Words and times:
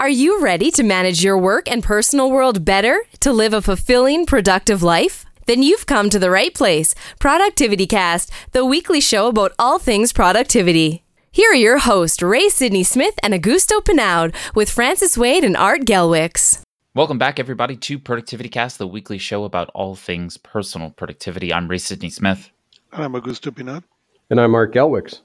Are 0.00 0.08
you 0.08 0.40
ready 0.40 0.70
to 0.70 0.84
manage 0.84 1.24
your 1.24 1.36
work 1.36 1.68
and 1.68 1.82
personal 1.82 2.30
world 2.30 2.64
better 2.64 3.02
to 3.18 3.32
live 3.32 3.52
a 3.52 3.60
fulfilling, 3.60 4.26
productive 4.26 4.80
life? 4.80 5.24
Then 5.46 5.60
you've 5.60 5.86
come 5.86 6.08
to 6.10 6.20
the 6.20 6.30
right 6.30 6.54
place. 6.54 6.94
Productivity 7.18 7.84
Cast, 7.84 8.30
the 8.52 8.64
weekly 8.64 9.00
show 9.00 9.26
about 9.26 9.54
all 9.58 9.80
things 9.80 10.12
productivity. 10.12 11.02
Here 11.32 11.50
are 11.50 11.56
your 11.56 11.78
hosts, 11.78 12.22
Ray 12.22 12.48
Sidney 12.48 12.84
Smith 12.84 13.14
and 13.24 13.34
Augusto 13.34 13.84
Pinaud, 13.84 14.36
with 14.54 14.70
Francis 14.70 15.18
Wade 15.18 15.42
and 15.42 15.56
Art 15.56 15.80
Gelwicks. 15.80 16.62
Welcome 16.94 17.18
back, 17.18 17.40
everybody, 17.40 17.74
to 17.78 17.98
Productivity 17.98 18.48
Cast, 18.48 18.78
the 18.78 18.86
weekly 18.86 19.18
show 19.18 19.42
about 19.42 19.68
all 19.74 19.96
things 19.96 20.36
personal 20.36 20.90
productivity. 20.90 21.52
I'm 21.52 21.66
Ray 21.66 21.78
Sidney 21.78 22.10
Smith. 22.10 22.52
And 22.92 23.02
I'm 23.02 23.14
Augusto 23.14 23.52
Pinaud. 23.52 23.82
And 24.30 24.40
I'm 24.40 24.54
Art 24.54 24.72
Gelwicks. 24.72 25.22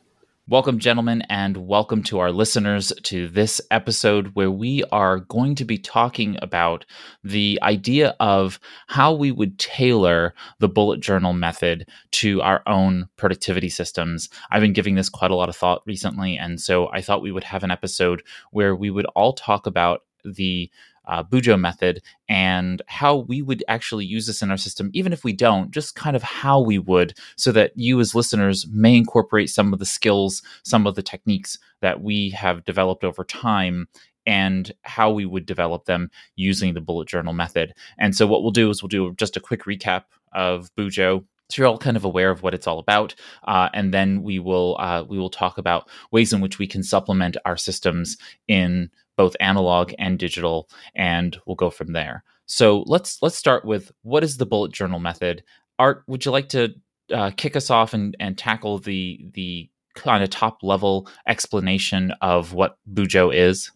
Welcome, 0.53 0.77
gentlemen, 0.77 1.23
and 1.29 1.57
welcome 1.57 2.03
to 2.03 2.19
our 2.19 2.31
listeners 2.31 2.93
to 3.05 3.27
this 3.27 3.59
episode 3.71 4.35
where 4.35 4.51
we 4.51 4.83
are 4.91 5.21
going 5.21 5.55
to 5.55 5.65
be 5.65 5.79
talking 5.79 6.37
about 6.43 6.85
the 7.23 7.57
idea 7.63 8.15
of 8.19 8.59
how 8.85 9.13
we 9.13 9.31
would 9.31 9.57
tailor 9.57 10.35
the 10.59 10.69
bullet 10.69 10.99
journal 10.99 11.33
method 11.33 11.89
to 12.11 12.39
our 12.43 12.61
own 12.67 13.09
productivity 13.15 13.67
systems. 13.67 14.29
I've 14.51 14.61
been 14.61 14.73
giving 14.73 14.93
this 14.93 15.09
quite 15.09 15.31
a 15.31 15.35
lot 15.35 15.49
of 15.49 15.55
thought 15.55 15.81
recently, 15.87 16.37
and 16.37 16.61
so 16.61 16.87
I 16.91 17.01
thought 17.01 17.23
we 17.23 17.31
would 17.31 17.45
have 17.45 17.63
an 17.63 17.71
episode 17.71 18.21
where 18.51 18.75
we 18.75 18.91
would 18.91 19.07
all 19.15 19.33
talk 19.33 19.65
about 19.65 20.01
the 20.23 20.69
uh, 21.05 21.23
Bujo 21.23 21.59
method 21.59 22.01
and 22.29 22.81
how 22.87 23.17
we 23.17 23.41
would 23.41 23.63
actually 23.67 24.05
use 24.05 24.27
this 24.27 24.41
in 24.41 24.51
our 24.51 24.57
system, 24.57 24.89
even 24.93 25.13
if 25.13 25.23
we 25.23 25.33
don't, 25.33 25.71
just 25.71 25.95
kind 25.95 26.15
of 26.15 26.23
how 26.23 26.59
we 26.59 26.79
would, 26.79 27.13
so 27.37 27.51
that 27.51 27.71
you 27.75 27.99
as 27.99 28.15
listeners 28.15 28.67
may 28.71 28.95
incorporate 28.95 29.49
some 29.49 29.73
of 29.73 29.79
the 29.79 29.85
skills, 29.85 30.41
some 30.63 30.87
of 30.87 30.95
the 30.95 31.03
techniques 31.03 31.57
that 31.81 32.01
we 32.01 32.29
have 32.31 32.65
developed 32.65 33.03
over 33.03 33.23
time 33.23 33.87
and 34.25 34.71
how 34.83 35.11
we 35.11 35.25
would 35.25 35.45
develop 35.45 35.85
them 35.85 36.09
using 36.35 36.73
the 36.73 36.81
bullet 36.81 37.09
journal 37.09 37.33
method. 37.33 37.73
And 37.97 38.15
so, 38.15 38.25
what 38.25 38.41
we'll 38.41 38.51
do 38.51 38.69
is 38.69 38.81
we'll 38.81 38.87
do 38.87 39.13
just 39.15 39.35
a 39.35 39.41
quick 39.41 39.63
recap 39.63 40.03
of 40.31 40.73
Bujo 40.75 41.25
so 41.53 41.61
you're 41.61 41.67
all 41.67 41.77
kind 41.77 41.97
of 41.97 42.05
aware 42.05 42.31
of 42.31 42.41
what 42.41 42.53
it's 42.55 42.65
all 42.65 42.79
about, 42.79 43.13
uh, 43.43 43.69
and 43.73 43.93
then 43.93 44.23
we 44.23 44.39
will 44.39 44.75
uh, 44.79 45.03
we 45.03 45.19
will 45.19 45.29
talk 45.29 45.57
about 45.57 45.87
ways 46.11 46.33
in 46.33 46.41
which 46.41 46.57
we 46.57 46.65
can 46.65 46.81
supplement 46.81 47.37
our 47.45 47.57
systems 47.57 48.17
in 48.47 48.89
both 49.15 49.35
analog 49.39 49.93
and 49.99 50.19
digital, 50.19 50.69
and 50.95 51.37
we'll 51.45 51.55
go 51.55 51.69
from 51.69 51.93
there. 51.93 52.23
So 52.45 52.83
let's 52.87 53.21
let's 53.21 53.35
start 53.35 53.65
with 53.65 53.91
what 54.01 54.23
is 54.23 54.37
the 54.37 54.45
bullet 54.45 54.71
journal 54.71 54.99
method. 54.99 55.43
Art, 55.79 56.03
would 56.07 56.25
you 56.25 56.31
like 56.31 56.49
to 56.49 56.73
uh, 57.13 57.31
kick 57.35 57.55
us 57.55 57.69
off 57.69 57.93
and, 57.93 58.15
and 58.19 58.37
tackle 58.37 58.79
the 58.79 59.25
the 59.33 59.69
kind 59.95 60.23
of 60.23 60.29
top 60.29 60.63
level 60.63 61.07
explanation 61.27 62.13
of 62.21 62.53
what 62.53 62.77
Bujo 62.91 63.33
is? 63.33 63.71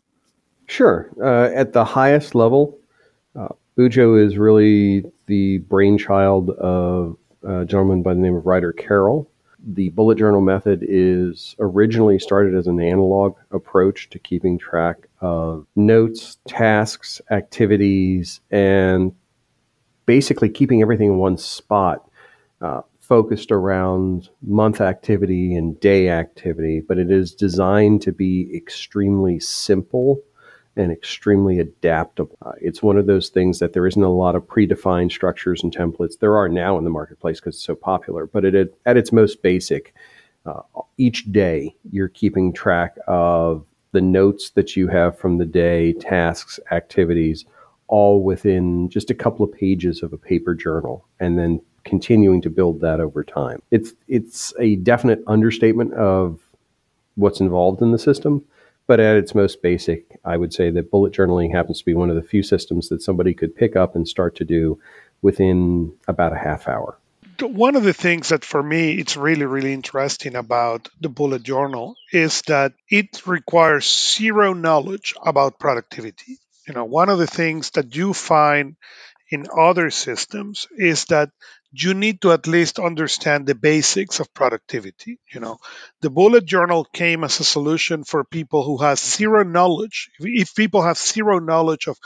Sure. 0.68 1.10
Uh, 1.24 1.54
at 1.56 1.74
the 1.74 1.86
highest 1.86 2.36
level, 2.36 2.78
uh, 3.40 3.48
Bujo 3.78 4.24
is 4.24 4.38
really 4.38 5.04
the 5.28 5.60
brainchild 5.60 6.50
of 6.52 7.16
a 7.44 7.64
gentleman 7.66 8.02
by 8.02 8.14
the 8.14 8.20
name 8.20 8.36
of 8.36 8.46
Ryder 8.46 8.74
Carroll 8.74 9.30
the 9.66 9.90
bullet 9.90 10.18
journal 10.18 10.42
method 10.42 10.86
is 10.88 11.56
originally 11.60 12.20
started 12.20 12.56
as 12.56 12.68
an 12.68 12.80
analog 12.80 13.36
approach 13.52 14.10
to 14.12 14.20
keeping 14.20 14.58
track 14.58 15.08
of 15.22 15.66
notes, 15.76 16.38
tasks, 16.48 17.22
activities, 17.32 18.40
and 18.52 19.14
basically 20.06 20.50
keeping 20.50 20.82
everything 20.82 21.10
in 21.10 21.18
one 21.18 21.38
spot, 21.38 22.08
uh, 22.62 22.82
focused 23.00 23.52
around 23.52 24.30
month 24.42 24.82
activity 24.82 25.56
and 25.56 25.80
day 25.80 26.10
activity. 26.10 26.82
But 26.82 26.98
it 26.98 27.10
is 27.10 27.34
designed 27.34 28.02
to 28.04 28.12
be 28.12 28.50
extremely 28.56 29.40
simple 29.40 30.22
and 30.78 30.92
extremely 30.92 31.60
adaptable. 31.60 32.38
Uh, 32.46 32.54
it's 32.62 32.84
one 32.84 32.98
of 32.98 33.08
those 33.08 33.30
things 33.30 33.60
that 33.60 33.74
there 33.74 33.88
isn't 33.88 34.02
a 34.02 34.10
lot 34.10 34.36
of 34.36 34.44
predefined 34.44 35.12
structures 35.12 35.64
and 35.64 35.76
templates. 35.76 36.20
There 36.20 36.38
are 36.38 36.48
now 36.48 36.78
in 36.78 36.84
the 36.84 36.90
marketplace 36.90 37.40
because 37.40 37.56
it's 37.56 37.66
so 37.66 37.76
popular, 37.76 38.28
but 38.28 38.46
it, 38.46 38.78
at 38.86 38.98
its 38.98 39.12
most 39.12 39.42
basic, 39.42 39.94
uh, 40.46 40.62
each 40.98 41.32
day 41.32 41.76
you're 41.92 42.08
keeping 42.08 42.54
track 42.54 42.96
of 43.08 43.66
the 43.92 44.02
notes 44.02 44.52
that 44.52 44.76
you 44.76 44.88
have 44.88 45.18
from 45.18 45.38
the 45.38 45.46
day, 45.46 45.94
tasks, 45.94 46.60
activities, 46.72 47.46
all 47.88 48.22
within 48.24 48.90
just 48.90 49.10
a 49.10 49.16
couple 49.16 49.46
of 49.46 49.52
pages 49.52 50.04
of 50.04 50.14
a 50.14 50.18
paper 50.18 50.54
journal, 50.54 51.06
and 51.20 51.40
then 51.40 51.62
continuing 51.84 52.42
to 52.42 52.50
build 52.50 52.82
that 52.82 53.00
over 53.00 53.24
time. 53.24 53.62
It's 53.72 53.94
it's 54.08 54.54
a 54.60 54.76
definite 54.76 55.24
understatement 55.26 55.94
of 55.94 56.40
what's 57.16 57.40
involved 57.40 57.82
in 57.82 57.92
the 57.92 57.98
system 57.98 58.44
but 58.88 59.00
at 59.02 59.18
its 59.18 59.36
most 59.36 59.62
basic, 59.62 60.20
I 60.24 60.38
would 60.38 60.54
say 60.54 60.72
that 60.72 60.90
bullet 60.90 61.14
journaling 61.14 61.52
happens 61.54 61.80
to 61.80 61.86
be 61.86 61.94
one 61.94 62.10
of 62.10 62.16
the 62.16 62.24
few 62.24 62.42
systems 62.42 62.90
that 62.90 63.02
somebody 63.02 63.34
could 63.34 63.56
pick 63.56 63.76
up 63.76 63.96
and 63.96 64.08
start 64.08 64.36
to 64.38 64.46
do 64.46 64.80
within 65.22 65.94
about 66.08 66.34
a 66.34 66.38
half 66.38 66.68
hour. 66.68 66.98
One 67.42 67.76
of 67.76 67.84
the 67.84 67.94
things 67.94 68.30
that 68.30 68.44
for 68.44 68.64
me 68.64 68.94
it's 68.94 69.16
really, 69.16 69.46
really 69.46 69.74
interesting 69.74 70.36
about 70.36 70.90
the 71.00 71.10
bullet 71.10 71.44
journal 71.44 71.96
is 72.12 72.42
that 72.44 72.74
it 72.90 73.28
requires 73.28 74.16
zero 74.18 74.54
knowledge 74.54 75.14
about 75.24 75.60
productivity. 75.60 76.40
You 76.68 76.74
know, 76.74 76.86
one 76.86 77.10
of 77.10 77.20
the 77.20 77.28
things 77.28 77.72
that 77.72 77.96
you 77.96 78.14
find 78.14 78.76
in 79.30 79.46
other 79.56 79.92
systems 79.92 80.68
is 80.78 81.06
that 81.06 81.30
you 81.72 81.94
need 81.94 82.22
to 82.22 82.32
at 82.32 82.48
least 82.48 82.80
understand 82.80 83.46
the 83.46 83.56
basics 83.56 84.20
of 84.20 84.34
productivity 84.34 85.20
you 85.34 85.40
know. 85.40 85.58
The 86.02 86.10
bullet 86.10 86.46
journal 86.46 86.86
came 86.86 87.24
as 87.24 87.40
a 87.40 87.44
solution 87.44 88.04
for 88.04 88.24
people 88.24 88.64
who 88.64 88.78
have 88.78 89.00
zero 89.00 89.44
knowledge 89.44 90.10
if 90.20 90.56
people 90.56 90.82
have 90.82 90.98
zero 90.98 91.40
knowledge 91.40 91.88
of 91.88 91.98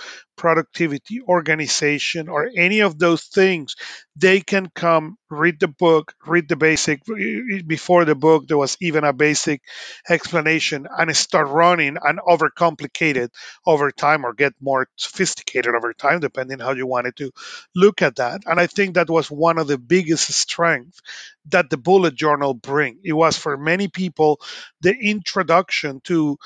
productivity, 0.42 1.22
organization, 1.22 2.28
or 2.28 2.50
any 2.58 2.80
of 2.82 2.98
those 2.98 3.24
things, 3.26 3.76
they 4.16 4.42
can 4.42 4.68
come 4.74 5.18
read 5.30 5.60
the 5.60 5.68
book, 5.68 6.14
read 6.26 6.50
the 6.50 6.56
basic. 6.56 7.00
Uh, 7.08 7.62
before 7.68 8.06
the 8.06 8.16
book, 8.16 8.48
there 8.48 8.58
was 8.58 8.76
even 8.82 9.04
a 9.04 9.14
basic 9.14 9.62
explanation 10.10 10.88
and 10.98 11.16
start 11.16 11.48
running 11.48 11.96
and 12.02 12.20
overcomplicate 12.20 13.18
it 13.18 13.32
over 13.68 13.92
time 13.92 14.26
or 14.26 14.34
get 14.34 14.54
more 14.60 14.88
sophisticated 14.96 15.76
over 15.76 15.94
time, 15.94 16.20
depending 16.20 16.60
how 16.60 16.72
you 16.74 16.88
wanted 16.88 17.16
to 17.18 17.32
look 17.76 18.02
at 18.02 18.16
that. 18.16 18.42
And 18.48 18.60
I 18.60 18.66
think 18.68 18.96
that 18.96 19.10
was 19.10 19.30
one 19.30 19.60
of 19.60 19.68
the 19.68 19.78
biggest 19.78 20.32
strengths 20.34 21.02
that 21.50 21.70
the 21.70 21.78
bullet 21.78 22.16
journal 22.16 22.54
bring. 22.56 23.00
It 23.04 23.14
was 23.14 23.38
for 23.38 23.58
many 23.58 23.88
people 23.88 24.40
the 24.82 24.94
introduction 24.96 26.02
to 26.06 26.38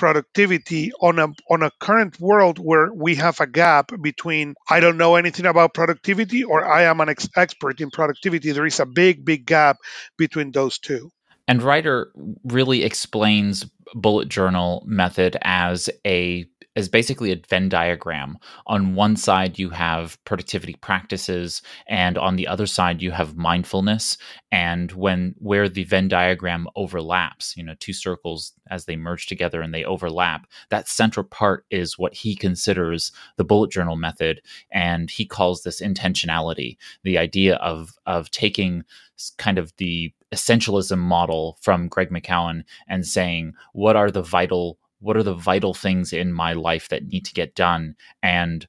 productivity 0.00 0.90
on 1.02 1.18
a 1.18 1.28
on 1.50 1.62
a 1.62 1.70
current 1.78 2.18
world 2.18 2.58
where 2.58 2.90
we 2.94 3.14
have 3.14 3.38
a 3.38 3.46
gap 3.46 3.92
between 4.00 4.54
I 4.70 4.80
don't 4.80 4.96
know 4.96 5.14
anything 5.14 5.44
about 5.44 5.74
productivity 5.74 6.42
or 6.42 6.64
I 6.64 6.84
am 6.84 7.02
an 7.02 7.10
ex- 7.10 7.28
expert 7.36 7.82
in 7.82 7.90
productivity. 7.90 8.50
There 8.50 8.64
is 8.64 8.80
a 8.80 8.86
big 8.86 9.26
big 9.26 9.44
gap 9.44 9.76
between 10.16 10.52
those 10.52 10.78
two. 10.78 11.10
And 11.46 11.62
Ryder 11.62 12.10
really 12.44 12.82
explains 12.82 13.66
bullet 13.94 14.30
journal 14.30 14.82
method 14.86 15.36
as 15.42 15.90
a 16.06 16.46
is 16.80 16.88
basically 16.88 17.30
a 17.30 17.40
Venn 17.48 17.68
diagram. 17.68 18.38
On 18.66 18.96
one 18.96 19.14
side, 19.14 19.58
you 19.58 19.70
have 19.70 20.18
productivity 20.24 20.74
practices, 20.80 21.62
and 21.86 22.18
on 22.18 22.34
the 22.34 22.48
other 22.48 22.66
side, 22.66 23.02
you 23.02 23.12
have 23.12 23.36
mindfulness. 23.36 24.18
And 24.50 24.90
when 24.92 25.34
where 25.38 25.68
the 25.68 25.84
Venn 25.84 26.08
diagram 26.08 26.66
overlaps, 26.74 27.56
you 27.56 27.62
know, 27.62 27.74
two 27.78 27.92
circles 27.92 28.52
as 28.70 28.86
they 28.86 28.96
merge 28.96 29.26
together 29.26 29.60
and 29.62 29.72
they 29.72 29.84
overlap, 29.84 30.48
that 30.70 30.88
central 30.88 31.24
part 31.24 31.64
is 31.70 31.98
what 31.98 32.14
he 32.14 32.34
considers 32.34 33.12
the 33.36 33.44
bullet 33.44 33.70
journal 33.70 33.96
method, 33.96 34.40
and 34.72 35.10
he 35.10 35.24
calls 35.24 35.62
this 35.62 35.80
intentionality, 35.80 36.76
the 37.04 37.18
idea 37.18 37.56
of 37.56 37.92
of 38.06 38.30
taking 38.30 38.84
kind 39.36 39.58
of 39.58 39.72
the 39.76 40.12
essentialism 40.32 40.98
model 40.98 41.58
from 41.60 41.88
Greg 41.88 42.10
McKeown 42.10 42.64
and 42.88 43.06
saying 43.06 43.52
what 43.72 43.96
are 43.96 44.10
the 44.10 44.22
vital 44.22 44.78
what 45.00 45.16
are 45.16 45.22
the 45.22 45.34
vital 45.34 45.74
things 45.74 46.12
in 46.12 46.32
my 46.32 46.52
life 46.52 46.88
that 46.88 47.06
need 47.06 47.24
to 47.24 47.34
get 47.34 47.54
done 47.54 47.94
and 48.22 48.66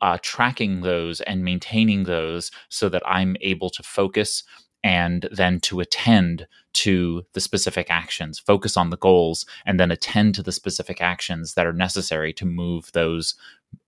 uh, 0.00 0.18
tracking 0.22 0.80
those 0.80 1.20
and 1.22 1.44
maintaining 1.44 2.04
those 2.04 2.50
so 2.68 2.88
that 2.88 3.02
i'm 3.06 3.36
able 3.40 3.70
to 3.70 3.82
focus 3.82 4.42
and 4.82 5.28
then 5.32 5.60
to 5.60 5.80
attend 5.80 6.46
to 6.72 7.22
the 7.34 7.40
specific 7.40 7.90
actions 7.90 8.38
focus 8.38 8.76
on 8.76 8.90
the 8.90 8.96
goals 8.96 9.44
and 9.66 9.78
then 9.78 9.90
attend 9.90 10.34
to 10.34 10.42
the 10.42 10.52
specific 10.52 11.00
actions 11.02 11.54
that 11.54 11.66
are 11.66 11.72
necessary 11.72 12.32
to 12.32 12.46
move 12.46 12.90
those 12.92 13.34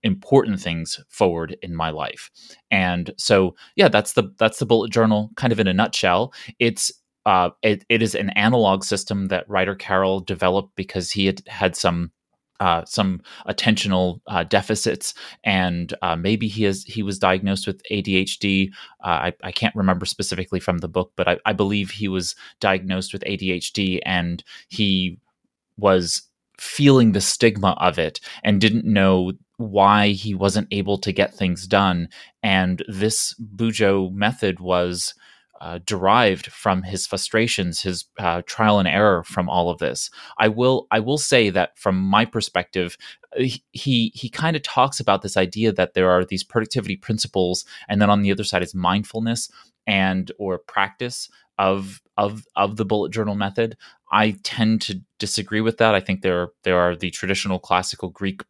important 0.03 0.59
things 0.59 0.99
forward 1.09 1.57
in 1.61 1.75
my 1.75 1.89
life. 1.89 2.29
And 2.71 3.11
so 3.17 3.55
yeah 3.75 3.87
that's 3.87 4.13
the 4.13 4.31
that's 4.37 4.59
the 4.59 4.65
bullet 4.65 4.91
journal 4.91 5.31
kind 5.35 5.51
of 5.51 5.59
in 5.59 5.67
a 5.67 5.73
nutshell. 5.73 6.33
It's 6.59 6.91
uh, 7.25 7.49
it, 7.61 7.85
it 7.89 8.01
is 8.01 8.15
an 8.15 8.29
analog 8.31 8.83
system 8.83 9.27
that 9.27 9.49
Ryder 9.49 9.75
Carroll 9.75 10.19
developed 10.19 10.75
because 10.75 11.11
he 11.11 11.25
had 11.25 11.41
had 11.47 11.75
some 11.75 12.11
uh, 12.59 12.85
some 12.85 13.21
attentional 13.47 14.21
uh, 14.27 14.43
deficits, 14.43 15.13
and 15.43 15.93
uh, 16.01 16.15
maybe 16.15 16.47
he 16.47 16.63
has 16.63 16.83
he 16.83 17.03
was 17.03 17.19
diagnosed 17.19 17.67
with 17.67 17.81
ADHD. 17.91 18.69
Uh, 19.03 19.07
I, 19.07 19.33
I 19.43 19.51
can't 19.51 19.75
remember 19.75 20.05
specifically 20.05 20.59
from 20.59 20.77
the 20.77 20.87
book, 20.87 21.11
but 21.15 21.27
I, 21.27 21.39
I 21.45 21.53
believe 21.53 21.91
he 21.91 22.07
was 22.07 22.35
diagnosed 22.59 23.11
with 23.11 23.23
ADHD, 23.23 23.99
and 24.05 24.43
he 24.69 25.19
was 25.77 26.21
feeling 26.59 27.11
the 27.11 27.21
stigma 27.21 27.75
of 27.79 27.97
it 27.99 28.19
and 28.43 28.61
didn't 28.61 28.85
know 28.85 29.33
why 29.57 30.09
he 30.09 30.33
wasn't 30.33 30.67
able 30.71 30.97
to 30.99 31.11
get 31.11 31.33
things 31.33 31.67
done. 31.67 32.07
And 32.41 32.83
this 32.87 33.33
Bujo 33.55 34.11
method 34.13 34.59
was 34.59 35.13
uh, 35.63 35.79
derived 35.85 36.47
from 36.47 36.83
his 36.83 37.07
frustrations, 37.07 37.81
his 37.81 38.03
uh, 38.19 38.41
trial 38.45 38.79
and 38.79 38.87
error 38.87 39.23
from 39.23 39.47
all 39.47 39.69
of 39.69 39.77
this. 39.77 40.09
I 40.37 40.49
will 40.49 40.87
I 40.91 40.99
will 40.99 41.17
say 41.17 41.49
that 41.51 41.79
from 41.79 41.95
my 41.97 42.25
perspective, 42.25 42.97
uh, 43.39 43.45
he 43.71 44.11
he 44.13 44.27
kind 44.27 44.57
of 44.57 44.61
talks 44.61 44.99
about 44.99 45.21
this 45.21 45.37
idea 45.37 45.71
that 45.71 45.93
there 45.93 46.11
are 46.11 46.25
these 46.25 46.43
productivity 46.43 46.97
principles, 46.97 47.63
and 47.87 48.01
then 48.01 48.09
on 48.09 48.23
the 48.23 48.31
other 48.31 48.43
side 48.43 48.61
is 48.61 48.75
mindfulness 48.75 49.49
and 49.87 50.33
or 50.37 50.57
practice 50.57 51.29
of 51.57 52.01
of 52.17 52.45
of 52.57 52.75
the 52.75 52.85
bullet 52.85 53.13
journal 53.13 53.35
method. 53.35 53.77
I 54.11 54.35
tend 54.43 54.81
to 54.81 55.01
disagree 55.17 55.61
with 55.61 55.77
that. 55.77 55.95
I 55.95 56.01
think 56.01 56.23
there 56.23 56.49
there 56.63 56.77
are 56.77 56.93
the 56.93 57.09
traditional 57.09 57.57
classical 57.57 58.09
Greek 58.09 58.41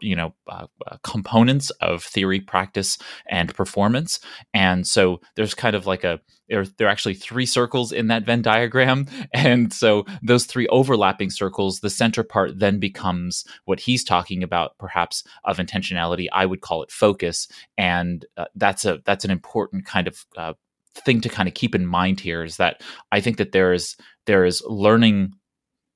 you 0.00 0.16
know 0.16 0.34
uh, 0.48 0.66
uh, 0.86 0.96
components 1.02 1.70
of 1.80 2.02
theory 2.02 2.40
practice 2.40 2.98
and 3.28 3.54
performance. 3.54 4.20
And 4.54 4.86
so 4.86 5.20
there's 5.36 5.54
kind 5.54 5.76
of 5.76 5.86
like 5.86 6.04
a 6.04 6.20
there, 6.48 6.64
there 6.64 6.86
are 6.86 6.90
actually 6.90 7.14
three 7.14 7.46
circles 7.46 7.92
in 7.92 8.06
that 8.08 8.24
venn 8.24 8.42
diagram. 8.42 9.06
And 9.34 9.72
so 9.72 10.04
those 10.22 10.46
three 10.46 10.66
overlapping 10.68 11.30
circles 11.30 11.80
the 11.80 11.90
center 11.90 12.22
part 12.22 12.58
then 12.58 12.78
becomes 12.78 13.44
what 13.66 13.80
he's 13.80 14.02
talking 14.02 14.42
about 14.42 14.76
perhaps 14.78 15.22
of 15.44 15.58
intentionality. 15.58 16.26
I 16.32 16.46
would 16.46 16.60
call 16.60 16.82
it 16.82 16.90
focus. 16.90 17.46
And 17.76 18.24
uh, 18.36 18.46
that's 18.54 18.84
a 18.84 19.00
that's 19.04 19.24
an 19.24 19.30
important 19.30 19.84
kind 19.84 20.08
of 20.08 20.24
uh, 20.36 20.54
thing 20.94 21.20
to 21.20 21.28
kind 21.28 21.48
of 21.48 21.54
keep 21.54 21.74
in 21.74 21.86
mind 21.86 22.20
here 22.20 22.42
is 22.42 22.56
that 22.56 22.82
i 23.12 23.20
think 23.20 23.36
that 23.36 23.52
there 23.52 23.72
is 23.72 23.96
there 24.26 24.44
is 24.44 24.62
learning 24.66 25.32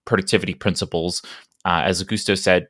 productivity 0.05 0.55
principles. 0.55 1.23
Uh, 1.65 1.83
as 1.85 2.03
augusto 2.03 2.37
said 2.37 2.67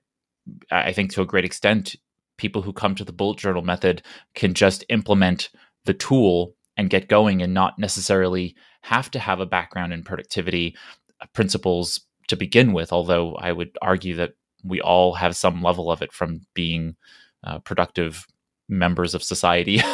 I 0.71 0.93
think 0.93 1.13
to 1.13 1.23
a 1.23 1.27
great 1.27 1.45
extent, 1.45 1.97
people 2.37 2.63
who 2.63 2.73
come 2.73 2.95
to 2.95 3.05
the 3.05 3.13
bullet 3.13 3.39
journal 3.39 3.63
method 3.63 4.03
can 4.35 4.55
just 4.55 4.85
implement 4.89 5.51
the 5.85 5.95
tool 5.95 6.55
and 6.77 6.91
get 6.91 7.09
going 7.09 7.43
and 7.43 7.53
not 7.55 7.79
necessarily 7.79 8.57
have 8.83 9.11
to 9.13 9.19
have 9.19 9.41
a 9.41 9.47
background 9.47 9.93
in 9.93 10.03
productivity 10.03 10.75
uh, 11.21 11.27
principles 11.33 12.01
to 12.29 12.37
begin 12.37 12.73
with. 12.73 12.93
Although 12.93 13.37
I 13.37 13.53
would 13.53 13.77
argue 13.83 14.17
that 14.17 14.33
we 14.65 14.81
all 14.81 15.15
have 15.15 15.37
some 15.37 15.63
level 15.63 15.91
of 15.91 16.03
it 16.03 16.13
from 16.13 16.41
being 16.55 16.97
uh, 17.45 17.59
productive 17.59 18.27
members 18.69 19.15
of 19.15 19.23
society. 19.23 19.77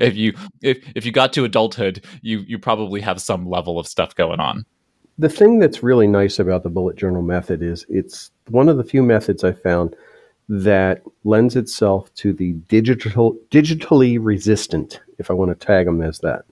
if 0.00 0.16
you 0.16 0.32
if 0.62 0.78
if 0.94 1.04
you 1.04 1.12
got 1.12 1.32
to 1.34 1.44
adulthood, 1.44 2.04
you 2.22 2.40
you 2.40 2.58
probably 2.58 3.00
have 3.00 3.20
some 3.20 3.46
level 3.46 3.78
of 3.78 3.86
stuff 3.86 4.14
going 4.14 4.40
on 4.40 4.64
the 5.18 5.28
thing 5.28 5.58
that's 5.58 5.82
really 5.82 6.06
nice 6.06 6.38
about 6.38 6.62
the 6.62 6.70
bullet 6.70 6.96
journal 6.96 7.22
method 7.22 7.62
is 7.62 7.84
it's 7.88 8.30
one 8.48 8.68
of 8.68 8.76
the 8.76 8.84
few 8.84 9.02
methods 9.02 9.42
I 9.42 9.52
found 9.52 9.96
that 10.48 11.02
lends 11.24 11.56
itself 11.56 12.12
to 12.14 12.32
the 12.32 12.52
digital 12.68 13.36
digitally 13.50 14.18
resistant, 14.20 15.00
if 15.18 15.30
I 15.30 15.34
want 15.34 15.50
to 15.50 15.66
tag 15.66 15.86
them 15.86 16.00
as 16.02 16.20
that. 16.20 16.44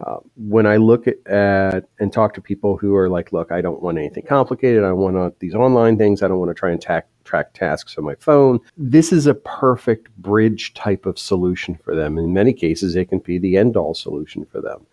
Uh, 0.00 0.18
when 0.36 0.64
I 0.66 0.76
look 0.76 1.08
at, 1.08 1.26
at, 1.26 1.88
and 1.98 2.12
talk 2.12 2.34
to 2.34 2.40
people 2.40 2.76
who 2.76 2.94
are 2.94 3.08
like, 3.08 3.32
look, 3.32 3.50
I 3.50 3.60
don't 3.60 3.82
want 3.82 3.98
anything 3.98 4.24
complicated. 4.26 4.84
I 4.84 4.92
want 4.92 5.38
these 5.40 5.54
online 5.54 5.98
things. 5.98 6.22
I 6.22 6.28
don't 6.28 6.38
want 6.38 6.50
to 6.50 6.54
try 6.54 6.70
and 6.70 6.80
tack, 6.80 7.08
track 7.24 7.52
tasks 7.52 7.96
on 7.98 8.04
my 8.04 8.14
phone. 8.16 8.60
This 8.76 9.12
is 9.12 9.26
a 9.26 9.34
perfect 9.34 10.14
bridge 10.18 10.74
type 10.74 11.04
of 11.04 11.18
solution 11.18 11.76
for 11.82 11.96
them. 11.96 12.16
In 12.16 12.32
many 12.32 12.52
cases, 12.52 12.94
it 12.94 13.08
can 13.08 13.18
be 13.18 13.38
the 13.38 13.56
end 13.56 13.76
all 13.76 13.94
solution 13.94 14.44
for 14.44 14.60
them. 14.60 14.86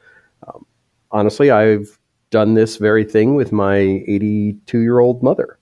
Um, 0.48 0.66
honestly, 1.12 1.52
I've 1.52 2.00
done 2.30 2.54
this 2.54 2.78
very 2.78 3.04
thing 3.04 3.36
with 3.36 3.52
my 3.52 3.78
82 3.78 4.80
year 4.80 5.00
old 5.00 5.24
mother 5.24 5.58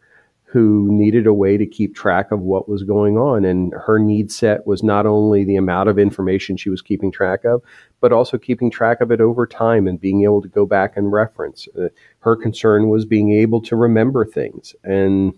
who 0.54 0.88
needed 0.92 1.26
a 1.26 1.34
way 1.34 1.58
to 1.58 1.66
keep 1.66 1.96
track 1.96 2.32
of 2.32 2.40
what 2.42 2.70
was 2.70 2.84
going 2.84 3.18
on. 3.18 3.44
And 3.44 3.74
her 3.74 3.98
need 3.98 4.32
set 4.32 4.68
was 4.68 4.84
not 4.84 5.08
only 5.08 5.44
the 5.44 5.56
amount 5.56 5.90
of 5.90 5.98
information 5.98 6.58
she 6.58 6.70
was 6.70 6.80
keeping 6.80 7.12
track 7.12 7.44
of, 7.44 7.64
but 8.02 8.14
also 8.14 8.38
keeping 8.38 8.70
track 8.70 9.02
of 9.02 9.12
it 9.12 9.20
over 9.20 9.48
time 9.48 9.88
and 9.88 10.00
being 10.00 10.24
able 10.24 10.44
to 10.44 10.48
go 10.48 10.68
back 10.68 10.96
and 10.96 11.12
reference. 11.12 11.68
Uh, 11.76 11.88
her 12.20 12.36
concern 12.36 12.90
was 12.90 13.04
being 13.04 13.32
able 13.32 13.62
to 13.64 13.76
remember 13.76 14.24
things. 14.26 14.76
And 14.84 15.34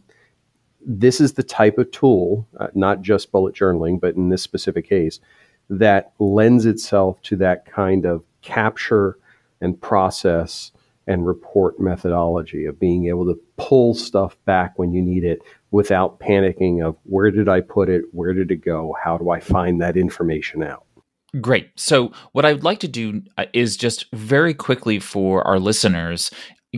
this 0.86 1.22
is 1.22 1.34
the 1.34 1.44
type 1.44 1.78
of 1.78 1.90
tool, 1.92 2.46
uh, 2.60 2.68
not 2.76 3.02
just 3.02 3.32
bullet 3.32 3.56
journaling, 3.56 4.02
but 4.02 4.16
in 4.16 4.28
this 4.28 4.44
specific 4.44 4.90
case, 4.90 5.22
that 5.70 6.12
lends 6.20 6.66
itself 6.66 7.22
to 7.22 7.38
that 7.38 7.66
kind 7.66 8.06
of 8.06 8.22
capture 8.42 9.18
and 9.62 9.80
process 9.80 10.74
and 11.08 11.26
report 11.26 11.80
methodology 11.80 12.66
of 12.66 12.80
being 12.80 13.08
able 13.08 13.26
to 13.26 13.40
pull 13.58 13.94
stuff 13.94 14.38
back 14.46 14.78
when 14.78 14.94
you 14.94 15.02
need 15.02 15.24
it 15.24 15.40
without 15.72 16.20
panicking 16.20 16.86
of 16.86 16.96
where 17.04 17.32
did 17.32 17.48
I 17.48 17.62
put 17.62 17.90
it? 17.90 18.04
Where 18.12 18.34
did 18.34 18.52
it 18.52 18.64
go? 18.64 18.96
How 19.04 19.18
do 19.18 19.30
I 19.30 19.40
find 19.40 19.82
that 19.82 19.98
information 19.98 20.64
out? 20.64 20.86
Great. 21.42 21.70
So, 21.76 22.14
what 22.32 22.46
I'd 22.46 22.64
like 22.64 22.80
to 22.80 22.88
do 22.88 23.22
uh, 23.38 23.46
is 23.54 23.76
just 23.76 24.06
very 24.14 24.54
quickly 24.54 25.00
for 25.00 25.46
our 25.46 25.60
listeners 25.60 26.32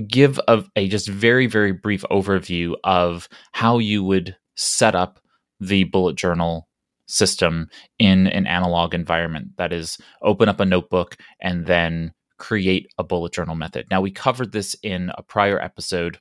give 0.07 0.39
a, 0.47 0.63
a 0.75 0.87
just 0.87 1.07
very, 1.07 1.47
very 1.47 1.71
brief 1.71 2.03
overview 2.11 2.75
of 2.83 3.29
how 3.51 3.77
you 3.77 4.03
would 4.03 4.35
set 4.55 4.95
up 4.95 5.19
the 5.59 5.83
bullet 5.85 6.15
journal 6.15 6.67
system 7.07 7.67
in 7.99 8.27
an 8.27 8.45
analog 8.47 8.93
environment. 8.93 9.49
That 9.57 9.73
is, 9.73 9.97
open 10.21 10.49
up 10.49 10.59
a 10.59 10.65
notebook 10.65 11.17
and 11.39 11.65
then 11.65 12.13
create 12.37 12.91
a 12.97 13.03
bullet 13.03 13.33
journal 13.33 13.55
method. 13.55 13.87
Now, 13.89 14.01
we 14.01 14.11
covered 14.11 14.51
this 14.51 14.75
in 14.83 15.11
a 15.17 15.23
prior 15.23 15.59
episode, 15.59 16.19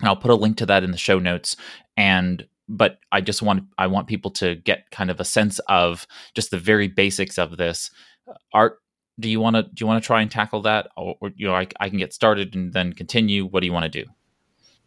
and 0.00 0.08
I'll 0.08 0.16
put 0.16 0.30
a 0.30 0.36
link 0.36 0.56
to 0.58 0.66
that 0.66 0.84
in 0.84 0.90
the 0.90 0.98
show 0.98 1.18
notes. 1.18 1.56
And 1.96 2.46
but 2.68 2.98
I 3.10 3.20
just 3.20 3.42
want 3.42 3.64
I 3.78 3.86
want 3.86 4.08
people 4.08 4.30
to 4.32 4.56
get 4.56 4.90
kind 4.90 5.10
of 5.10 5.20
a 5.20 5.24
sense 5.24 5.58
of 5.68 6.06
just 6.34 6.50
the 6.50 6.58
very 6.58 6.88
basics 6.88 7.38
of 7.38 7.56
this. 7.56 7.90
Art, 8.52 8.78
do 9.18 9.28
you 9.28 9.40
want 9.40 9.56
to 9.56 9.62
do 9.62 9.72
you 9.80 9.86
want 9.86 10.02
to 10.02 10.06
try 10.06 10.20
and 10.20 10.30
tackle 10.30 10.62
that, 10.62 10.88
or, 10.96 11.16
or 11.20 11.32
you 11.34 11.46
know 11.46 11.54
I, 11.54 11.66
I 11.80 11.88
can 11.88 11.98
get 11.98 12.12
started 12.12 12.54
and 12.54 12.72
then 12.72 12.92
continue? 12.92 13.46
What 13.46 13.60
do 13.60 13.66
you 13.66 13.72
want 13.72 13.90
to 13.90 14.04
do? 14.04 14.10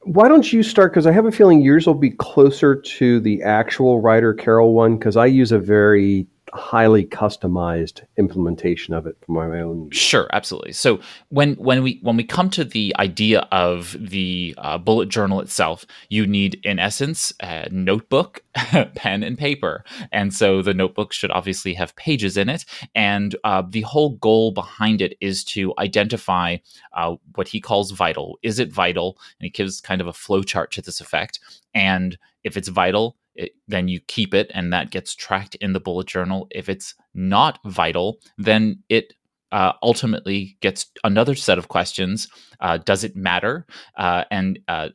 Why 0.04 0.28
don't 0.28 0.52
you 0.52 0.64
start? 0.64 0.92
Because 0.92 1.06
I 1.06 1.12
have 1.12 1.26
a 1.26 1.32
feeling 1.32 1.62
yours 1.62 1.86
will 1.86 1.94
be 1.94 2.12
closer 2.12 2.76
to 2.76 3.20
the 3.20 3.44
actual 3.44 4.00
Ryder 4.00 4.34
Carroll 4.34 4.74
one. 4.74 4.98
Because 4.98 5.18
I 5.18 5.26
use 5.26 5.52
a 5.52 5.60
very 5.60 6.28
highly 6.54 7.06
customized 7.06 8.02
implementation 8.18 8.94
of 8.94 9.06
it 9.08 9.18
for 9.26 9.32
my 9.32 9.60
own 9.60 9.90
sure 9.92 10.28
absolutely. 10.34 10.74
So 10.74 11.00
when 11.30 11.56
when 11.56 11.84
we 11.84 12.00
when 12.02 12.18
we 12.18 12.24
come 12.24 12.50
to 12.52 12.64
the 12.64 12.96
idea 13.00 13.48
of 13.52 13.96
the 14.00 14.56
uh, 14.58 14.78
bullet 14.78 15.10
journal 15.10 15.42
itself 15.42 15.86
you 16.10 16.28
need 16.28 16.60
in 16.64 16.80
essence 16.80 17.34
a 17.42 17.68
notebook 17.72 18.44
pen 18.96 19.24
and 19.24 19.38
paper. 19.38 19.84
And 20.12 20.34
so 20.34 20.62
the 20.62 20.74
notebook 20.74 21.14
should 21.14 21.32
obviously 21.32 21.74
have 21.76 21.96
pages 21.96 22.38
in 22.38 22.50
it. 22.50 22.66
And 22.96 23.36
uh, 23.44 23.64
the 23.68 23.82
whole 23.82 24.12
goal 24.18 24.52
behind 24.52 25.02
it 25.02 25.18
is 25.22 25.44
to 25.46 25.74
identify 25.78 26.58
uh, 26.94 27.16
what 27.36 27.48
he 27.48 27.62
calls 27.62 27.92
vital. 27.92 28.40
Is 28.44 28.60
it 28.60 28.72
vital? 28.72 29.18
And 29.40 29.46
he 29.46 29.50
gives 29.50 29.82
kind 29.82 30.02
of 30.02 30.08
a 30.08 30.14
flow 30.14 30.44
chart 30.44 30.72
to 30.74 30.82
this 30.82 31.02
effect. 31.02 31.40
And 31.74 32.18
if 32.44 32.58
it's 32.58 32.68
vital 32.68 33.16
it, 33.36 33.52
then 33.68 33.88
you 33.88 34.00
keep 34.08 34.34
it 34.34 34.52
and 34.54 34.74
that 34.74 34.92
gets 34.92 35.16
tracked 35.16 35.56
in 35.56 35.74
the 35.74 35.80
bullet 35.80 36.08
journal. 36.08 36.48
If 36.52 36.70
it's 36.70 36.96
not 37.14 37.60
vital, 37.66 38.20
then 38.38 38.84
it 38.90 39.14
uh, 39.52 39.74
ultimately 39.84 40.58
gets 40.62 40.88
another 41.04 41.36
set 41.36 41.58
of 41.58 41.68
questions. 41.68 42.28
Uh, 42.62 42.78
does 42.78 43.04
it 43.04 43.16
matter? 43.16 43.66
Uh, 43.98 44.24
and 44.32 44.60
uh, 44.68 44.90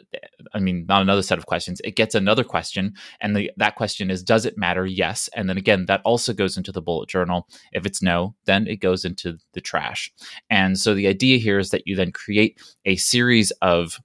I 0.55 0.61
mean, 0.61 0.87
not 0.89 1.03
another 1.03 1.23
set 1.23 1.39
of 1.39 1.47
questions. 1.47 1.81
It 1.85 1.97
gets 1.97 2.15
another 2.15 2.45
question, 2.45 2.95
and 3.21 3.37
the, 3.37 3.51
that 3.59 3.77
question 3.77 4.11
is, 4.11 4.23
does 4.23 4.47
it 4.47 4.57
matter? 4.57 4.87
Yes. 4.87 5.29
And 5.35 5.49
then 5.49 5.59
again, 5.59 5.87
that 5.87 6.01
also 6.05 6.33
goes 6.33 6.57
into 6.57 6.73
the 6.73 6.83
bullet 6.83 7.09
journal. 7.09 7.49
If 7.73 7.85
it's 7.85 8.03
no, 8.03 8.35
then 8.47 8.67
it 8.67 8.77
goes 8.77 9.05
into 9.05 9.37
the 9.53 9.61
trash. 9.61 10.11
And 10.49 10.79
so 10.79 10.95
the 10.95 11.07
idea 11.07 11.39
here 11.39 11.59
is 11.59 11.71
that 11.71 11.87
you 11.87 11.97
then 11.97 12.13
create 12.13 12.59
a 12.85 12.97
series 12.97 13.51
of 13.63 14.01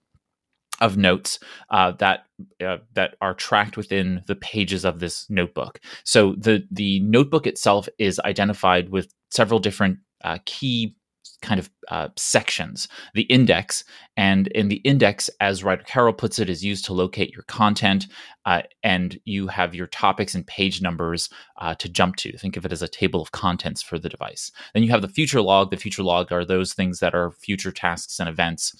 of 0.81 0.97
notes 0.97 1.39
uh, 1.69 1.91
that 1.91 2.25
uh, 2.65 2.77
that 2.93 3.15
are 3.21 3.35
tracked 3.35 3.77
within 3.77 4.23
the 4.27 4.35
pages 4.35 4.83
of 4.83 4.99
this 4.99 5.29
notebook. 5.29 5.79
So 6.03 6.35
the 6.37 6.67
the 6.69 6.99
notebook 7.01 7.47
itself 7.47 7.87
is 7.97 8.19
identified 8.19 8.89
with 8.89 9.13
several 9.29 9.59
different 9.59 9.99
uh, 10.23 10.39
key 10.45 10.95
kind 11.43 11.59
of 11.59 11.69
uh, 11.87 12.09
sections. 12.17 12.87
The 13.15 13.23
index, 13.23 13.83
and 14.15 14.47
in 14.49 14.67
the 14.67 14.75
index, 14.77 15.27
as 15.39 15.63
Ryder 15.63 15.83
Carroll 15.83 16.13
puts 16.13 16.37
it, 16.37 16.49
is 16.49 16.63
used 16.63 16.85
to 16.85 16.93
locate 16.93 17.31
your 17.33 17.43
content, 17.43 18.07
uh, 18.45 18.61
and 18.83 19.19
you 19.25 19.47
have 19.47 19.73
your 19.73 19.87
topics 19.87 20.35
and 20.35 20.45
page 20.45 20.81
numbers 20.81 21.29
uh, 21.59 21.73
to 21.75 21.89
jump 21.89 22.15
to. 22.17 22.37
Think 22.37 22.57
of 22.57 22.65
it 22.65 22.71
as 22.71 22.83
a 22.83 22.87
table 22.87 23.21
of 23.21 23.31
contents 23.31 23.81
for 23.81 23.97
the 23.97 24.09
device. 24.09 24.51
Then 24.73 24.83
you 24.83 24.89
have 24.91 25.01
the 25.01 25.07
future 25.07 25.41
log. 25.41 25.71
The 25.71 25.77
future 25.77 26.03
log 26.03 26.31
are 26.31 26.45
those 26.45 26.73
things 26.73 26.99
that 26.99 27.15
are 27.15 27.31
future 27.31 27.71
tasks 27.71 28.19
and 28.19 28.29
events 28.29 28.75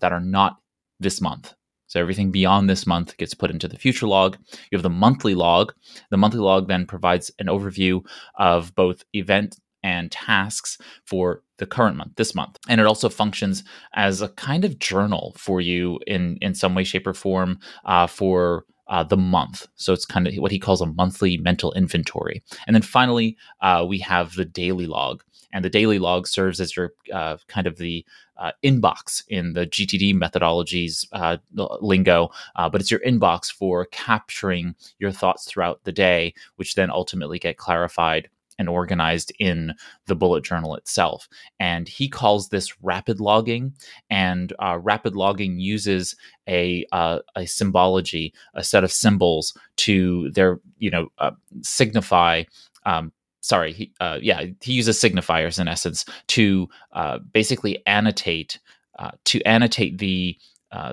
that 0.00 0.12
are 0.12 0.20
not 0.20 0.56
this 1.00 1.20
month. 1.20 1.54
So 1.86 2.00
everything 2.00 2.30
beyond 2.30 2.68
this 2.68 2.86
month 2.86 3.16
gets 3.18 3.34
put 3.34 3.50
into 3.50 3.68
the 3.68 3.78
future 3.78 4.06
log. 4.06 4.36
You 4.70 4.76
have 4.76 4.82
the 4.82 4.90
monthly 4.90 5.34
log. 5.34 5.72
The 6.10 6.16
monthly 6.16 6.40
log 6.40 6.66
then 6.66 6.86
provides 6.86 7.30
an 7.38 7.46
overview 7.46 8.04
of 8.36 8.74
both 8.74 9.04
event 9.12 9.58
and 9.84 10.10
tasks 10.10 10.78
for 11.04 11.42
the 11.58 11.66
current 11.66 11.96
month, 11.96 12.16
this 12.16 12.34
month. 12.34 12.58
And 12.68 12.80
it 12.80 12.86
also 12.86 13.08
functions 13.08 13.62
as 13.94 14.22
a 14.22 14.30
kind 14.30 14.64
of 14.64 14.78
journal 14.78 15.36
for 15.38 15.60
you 15.60 16.00
in, 16.06 16.38
in 16.40 16.54
some 16.54 16.74
way, 16.74 16.84
shape, 16.84 17.06
or 17.06 17.14
form 17.14 17.60
uh, 17.84 18.06
for 18.06 18.64
uh, 18.88 19.04
the 19.04 19.16
month. 19.16 19.66
So 19.76 19.92
it's 19.92 20.06
kind 20.06 20.26
of 20.26 20.34
what 20.36 20.50
he 20.50 20.58
calls 20.58 20.80
a 20.80 20.86
monthly 20.86 21.36
mental 21.36 21.72
inventory. 21.74 22.42
And 22.66 22.74
then 22.74 22.82
finally, 22.82 23.36
uh, 23.60 23.84
we 23.88 23.98
have 23.98 24.34
the 24.34 24.44
daily 24.44 24.86
log. 24.86 25.22
And 25.54 25.64
the 25.64 25.70
daily 25.70 25.98
log 25.98 26.26
serves 26.26 26.60
as 26.60 26.76
your 26.76 26.92
uh, 27.12 27.38
kind 27.48 27.66
of 27.66 27.78
the 27.78 28.04
uh, 28.36 28.52
inbox 28.62 29.22
in 29.28 29.54
the 29.54 29.66
GTD 29.66 30.14
methodologies 30.14 31.06
uh, 31.12 31.38
lingo, 31.80 32.28
uh, 32.56 32.68
but 32.68 32.82
it's 32.82 32.90
your 32.90 33.00
inbox 33.00 33.50
for 33.50 33.86
capturing 33.86 34.74
your 34.98 35.12
thoughts 35.12 35.46
throughout 35.46 35.82
the 35.84 35.92
day, 35.92 36.34
which 36.56 36.74
then 36.74 36.90
ultimately 36.90 37.38
get 37.38 37.56
clarified 37.56 38.28
and 38.58 38.68
organized 38.68 39.32
in 39.38 39.74
the 40.06 40.14
bullet 40.14 40.44
journal 40.44 40.74
itself. 40.74 41.28
And 41.58 41.88
he 41.88 42.08
calls 42.08 42.48
this 42.48 42.80
rapid 42.82 43.20
logging. 43.20 43.74
And 44.10 44.52
uh, 44.58 44.78
rapid 44.80 45.16
logging 45.16 45.58
uses 45.58 46.16
a 46.48 46.84
uh, 46.92 47.20
a 47.36 47.46
symbology, 47.46 48.34
a 48.54 48.62
set 48.64 48.84
of 48.84 48.92
symbols 48.92 49.56
to 49.76 50.30
their 50.30 50.60
you 50.78 50.90
know 50.90 51.08
uh, 51.18 51.32
signify. 51.62 52.44
Um, 52.86 53.12
sorry, 53.44 53.72
he, 53.72 53.92
uh, 54.00 54.18
yeah, 54.22 54.46
he 54.60 54.72
uses 54.72 54.98
signifiers 54.98 55.60
in 55.60 55.68
essence 55.68 56.04
to 56.28 56.68
uh, 56.92 57.18
basically 57.18 57.86
annotate 57.86 58.58
uh, 58.98 59.10
to 59.24 59.42
annotate 59.42 59.98
the 59.98 60.36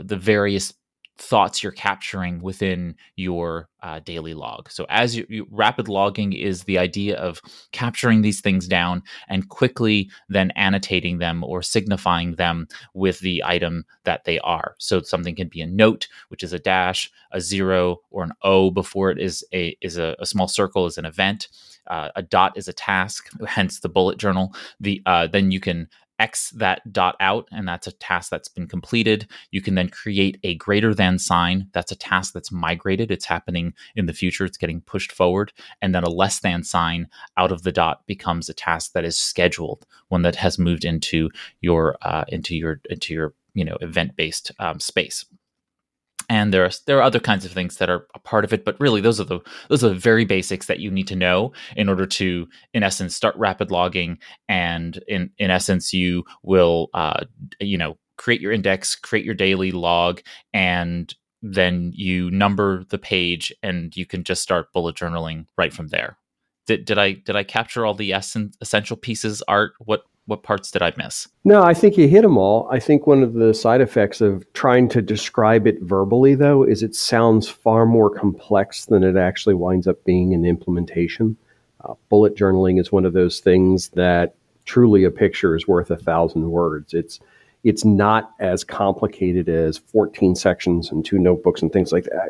the 0.03 0.15
various 0.15 0.73
thoughts 1.21 1.61
you're 1.61 1.71
capturing 1.71 2.41
within 2.41 2.95
your 3.15 3.69
uh, 3.83 3.99
daily 3.99 4.33
log. 4.33 4.69
So, 4.71 4.85
as 4.89 5.15
you, 5.15 5.25
you, 5.29 5.47
rapid 5.49 5.87
logging 5.87 6.33
is 6.33 6.63
the 6.63 6.77
idea 6.77 7.17
of 7.17 7.41
capturing 7.71 8.21
these 8.21 8.41
things 8.41 8.67
down 8.67 9.03
and 9.29 9.47
quickly 9.47 10.09
then 10.29 10.51
annotating 10.55 11.19
them 11.19 11.43
or 11.43 11.61
signifying 11.61 12.35
them 12.35 12.67
with 12.93 13.19
the 13.19 13.43
item 13.45 13.85
that 14.03 14.25
they 14.25 14.39
are. 14.39 14.75
So, 14.79 15.01
something 15.01 15.35
can 15.35 15.47
be 15.47 15.61
a 15.61 15.67
note, 15.67 16.07
which 16.29 16.43
is 16.43 16.53
a 16.53 16.59
dash, 16.59 17.09
a 17.31 17.39
zero, 17.39 17.97
or 18.09 18.23
an 18.23 18.33
O 18.41 18.71
before 18.71 19.11
it 19.11 19.19
is 19.19 19.43
a 19.53 19.77
is 19.81 19.97
a, 19.97 20.15
a 20.19 20.25
small 20.25 20.47
circle 20.47 20.85
is 20.85 20.97
an 20.97 21.05
event. 21.05 21.47
Uh, 21.87 22.09
a 22.15 22.21
dot 22.21 22.57
is 22.57 22.67
a 22.67 22.73
task, 22.73 23.27
hence 23.47 23.79
the 23.79 23.89
bullet 23.89 24.17
journal. 24.17 24.53
The 24.79 25.01
uh, 25.05 25.27
then 25.27 25.51
you 25.51 25.59
can 25.59 25.87
X 26.21 26.51
that 26.51 26.93
dot 26.93 27.15
out, 27.19 27.47
and 27.51 27.67
that's 27.67 27.87
a 27.87 27.91
task 27.91 28.29
that's 28.29 28.47
been 28.47 28.67
completed. 28.67 29.27
You 29.49 29.61
can 29.61 29.73
then 29.75 29.89
create 29.89 30.39
a 30.43 30.55
greater 30.55 30.93
than 30.93 31.17
sign. 31.17 31.67
That's 31.73 31.91
a 31.91 31.95
task 31.95 32.33
that's 32.33 32.51
migrated. 32.51 33.09
It's 33.09 33.25
happening 33.25 33.73
in 33.95 34.05
the 34.05 34.13
future. 34.13 34.45
It's 34.45 34.57
getting 34.57 34.81
pushed 34.81 35.11
forward. 35.11 35.51
And 35.81 35.95
then 35.95 36.03
a 36.03 36.09
less 36.09 36.39
than 36.39 36.63
sign 36.63 37.07
out 37.37 37.51
of 37.51 37.63
the 37.63 37.71
dot 37.71 38.05
becomes 38.05 38.47
a 38.47 38.53
task 38.53 38.93
that 38.93 39.03
is 39.03 39.17
scheduled, 39.17 39.87
one 40.09 40.21
that 40.21 40.35
has 40.35 40.59
moved 40.59 40.85
into 40.85 41.29
your 41.59 41.97
uh, 42.03 42.25
into 42.27 42.55
your 42.55 42.79
into 42.89 43.13
your 43.13 43.33
you 43.55 43.65
know 43.65 43.77
event 43.81 44.15
based 44.15 44.51
um, 44.59 44.79
space 44.79 45.25
and 46.31 46.53
there 46.53 46.63
are 46.63 46.71
there 46.87 46.97
are 46.97 47.01
other 47.03 47.19
kinds 47.19 47.43
of 47.43 47.51
things 47.51 47.75
that 47.75 47.89
are 47.89 48.07
a 48.15 48.19
part 48.19 48.45
of 48.45 48.53
it 48.53 48.63
but 48.63 48.79
really 48.79 49.01
those 49.01 49.19
are 49.19 49.25
the 49.25 49.41
those 49.67 49.83
are 49.83 49.89
the 49.89 49.95
very 49.95 50.23
basics 50.23 50.67
that 50.67 50.79
you 50.79 50.89
need 50.89 51.07
to 51.07 51.15
know 51.15 51.51
in 51.75 51.89
order 51.89 52.05
to 52.05 52.47
in 52.73 52.83
essence 52.83 53.13
start 53.13 53.35
rapid 53.35 53.69
logging. 53.69 54.17
And 54.47 55.03
in 55.09 55.31
in 55.37 55.51
essence 55.51 55.93
you 55.93 56.23
will 56.41 56.89
uh, 56.93 57.25
you 57.59 57.77
know 57.77 57.97
create 58.17 58.39
your 58.39 58.53
index 58.53 58.95
create 58.95 59.25
your 59.25 59.35
daily 59.35 59.71
log 59.71 60.21
and 60.53 61.13
then 61.41 61.91
you 61.93 62.31
number 62.31 62.85
the 62.85 62.99
page 62.99 63.51
and 63.61 63.97
you 63.97 64.05
can 64.05 64.23
just 64.23 64.41
start 64.41 64.71
bullet 64.71 64.95
journaling 64.95 65.47
right 65.57 65.73
from 65.73 65.87
there. 65.87 66.17
Did, 66.65 66.85
did 66.85 66.97
i 66.97 67.11
did 67.11 67.35
i 67.35 67.43
capture 67.43 67.85
all 67.85 67.93
the 67.93 68.13
essen- 68.13 68.53
essential 68.61 68.95
pieces 68.95 69.43
art? 69.49 69.73
What 69.79 70.03
what 70.25 70.43
parts 70.43 70.71
did 70.71 70.81
I 70.81 70.93
miss? 70.97 71.27
No, 71.43 71.63
I 71.63 71.73
think 71.73 71.97
you 71.97 72.07
hit 72.07 72.21
them 72.21 72.37
all. 72.37 72.67
I 72.71 72.79
think 72.79 73.07
one 73.07 73.23
of 73.23 73.33
the 73.33 73.53
side 73.53 73.81
effects 73.81 74.21
of 74.21 74.45
trying 74.53 74.87
to 74.89 75.01
describe 75.01 75.67
it 75.67 75.81
verbally, 75.81 76.35
though, 76.35 76.63
is 76.63 76.83
it 76.83 76.95
sounds 76.95 77.49
far 77.49 77.85
more 77.85 78.09
complex 78.09 78.85
than 78.85 79.03
it 79.03 79.17
actually 79.17 79.55
winds 79.55 79.87
up 79.87 80.03
being 80.05 80.31
in 80.31 80.45
implementation. 80.45 81.35
Uh, 81.83 81.95
bullet 82.09 82.35
journaling 82.35 82.79
is 82.79 82.91
one 82.91 83.05
of 83.05 83.13
those 83.13 83.39
things 83.39 83.89
that 83.89 84.35
truly 84.65 85.03
a 85.03 85.11
picture 85.11 85.55
is 85.55 85.67
worth 85.67 85.89
a 85.89 85.97
thousand 85.97 86.49
words. 86.51 86.93
It's 86.93 87.19
it's 87.63 87.85
not 87.85 88.31
as 88.39 88.63
complicated 88.63 89.47
as 89.47 89.77
14 89.77 90.33
sections 90.33 90.91
and 90.91 91.05
two 91.05 91.19
notebooks 91.19 91.61
and 91.61 91.71
things 91.71 91.91
like 91.91 92.05
that. 92.05 92.29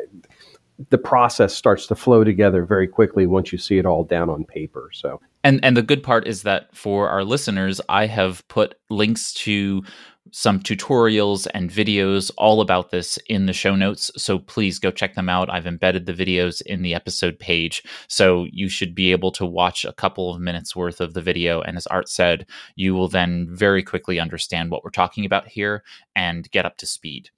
The 0.90 0.98
process 0.98 1.54
starts 1.54 1.86
to 1.88 1.94
flow 1.94 2.24
together 2.24 2.64
very 2.64 2.88
quickly 2.88 3.26
once 3.26 3.52
you 3.52 3.58
see 3.58 3.78
it 3.78 3.86
all 3.86 4.04
down 4.04 4.30
on 4.30 4.44
paper. 4.44 4.90
So 4.92 5.20
and 5.44 5.64
and 5.64 5.76
the 5.76 5.82
good 5.82 6.02
part 6.02 6.26
is 6.26 6.42
that 6.42 6.74
for 6.74 7.08
our 7.08 7.24
listeners, 7.24 7.80
I 7.88 8.06
have 8.06 8.46
put 8.48 8.74
links 8.90 9.32
to 9.34 9.82
some 10.30 10.60
tutorials 10.60 11.46
and 11.52 11.68
videos 11.68 12.30
all 12.38 12.60
about 12.60 12.90
this 12.90 13.18
in 13.26 13.46
the 13.46 13.52
show 13.52 13.74
notes. 13.74 14.10
So 14.16 14.38
please 14.38 14.78
go 14.78 14.90
check 14.90 15.14
them 15.14 15.28
out. 15.28 15.50
I've 15.50 15.66
embedded 15.66 16.06
the 16.06 16.14
videos 16.14 16.62
in 16.62 16.82
the 16.82 16.94
episode 16.94 17.38
page. 17.38 17.82
So 18.08 18.46
you 18.50 18.68
should 18.68 18.94
be 18.94 19.10
able 19.10 19.32
to 19.32 19.44
watch 19.44 19.84
a 19.84 19.92
couple 19.92 20.32
of 20.32 20.40
minutes 20.40 20.76
worth 20.76 21.00
of 21.00 21.14
the 21.14 21.20
video. 21.20 21.60
And 21.60 21.76
as 21.76 21.86
Art 21.88 22.08
said, 22.08 22.46
you 22.76 22.94
will 22.94 23.08
then 23.08 23.48
very 23.50 23.82
quickly 23.82 24.20
understand 24.20 24.70
what 24.70 24.84
we're 24.84 24.90
talking 24.90 25.24
about 25.26 25.48
here 25.48 25.82
and 26.14 26.50
get 26.50 26.66
up 26.66 26.76
to 26.78 26.86
speed. 26.86 27.30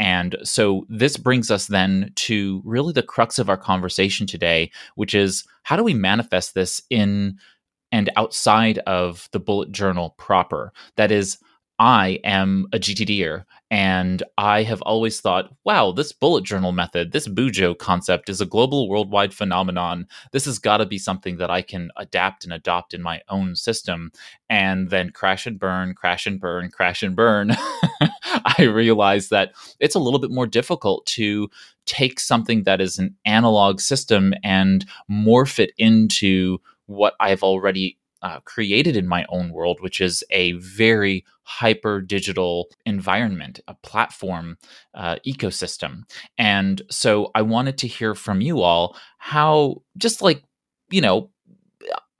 And 0.00 0.34
so 0.42 0.86
this 0.88 1.18
brings 1.18 1.50
us 1.50 1.66
then 1.66 2.10
to 2.16 2.62
really 2.64 2.94
the 2.94 3.02
crux 3.02 3.38
of 3.38 3.50
our 3.50 3.58
conversation 3.58 4.26
today, 4.26 4.72
which 4.94 5.14
is 5.14 5.44
how 5.62 5.76
do 5.76 5.84
we 5.84 5.94
manifest 5.94 6.54
this 6.54 6.82
in 6.88 7.38
and 7.92 8.08
outside 8.16 8.78
of 8.86 9.28
the 9.32 9.40
bullet 9.40 9.70
journal 9.72 10.14
proper? 10.16 10.72
That 10.96 11.12
is, 11.12 11.38
I 11.78 12.18
am 12.24 12.66
a 12.72 12.78
GTDer 12.78 13.44
and 13.70 14.24
I 14.36 14.64
have 14.64 14.82
always 14.82 15.20
thought, 15.20 15.54
wow, 15.64 15.92
this 15.92 16.10
bullet 16.10 16.42
journal 16.42 16.72
method, 16.72 17.12
this 17.12 17.28
Bujo 17.28 17.78
concept 17.78 18.28
is 18.28 18.40
a 18.40 18.46
global 18.46 18.88
worldwide 18.88 19.32
phenomenon. 19.32 20.08
This 20.32 20.44
has 20.46 20.58
got 20.58 20.78
to 20.78 20.86
be 20.86 20.98
something 20.98 21.36
that 21.36 21.50
I 21.50 21.62
can 21.62 21.92
adapt 21.96 22.42
and 22.42 22.52
adopt 22.52 22.94
in 22.94 23.00
my 23.00 23.20
own 23.28 23.54
system. 23.54 24.10
And 24.48 24.90
then 24.90 25.10
crash 25.10 25.46
and 25.46 25.56
burn, 25.56 25.94
crash 25.94 26.26
and 26.26 26.40
burn, 26.40 26.70
crash 26.70 27.04
and 27.04 27.14
burn. 27.14 27.52
I 28.58 28.64
realized 28.64 29.30
that 29.30 29.52
it's 29.78 29.94
a 29.94 30.00
little 30.00 30.18
bit 30.18 30.32
more 30.32 30.48
difficult 30.48 31.06
to 31.06 31.48
take 31.86 32.18
something 32.18 32.64
that 32.64 32.80
is 32.80 32.98
an 32.98 33.14
analog 33.24 33.78
system 33.78 34.34
and 34.42 34.84
morph 35.08 35.60
it 35.60 35.72
into 35.78 36.58
what 36.86 37.14
I've 37.20 37.44
already 37.44 37.99
uh, 38.22 38.40
created 38.40 38.96
in 38.96 39.06
my 39.06 39.24
own 39.28 39.50
world, 39.52 39.80
which 39.80 40.00
is 40.00 40.22
a 40.30 40.52
very 40.52 41.24
hyper 41.42 42.00
digital 42.00 42.68
environment, 42.86 43.60
a 43.66 43.74
platform 43.74 44.56
uh, 44.94 45.16
ecosystem. 45.26 46.02
And 46.38 46.82
so 46.90 47.30
I 47.34 47.42
wanted 47.42 47.78
to 47.78 47.88
hear 47.88 48.14
from 48.14 48.40
you 48.40 48.62
all 48.62 48.96
how, 49.18 49.82
just 49.96 50.22
like, 50.22 50.42
you 50.90 51.00
know, 51.00 51.30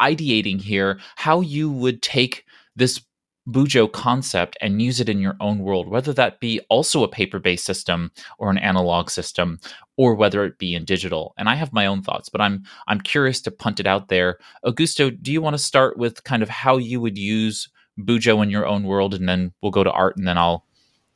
ideating 0.00 0.60
here, 0.60 0.98
how 1.16 1.40
you 1.40 1.70
would 1.70 2.02
take 2.02 2.44
this 2.76 3.00
Bujo 3.48 3.90
concept 3.90 4.56
and 4.60 4.82
use 4.82 5.00
it 5.00 5.08
in 5.08 5.18
your 5.18 5.36
own 5.40 5.60
world, 5.60 5.88
whether 5.88 6.12
that 6.12 6.40
be 6.40 6.60
also 6.68 7.02
a 7.02 7.08
paper 7.08 7.38
based 7.38 7.64
system 7.64 8.12
or 8.38 8.50
an 8.50 8.58
analog 8.58 9.10
system, 9.10 9.58
or 9.96 10.14
whether 10.14 10.44
it 10.44 10.58
be 10.58 10.74
in 10.74 10.84
digital. 10.84 11.34
And 11.38 11.48
I 11.48 11.54
have 11.54 11.72
my 11.72 11.86
own 11.86 12.02
thoughts, 12.02 12.28
but 12.28 12.40
I'm 12.40 12.62
I'm 12.86 13.00
curious 13.00 13.40
to 13.42 13.50
punt 13.50 13.80
it 13.80 13.86
out 13.86 14.08
there. 14.08 14.38
Augusto, 14.64 15.10
do 15.22 15.32
you 15.32 15.40
want 15.40 15.54
to 15.54 15.58
start 15.58 15.96
with 15.98 16.24
kind 16.24 16.42
of 16.42 16.48
how 16.48 16.76
you 16.76 17.00
would 17.00 17.18
use 17.18 17.68
Bujo 17.98 18.42
in 18.42 18.50
your 18.50 18.66
own 18.66 18.84
world, 18.84 19.14
and 19.14 19.28
then 19.28 19.52
we'll 19.62 19.72
go 19.72 19.84
to 19.84 19.90
art, 19.90 20.16
and 20.16 20.26
then 20.26 20.38
I'll 20.38 20.66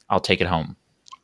I'll 0.09 0.21
take 0.21 0.41
it 0.41 0.47
home. 0.47 0.77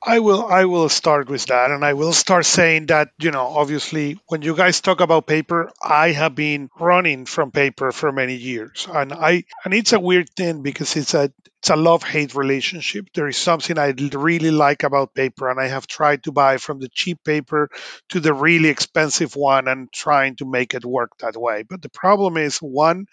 I 0.03 0.21
will 0.21 0.47
I 0.47 0.65
will 0.65 0.89
start 0.89 1.29
with 1.29 1.47
that 1.47 1.71
and 1.71 1.85
I 1.85 1.93
will 1.93 2.15
start 2.15 2.47
saying 2.47 2.87
that 2.87 3.11
you 3.19 3.31
know 3.31 3.47
obviously 3.47 4.19
when 4.29 4.41
you 4.41 4.57
guys 4.57 4.81
talk 4.81 5.01
about 5.01 5.27
paper 5.27 5.71
I 5.83 6.13
have 6.13 6.35
been 6.35 6.71
running 6.79 7.27
from 7.27 7.51
paper 7.51 7.93
for 7.93 8.11
many 8.11 8.35
years 8.35 8.89
and 8.91 9.13
I 9.13 9.45
and 9.63 9.75
it's 9.75 9.93
a 9.93 10.01
weird 10.01 10.31
thing 10.31 10.63
because 10.63 10.97
it's 10.97 11.13
a 11.13 11.31
it's 11.59 11.69
a 11.69 11.77
love 11.77 12.03
hate 12.03 12.35
relationship. 12.35 13.09
There 13.15 13.29
is 13.29 13.37
something 13.37 13.77
I 13.79 13.93
really 14.15 14.51
like 14.51 14.83
about 14.83 15.13
paper 15.15 15.51
and 15.51 15.61
I 15.61 15.69
have 15.69 15.87
tried 15.87 16.25
to 16.25 16.33
buy 16.33 16.57
from 16.57 16.81
the 16.81 16.89
cheap 16.89 17.23
paper 17.23 17.69
to 18.09 18.21
the 18.21 18.33
really 18.33 18.71
expensive 18.71 19.37
one 19.37 19.69
and 19.69 19.93
trying 19.93 20.37
to 20.37 20.47
make 20.47 20.73
it 20.73 20.87
work 20.87 21.11
that 21.19 21.37
way. 21.37 21.63
But 21.63 21.83
the 21.83 21.91
problem 21.91 22.39
is 22.39 22.57
one 22.59 23.05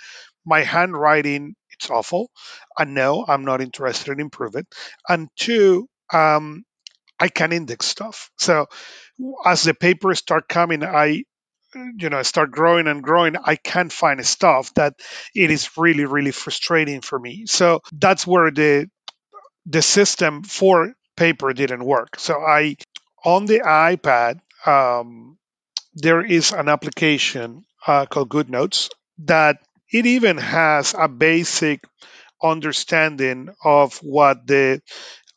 my 0.45 0.61
handwriting 0.61 1.55
it's 1.71 1.89
awful 1.89 2.31
and 2.79 2.93
no 2.93 3.25
I'm 3.27 3.43
not 3.43 3.59
interested 3.59 4.13
in 4.13 4.21
improving 4.21 4.61
it. 4.61 4.67
And 5.09 5.27
two 5.35 5.89
um, 6.13 6.63
I 7.19 7.29
can 7.29 7.51
index 7.53 7.85
stuff. 7.87 8.31
So 8.37 8.67
as 9.45 9.63
the 9.63 9.73
papers 9.73 10.19
start 10.19 10.47
coming, 10.47 10.83
I 10.83 11.23
you 11.97 12.09
know 12.09 12.23
start 12.23 12.51
growing 12.51 12.87
and 12.87 13.03
growing 13.03 13.35
i 13.43 13.55
can't 13.55 13.91
find 13.91 14.25
stuff 14.25 14.73
that 14.75 14.93
it 15.35 15.51
is 15.51 15.69
really 15.77 16.05
really 16.05 16.31
frustrating 16.31 17.01
for 17.01 17.19
me 17.19 17.45
so 17.45 17.81
that's 17.91 18.25
where 18.25 18.49
the 18.51 18.87
the 19.65 19.81
system 19.81 20.43
for 20.43 20.93
paper 21.15 21.53
didn't 21.53 21.83
work 21.83 22.19
so 22.19 22.39
i 22.39 22.75
on 23.25 23.45
the 23.45 23.59
ipad 23.59 24.39
um, 24.65 25.37
there 25.95 26.21
is 26.25 26.51
an 26.51 26.69
application 26.69 27.63
uh, 27.87 28.05
called 28.05 28.29
goodnotes 28.29 28.89
that 29.19 29.59
it 29.91 30.05
even 30.05 30.37
has 30.37 30.95
a 30.97 31.07
basic 31.07 31.83
understanding 32.43 33.49
of 33.63 33.97
what 33.99 34.45
the 34.47 34.81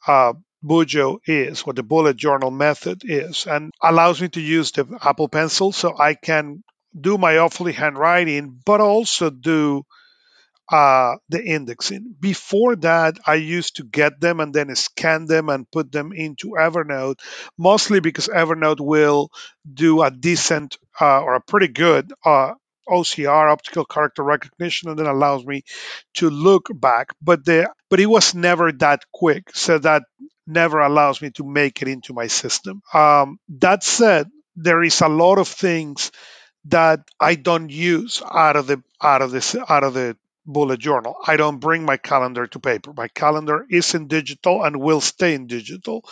uh, 0.07 0.33
Bujo 0.65 1.19
is, 1.27 1.67
what 1.67 1.77
the 1.77 1.83
bullet 1.83 2.17
journal 2.17 2.51
method 2.51 3.03
is, 3.05 3.47
and 3.47 3.71
allows 3.83 4.21
me 4.21 4.29
to 4.31 4.41
use 4.41 4.73
the 4.73 4.87
Apple 5.03 5.29
Pencil 5.29 5.73
so 5.73 5.97
I 5.99 6.15
can 6.15 6.63
do 6.99 7.19
my 7.19 7.39
awfully 7.39 7.73
handwriting, 7.73 8.61
but 8.65 8.81
also 8.81 9.31
do 9.31 9.85
uh, 10.71 11.17
the 11.29 11.43
indexing. 11.45 12.15
Before 12.21 12.77
that, 12.77 13.19
I 13.27 13.35
used 13.37 13.77
to 13.77 13.85
get 13.85 14.21
them 14.21 14.41
and 14.41 14.55
then 14.55 14.75
scan 14.77 15.27
them 15.27 15.49
and 15.49 15.71
put 15.71 15.91
them 15.91 16.13
into 16.13 16.51
Evernote, 16.59 17.19
mostly 17.59 18.01
because 18.01 18.29
Evernote 18.29 18.81
will 18.81 19.31
do 19.73 20.03
a 20.03 20.11
decent 20.11 20.79
uh, 21.01 21.21
or 21.23 21.35
a 21.35 21.41
pretty 21.41 21.69
good 21.69 22.13
uh, 22.25 22.53
OCR, 22.91 23.51
optical 23.51 23.85
character 23.85 24.23
recognition, 24.23 24.91
and 24.91 24.99
then 24.99 25.07
allows 25.07 25.45
me 25.45 25.63
to 26.15 26.31
look 26.31 26.69
back. 26.75 27.09
But 27.23 27.45
the 27.45 27.71
but 27.89 28.01
it 28.01 28.07
was 28.07 28.35
never 28.35 28.73
that 28.73 29.03
quick, 29.13 29.51
so 29.55 29.79
that 29.79 30.03
never 30.47 30.81
allows 30.81 31.23
me 31.23 31.31
to 31.33 31.45
make 31.45 31.83
it 31.83 31.89
into 31.89 32.13
my 32.13 32.27
system. 32.27 32.83
Um, 32.93 33.39
that 33.61 33.85
said, 33.85 34.29
there 34.57 34.83
is 34.83 35.01
a 35.01 35.09
lot 35.09 35.39
of 35.39 35.49
things 35.49 36.11
that 36.67 37.01
I 37.19 37.35
don't 37.37 37.71
use 37.71 38.23
out 38.31 38.57
of 38.57 38.67
the 38.67 38.83
out 39.03 39.23
of 39.23 39.31
this 39.31 39.57
out 39.69 39.85
of 39.85 39.95
the 39.95 40.17
bullet 40.47 40.81
journal. 40.81 41.17
I 41.27 41.37
don't 41.37 41.59
bring 41.59 41.85
my 41.85 41.97
calendar 41.97 42.47
to 42.49 42.59
paper. 42.61 42.93
My 42.97 43.09
calendar 43.09 43.67
is 43.71 43.95
in 43.95 44.09
digital 44.09 44.65
and 44.65 44.81
will 44.81 45.01
stay 45.01 45.35
in 45.35 45.47
digital. 45.47 46.05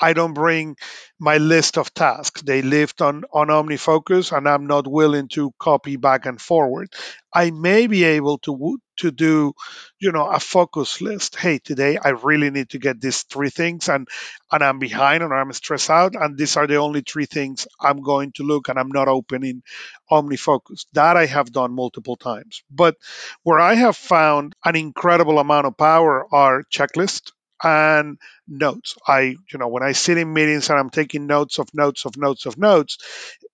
I 0.00 0.14
don't 0.14 0.32
bring 0.32 0.76
my 1.18 1.36
list 1.36 1.76
of 1.76 1.92
tasks. 1.92 2.42
They 2.42 2.62
live 2.62 2.94
on, 3.00 3.24
on 3.32 3.48
OmniFocus 3.48 4.34
and 4.34 4.48
I'm 4.48 4.66
not 4.66 4.86
willing 4.86 5.28
to 5.28 5.52
copy 5.58 5.96
back 5.96 6.24
and 6.24 6.40
forward. 6.40 6.88
I 7.32 7.50
may 7.50 7.86
be 7.86 8.04
able 8.04 8.38
to 8.38 8.78
to 8.96 9.10
do, 9.10 9.54
you 9.98 10.12
know, 10.12 10.26
a 10.26 10.38
focus 10.40 11.00
list. 11.00 11.36
Hey, 11.36 11.58
today 11.58 11.98
I 12.02 12.10
really 12.10 12.50
need 12.50 12.70
to 12.70 12.78
get 12.78 13.00
these 13.00 13.22
three 13.22 13.50
things 13.50 13.88
and 13.88 14.08
and 14.50 14.62
I'm 14.62 14.78
behind 14.78 15.22
and 15.22 15.32
I'm 15.32 15.52
stressed 15.52 15.90
out 15.90 16.14
and 16.14 16.36
these 16.36 16.56
are 16.56 16.66
the 16.66 16.76
only 16.76 17.02
three 17.02 17.26
things 17.26 17.66
I'm 17.80 18.02
going 18.02 18.32
to 18.32 18.42
look 18.42 18.68
and 18.68 18.78
I'm 18.78 18.90
not 18.90 19.08
opening 19.08 19.62
OmniFocus. 20.10 20.86
That 20.94 21.16
I 21.16 21.26
have 21.26 21.52
done 21.52 21.72
multiple 21.74 22.16
times. 22.16 22.62
But 22.70 22.96
where 23.42 23.60
I 23.60 23.74
have 23.74 23.96
found 23.96 24.54
an 24.64 24.76
incredible 24.76 25.38
amount 25.38 25.66
of 25.66 25.76
power 25.76 26.26
are 26.34 26.64
checklists 26.64 27.32
and 27.62 28.18
notes. 28.48 28.96
I, 29.06 29.20
you 29.20 29.58
know, 29.58 29.68
when 29.68 29.82
I 29.82 29.92
sit 29.92 30.18
in 30.18 30.32
meetings 30.32 30.70
and 30.70 30.78
I'm 30.78 30.90
taking 30.90 31.26
notes 31.26 31.58
of 31.58 31.68
notes 31.74 32.04
of 32.06 32.16
notes 32.16 32.46
of 32.46 32.58
notes, 32.58 32.98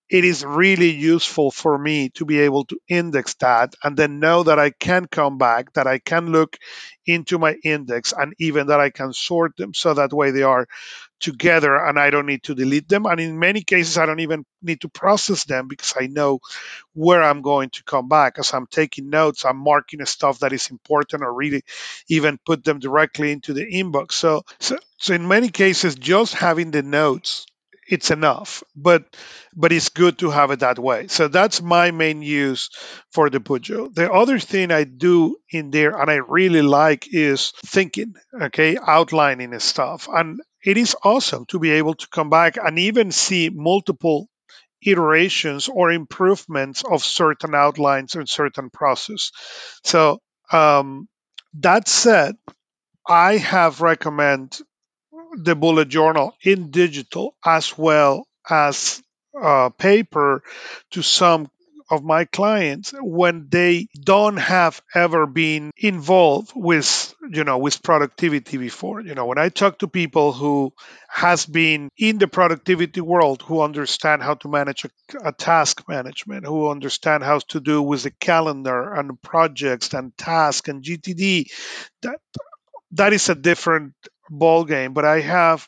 it 0.08 0.24
is 0.24 0.44
really 0.44 0.90
useful 0.90 1.50
for 1.50 1.76
me 1.76 2.10
to 2.10 2.24
be 2.24 2.40
able 2.40 2.64
to 2.66 2.78
index 2.88 3.34
that 3.34 3.74
and 3.82 3.96
then 3.96 4.20
know 4.20 4.44
that 4.44 4.58
I 4.58 4.70
can 4.70 5.06
come 5.06 5.36
back, 5.36 5.72
that 5.72 5.86
I 5.86 5.98
can 5.98 6.30
look 6.30 6.56
into 7.06 7.38
my 7.38 7.56
index, 7.64 8.12
and 8.16 8.34
even 8.38 8.68
that 8.68 8.80
I 8.80 8.90
can 8.90 9.12
sort 9.12 9.56
them 9.56 9.74
so 9.74 9.94
that 9.94 10.12
way 10.12 10.30
they 10.30 10.42
are 10.42 10.66
together 11.18 11.74
and 11.74 11.98
I 11.98 12.10
don't 12.10 12.26
need 12.26 12.44
to 12.44 12.54
delete 12.54 12.88
them. 12.88 13.06
And 13.06 13.18
in 13.18 13.38
many 13.38 13.62
cases, 13.62 13.98
I 13.98 14.06
don't 14.06 14.20
even 14.20 14.44
need 14.62 14.82
to 14.82 14.88
process 14.88 15.44
them 15.44 15.66
because 15.66 15.94
I 15.98 16.06
know 16.06 16.40
where 16.94 17.22
I'm 17.22 17.42
going 17.42 17.70
to 17.70 17.84
come 17.84 18.08
back. 18.08 18.38
As 18.38 18.52
I'm 18.52 18.66
taking 18.66 19.10
notes, 19.10 19.44
I'm 19.44 19.56
marking 19.56 20.04
stuff 20.04 20.40
that 20.40 20.52
is 20.52 20.70
important 20.70 21.22
or 21.22 21.32
really 21.32 21.62
even 22.08 22.38
put 22.44 22.64
them 22.64 22.78
directly 22.78 23.32
into 23.32 23.54
the 23.54 23.64
inbox. 23.64 24.12
So, 24.12 24.42
so, 24.60 24.76
so 24.98 25.14
in 25.14 25.26
many 25.26 25.48
cases, 25.48 25.94
just 25.94 26.34
having 26.34 26.70
the 26.70 26.82
notes 26.82 27.46
it's 27.88 28.10
enough 28.10 28.62
but 28.74 29.04
but 29.54 29.72
it's 29.72 29.88
good 29.88 30.18
to 30.18 30.30
have 30.30 30.50
it 30.50 30.60
that 30.60 30.78
way. 30.78 31.06
So 31.08 31.28
that's 31.28 31.62
my 31.62 31.90
main 31.90 32.22
use 32.22 32.70
for 33.12 33.30
the 33.30 33.38
Bujo 33.40 33.94
the 33.94 34.12
other 34.12 34.38
thing 34.38 34.70
i 34.70 34.84
do 34.84 35.36
in 35.50 35.70
there 35.70 35.98
and 35.98 36.10
i 36.10 36.16
really 36.16 36.62
like 36.62 37.06
is 37.12 37.52
thinking 37.64 38.14
okay 38.40 38.76
outlining 38.76 39.58
stuff. 39.60 40.08
And 40.12 40.40
it 40.64 40.76
is 40.76 40.96
awesome 41.04 41.46
to 41.46 41.58
be 41.58 41.72
able 41.72 41.94
to 41.94 42.08
come 42.08 42.30
back 42.30 42.56
and 42.56 42.78
even 42.78 43.12
see 43.12 43.50
multiple 43.50 44.28
iterations 44.84 45.68
or 45.68 45.90
improvements 45.90 46.84
of 46.84 47.02
certain 47.02 47.54
outlines 47.54 48.14
in 48.14 48.26
certain 48.26 48.70
process. 48.70 49.30
So 49.84 50.20
um, 50.52 51.08
that 51.54 51.88
said 51.88 52.36
i 53.08 53.36
have 53.36 53.80
recommend 53.80 54.58
the 55.34 55.54
bullet 55.54 55.88
journal 55.88 56.34
in 56.42 56.70
digital 56.70 57.34
as 57.44 57.76
well 57.76 58.26
as 58.48 59.02
uh, 59.40 59.68
paper 59.70 60.42
to 60.90 61.02
some 61.02 61.48
of 61.90 62.02
my 62.02 62.24
clients 62.24 62.92
when 63.00 63.46
they 63.48 63.86
don't 64.00 64.38
have 64.38 64.82
ever 64.94 65.26
been 65.26 65.70
involved 65.76 66.50
with 66.54 67.14
you 67.30 67.44
know 67.44 67.58
with 67.58 67.82
productivity 67.82 68.56
before. 68.56 69.00
You 69.00 69.14
know 69.14 69.26
when 69.26 69.38
i 69.38 69.48
talk 69.50 69.78
to 69.78 69.88
people 69.88 70.32
who 70.32 70.72
has 71.08 71.46
been 71.46 71.90
in 71.96 72.18
the 72.18 72.26
productivity 72.26 73.00
world 73.00 73.42
who 73.42 73.60
understand 73.60 74.22
how 74.22 74.34
to 74.34 74.48
manage 74.48 74.84
a, 74.84 75.28
a 75.28 75.32
task 75.32 75.82
management 75.88 76.44
who 76.44 76.70
understand 76.70 77.22
how 77.22 77.38
to 77.48 77.60
do 77.60 77.80
with 77.82 78.02
the 78.02 78.10
calendar 78.10 78.94
and 78.94 79.20
projects 79.22 79.94
and 79.94 80.16
task 80.18 80.68
and 80.68 80.82
gtd 80.82 81.46
that 82.02 82.18
that 82.92 83.12
is 83.12 83.28
a 83.28 83.34
different 83.34 83.94
ball 84.30 84.64
game. 84.64 84.92
But 84.92 85.04
I 85.04 85.20
have, 85.20 85.66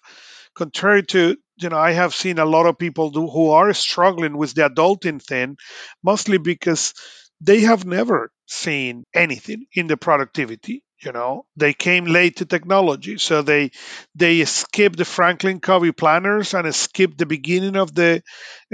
contrary 0.57 1.03
to 1.05 1.37
you 1.61 1.69
know, 1.71 1.79
I 1.79 1.91
have 1.91 2.15
seen 2.15 2.39
a 2.39 2.45
lot 2.45 2.67
of 2.67 2.79
people 2.79 3.11
do, 3.11 3.27
who 3.29 3.51
are 3.51 3.73
struggling 3.75 4.37
with 4.37 4.55
the 4.55 4.69
adulting 4.71 5.21
thing, 5.21 5.57
mostly 6.05 6.39
because 6.39 6.95
they 7.41 7.61
have 7.63 7.85
never 7.85 8.31
seen 8.47 9.05
anything 9.15 9.67
in 9.75 9.87
the 9.89 9.97
productivity 9.97 10.83
you 11.05 11.13
know 11.13 11.45
they 11.57 11.73
came 11.73 12.07
late 12.07 12.37
to 12.39 12.45
technology 12.47 13.19
so 13.19 13.43
they 13.43 13.71
they 14.17 14.45
skipped 14.47 14.97
the 14.97 15.05
franklin 15.05 15.61
covey 15.61 15.93
planners 15.93 16.55
and 16.55 16.75
skipped 16.75 17.19
the 17.19 17.27
beginning 17.27 17.77
of 17.77 17.95
the 17.95 18.23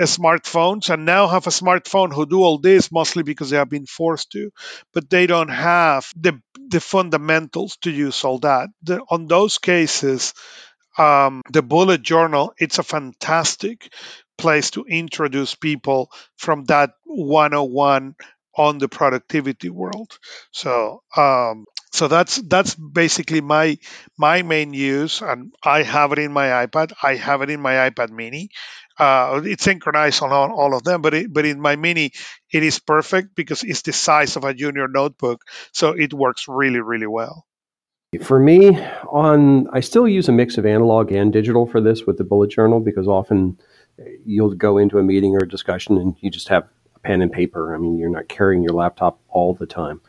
uh, 0.00 0.04
smartphones 0.04 0.88
and 0.90 1.04
now 1.04 1.26
have 1.26 1.46
a 1.46 1.50
smartphone 1.50 2.12
who 2.12 2.24
do 2.24 2.40
all 2.42 2.58
this 2.58 2.90
mostly 2.92 3.22
because 3.22 3.50
they 3.50 3.56
have 3.56 3.68
been 3.68 3.86
forced 3.86 4.30
to 4.30 4.50
but 4.92 5.10
they 5.10 5.26
don't 5.26 5.48
have 5.50 6.08
the 6.16 6.40
the 6.68 6.80
fundamentals 6.80 7.76
to 7.82 7.90
use 7.90 8.24
all 8.24 8.38
that. 8.40 8.68
The, 8.82 9.00
on 9.10 9.26
those 9.26 9.58
cases 9.58 10.34
um, 10.98 11.42
the 11.50 11.62
bullet 11.62 12.02
journal 12.02 12.54
it's 12.58 12.78
a 12.78 12.82
fantastic 12.82 13.92
place 14.38 14.70
to 14.72 14.84
introduce 14.84 15.54
people 15.54 16.10
from 16.36 16.64
that 16.64 16.90
101 17.04 18.14
on 18.56 18.78
the 18.78 18.88
productivity 18.88 19.68
world. 19.70 20.18
So 20.52 21.02
um, 21.16 21.66
so 21.92 22.08
that's 22.08 22.36
that's 22.36 22.74
basically 22.74 23.40
my 23.40 23.78
my 24.18 24.42
main 24.42 24.74
use 24.74 25.22
and 25.22 25.52
i 25.62 25.82
have 25.82 26.10
it 26.12 26.18
in 26.18 26.32
my 26.32 26.66
ipad. 26.66 26.92
I 27.02 27.14
have 27.14 27.42
it 27.42 27.50
in 27.50 27.60
my 27.60 27.88
ipad 27.88 28.10
mini 28.10 28.50
uh, 28.98 29.40
it's 29.44 29.64
synchronized 29.64 30.22
on 30.22 30.32
all, 30.32 30.52
all 30.52 30.76
of 30.76 30.84
them 30.84 31.02
but 31.02 31.14
it, 31.14 31.32
but 31.32 31.44
in 31.44 31.60
my 31.60 31.76
mini 31.76 32.12
it 32.52 32.62
is 32.62 32.78
perfect 32.78 33.34
because 33.34 33.62
it's 33.62 33.82
the 33.82 33.92
size 33.92 34.36
of 34.36 34.44
a 34.44 34.54
junior 34.54 34.88
notebook 34.88 35.42
so 35.72 35.90
it 35.90 36.12
works 36.12 36.46
really 36.48 36.80
really 36.80 37.06
well. 37.06 37.44
For 38.22 38.38
me 38.38 38.78
on 39.10 39.68
i 39.72 39.80
still 39.80 40.06
use 40.06 40.28
a 40.28 40.32
mix 40.32 40.58
of 40.58 40.66
analog 40.66 41.12
and 41.12 41.32
digital 41.32 41.66
for 41.66 41.80
this 41.80 42.04
with 42.06 42.18
the 42.18 42.24
bullet 42.24 42.50
journal 42.50 42.80
because 42.80 43.08
often 43.08 43.58
you'll 44.24 44.54
go 44.54 44.78
into 44.78 44.98
a 44.98 45.02
meeting 45.02 45.34
or 45.34 45.44
a 45.44 45.48
discussion 45.48 45.98
and 45.98 46.16
you 46.20 46.30
just 46.30 46.48
have 46.48 46.64
a 46.96 46.98
pen 47.00 47.22
and 47.22 47.32
paper. 47.32 47.74
I 47.74 47.78
mean 47.78 47.98
you're 47.98 48.10
not 48.10 48.28
carrying 48.28 48.62
your 48.62 48.72
laptop 48.72 49.20
all 49.28 49.54
the 49.54 49.66
time. 49.66 50.00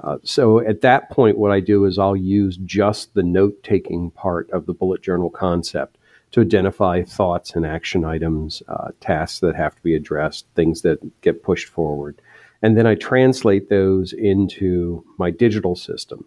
Uh, 0.00 0.18
so 0.24 0.58
at 0.58 0.80
that 0.80 1.08
point, 1.10 1.38
what 1.38 1.52
I 1.52 1.60
do 1.60 1.84
is 1.84 1.98
I'll 1.98 2.16
use 2.16 2.56
just 2.56 3.14
the 3.14 3.22
note 3.22 3.62
taking 3.62 4.10
part 4.10 4.50
of 4.50 4.66
the 4.66 4.74
bullet 4.74 5.02
journal 5.02 5.30
concept 5.30 5.98
to 6.34 6.42
identify 6.42 7.02
thoughts 7.02 7.52
and 7.52 7.66
action 7.66 8.04
items, 8.04 8.62
uh, 8.68 8.90
tasks 9.00 9.40
that 9.40 9.56
have 9.56 9.74
to 9.74 9.82
be 9.82 9.94
addressed, 9.94 10.46
things 10.54 10.82
that 10.82 10.98
get 11.22 11.42
pushed 11.42 11.68
forward. 11.68 12.20
And 12.62 12.76
then 12.76 12.86
I 12.86 12.94
translate 12.94 13.68
those 13.68 14.12
into 14.12 15.04
my 15.18 15.30
digital 15.30 15.74
system. 15.76 16.24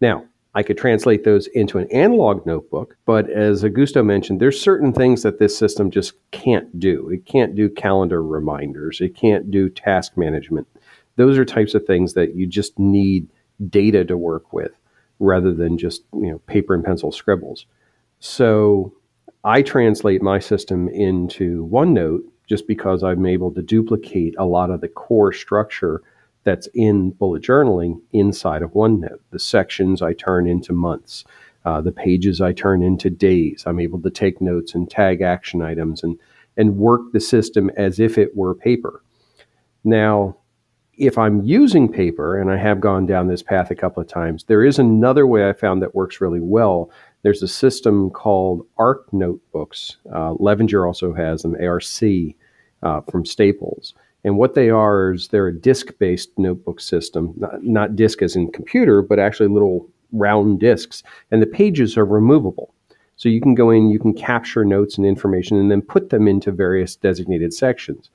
Now, 0.00 0.24
I 0.56 0.62
could 0.62 0.78
translate 0.78 1.24
those 1.24 1.48
into 1.48 1.78
an 1.78 1.90
analog 1.90 2.46
notebook, 2.46 2.96
but 3.06 3.28
as 3.28 3.64
Augusto 3.64 4.04
mentioned, 4.04 4.40
there's 4.40 4.60
certain 4.60 4.92
things 4.92 5.22
that 5.24 5.40
this 5.40 5.58
system 5.58 5.90
just 5.90 6.12
can't 6.30 6.78
do. 6.78 7.08
It 7.10 7.26
can't 7.26 7.56
do 7.56 7.68
calendar 7.68 8.22
reminders. 8.22 9.00
It 9.00 9.16
can't 9.16 9.50
do 9.50 9.68
task 9.68 10.16
management 10.16 10.68
those 11.16 11.38
are 11.38 11.44
types 11.44 11.74
of 11.74 11.86
things 11.86 12.14
that 12.14 12.34
you 12.34 12.46
just 12.46 12.78
need 12.78 13.28
data 13.68 14.04
to 14.04 14.16
work 14.16 14.52
with 14.52 14.72
rather 15.20 15.52
than 15.52 15.78
just 15.78 16.02
you 16.12 16.30
know 16.30 16.38
paper 16.40 16.74
and 16.74 16.84
pencil 16.84 17.12
scribbles. 17.12 17.66
So 18.18 18.94
I 19.44 19.62
translate 19.62 20.22
my 20.22 20.38
system 20.38 20.88
into 20.88 21.68
OneNote 21.70 22.22
just 22.48 22.66
because 22.66 23.02
I'm 23.02 23.26
able 23.26 23.52
to 23.52 23.62
duplicate 23.62 24.34
a 24.38 24.46
lot 24.46 24.70
of 24.70 24.80
the 24.80 24.88
core 24.88 25.32
structure 25.32 26.02
that's 26.44 26.68
in 26.74 27.10
bullet 27.10 27.42
journaling 27.42 28.00
inside 28.12 28.62
of 28.62 28.72
OneNote. 28.72 29.20
The 29.30 29.38
sections 29.38 30.02
I 30.02 30.14
turn 30.14 30.46
into 30.46 30.72
months. 30.72 31.24
Uh, 31.64 31.80
the 31.80 31.92
pages 31.92 32.42
I 32.42 32.52
turn 32.52 32.82
into 32.82 33.08
days. 33.08 33.64
I'm 33.66 33.80
able 33.80 34.00
to 34.02 34.10
take 34.10 34.40
notes 34.40 34.74
and 34.74 34.90
tag 34.90 35.22
action 35.22 35.62
items 35.62 36.02
and 36.02 36.18
and 36.56 36.76
work 36.76 37.12
the 37.12 37.20
system 37.20 37.70
as 37.76 37.98
if 37.98 38.16
it 38.16 38.36
were 38.36 38.54
paper. 38.54 39.02
Now, 39.82 40.36
if 40.96 41.18
I'm 41.18 41.42
using 41.42 41.90
paper, 41.90 42.38
and 42.38 42.50
I 42.50 42.56
have 42.56 42.80
gone 42.80 43.06
down 43.06 43.26
this 43.26 43.42
path 43.42 43.70
a 43.70 43.74
couple 43.74 44.00
of 44.00 44.08
times, 44.08 44.44
there 44.44 44.62
is 44.62 44.78
another 44.78 45.26
way 45.26 45.48
I 45.48 45.52
found 45.52 45.82
that 45.82 45.94
works 45.94 46.20
really 46.20 46.40
well. 46.40 46.90
There's 47.24 47.42
a 47.42 47.48
system 47.48 48.10
called 48.10 48.66
ARC 48.76 49.10
notebooks. 49.12 49.96
Uh, 50.14 50.34
Levenger 50.34 50.86
also 50.86 51.14
has 51.14 51.42
them, 51.42 51.56
ARC 51.60 51.82
uh, 52.82 53.00
from 53.10 53.24
Staples. 53.24 53.94
And 54.24 54.36
what 54.36 54.54
they 54.54 54.68
are 54.68 55.14
is 55.14 55.28
they're 55.28 55.48
a 55.48 55.58
disk-based 55.58 56.38
notebook 56.38 56.80
system, 56.80 57.32
not, 57.36 57.64
not 57.64 57.96
disk 57.96 58.20
as 58.20 58.36
in 58.36 58.52
computer, 58.52 59.00
but 59.00 59.18
actually 59.18 59.48
little 59.48 59.88
round 60.12 60.60
disks. 60.60 61.02
And 61.30 61.40
the 61.40 61.46
pages 61.46 61.96
are 61.96 62.04
removable. 62.04 62.74
So 63.16 63.30
you 63.30 63.40
can 63.40 63.54
go 63.54 63.70
in, 63.70 63.88
you 63.88 63.98
can 63.98 64.12
capture 64.12 64.64
notes 64.64 64.98
and 64.98 65.06
information, 65.06 65.58
and 65.58 65.70
then 65.70 65.80
put 65.80 66.10
them 66.10 66.28
into 66.28 66.52
various 66.52 66.94
designated 66.94 67.54
sections. 67.54 68.10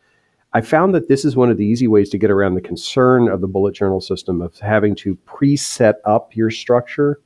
I 0.54 0.62
found 0.62 0.94
that 0.94 1.08
this 1.08 1.26
is 1.26 1.36
one 1.36 1.50
of 1.50 1.58
the 1.58 1.66
easy 1.66 1.88
ways 1.88 2.10
to 2.10 2.18
get 2.20 2.30
around 2.30 2.56
the 2.56 2.62
concern 2.62 3.28
of 3.28 3.42
the 3.42 3.48
bullet 3.48 3.74
journal 3.74 4.02
system 4.02 4.42
of 4.42 4.60
having 4.60 4.96
to 4.98 5.16
preset 5.26 5.96
up 6.06 6.36
your 6.36 6.52
structure. 6.52 7.20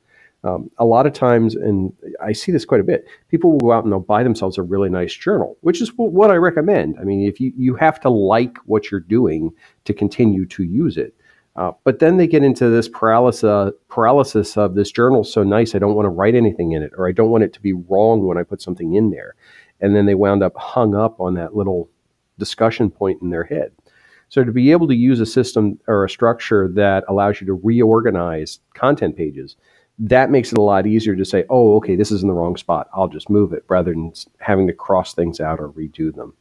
Um, 0.44 0.70
a 0.76 0.84
lot 0.84 1.06
of 1.06 1.14
times, 1.14 1.54
and 1.54 1.90
I 2.22 2.32
see 2.32 2.52
this 2.52 2.66
quite 2.66 2.80
a 2.80 2.84
bit, 2.84 3.06
people 3.30 3.52
will 3.52 3.60
go 3.60 3.72
out 3.72 3.84
and 3.84 3.92
they'll 3.92 4.00
buy 4.00 4.22
themselves 4.22 4.58
a 4.58 4.62
really 4.62 4.90
nice 4.90 5.14
journal, 5.14 5.56
which 5.62 5.80
is 5.80 5.90
what 5.96 6.30
I 6.30 6.34
recommend. 6.34 6.98
I 7.00 7.04
mean, 7.04 7.26
if 7.26 7.40
you, 7.40 7.52
you 7.56 7.74
have 7.76 7.98
to 8.00 8.10
like 8.10 8.58
what 8.66 8.90
you're 8.90 9.00
doing 9.00 9.52
to 9.86 9.94
continue 9.94 10.44
to 10.46 10.62
use 10.62 10.98
it. 10.98 11.14
Uh, 11.56 11.72
but 11.84 11.98
then 11.98 12.18
they 12.18 12.26
get 12.26 12.42
into 12.42 12.68
this 12.68 12.88
paralysis, 12.88 13.72
paralysis 13.88 14.56
of 14.56 14.74
this 14.74 14.90
journal's 14.90 15.32
so 15.32 15.42
nice, 15.44 15.74
I 15.74 15.78
don't 15.78 15.94
want 15.94 16.06
to 16.06 16.10
write 16.10 16.34
anything 16.34 16.72
in 16.72 16.82
it, 16.82 16.92
or 16.98 17.08
I 17.08 17.12
don't 17.12 17.30
want 17.30 17.44
it 17.44 17.52
to 17.54 17.62
be 17.62 17.72
wrong 17.72 18.26
when 18.26 18.36
I 18.36 18.42
put 18.42 18.60
something 18.60 18.94
in 18.94 19.10
there. 19.10 19.36
And 19.80 19.96
then 19.96 20.04
they 20.04 20.14
wound 20.14 20.42
up 20.42 20.56
hung 20.56 20.94
up 20.94 21.20
on 21.20 21.34
that 21.34 21.56
little 21.56 21.88
discussion 22.38 22.90
point 22.90 23.22
in 23.22 23.30
their 23.30 23.44
head. 23.44 23.72
So 24.28 24.42
to 24.42 24.50
be 24.50 24.72
able 24.72 24.88
to 24.88 24.96
use 24.96 25.20
a 25.20 25.26
system 25.26 25.78
or 25.86 26.04
a 26.04 26.10
structure 26.10 26.68
that 26.74 27.04
allows 27.08 27.40
you 27.40 27.46
to 27.46 27.54
reorganize 27.54 28.58
content 28.74 29.16
pages, 29.16 29.56
that 29.98 30.30
makes 30.30 30.50
it 30.50 30.58
a 30.58 30.62
lot 30.62 30.86
easier 30.86 31.14
to 31.14 31.24
say, 31.24 31.44
oh, 31.48 31.76
okay, 31.76 31.96
this 31.96 32.10
is 32.10 32.22
in 32.22 32.28
the 32.28 32.34
wrong 32.34 32.56
spot. 32.56 32.88
I'll 32.94 33.08
just 33.08 33.30
move 33.30 33.52
it 33.52 33.64
rather 33.68 33.92
than 33.92 34.12
having 34.38 34.66
to 34.66 34.72
cross 34.72 35.14
things 35.14 35.40
out 35.40 35.60
or 35.60 35.68
redo 35.70 36.14
them. 36.14 36.34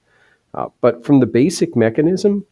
Uh, 0.54 0.70
but 0.82 1.06
from 1.06 1.20
the 1.20 1.26
basic 1.26 1.76
mechanism, 1.76 2.46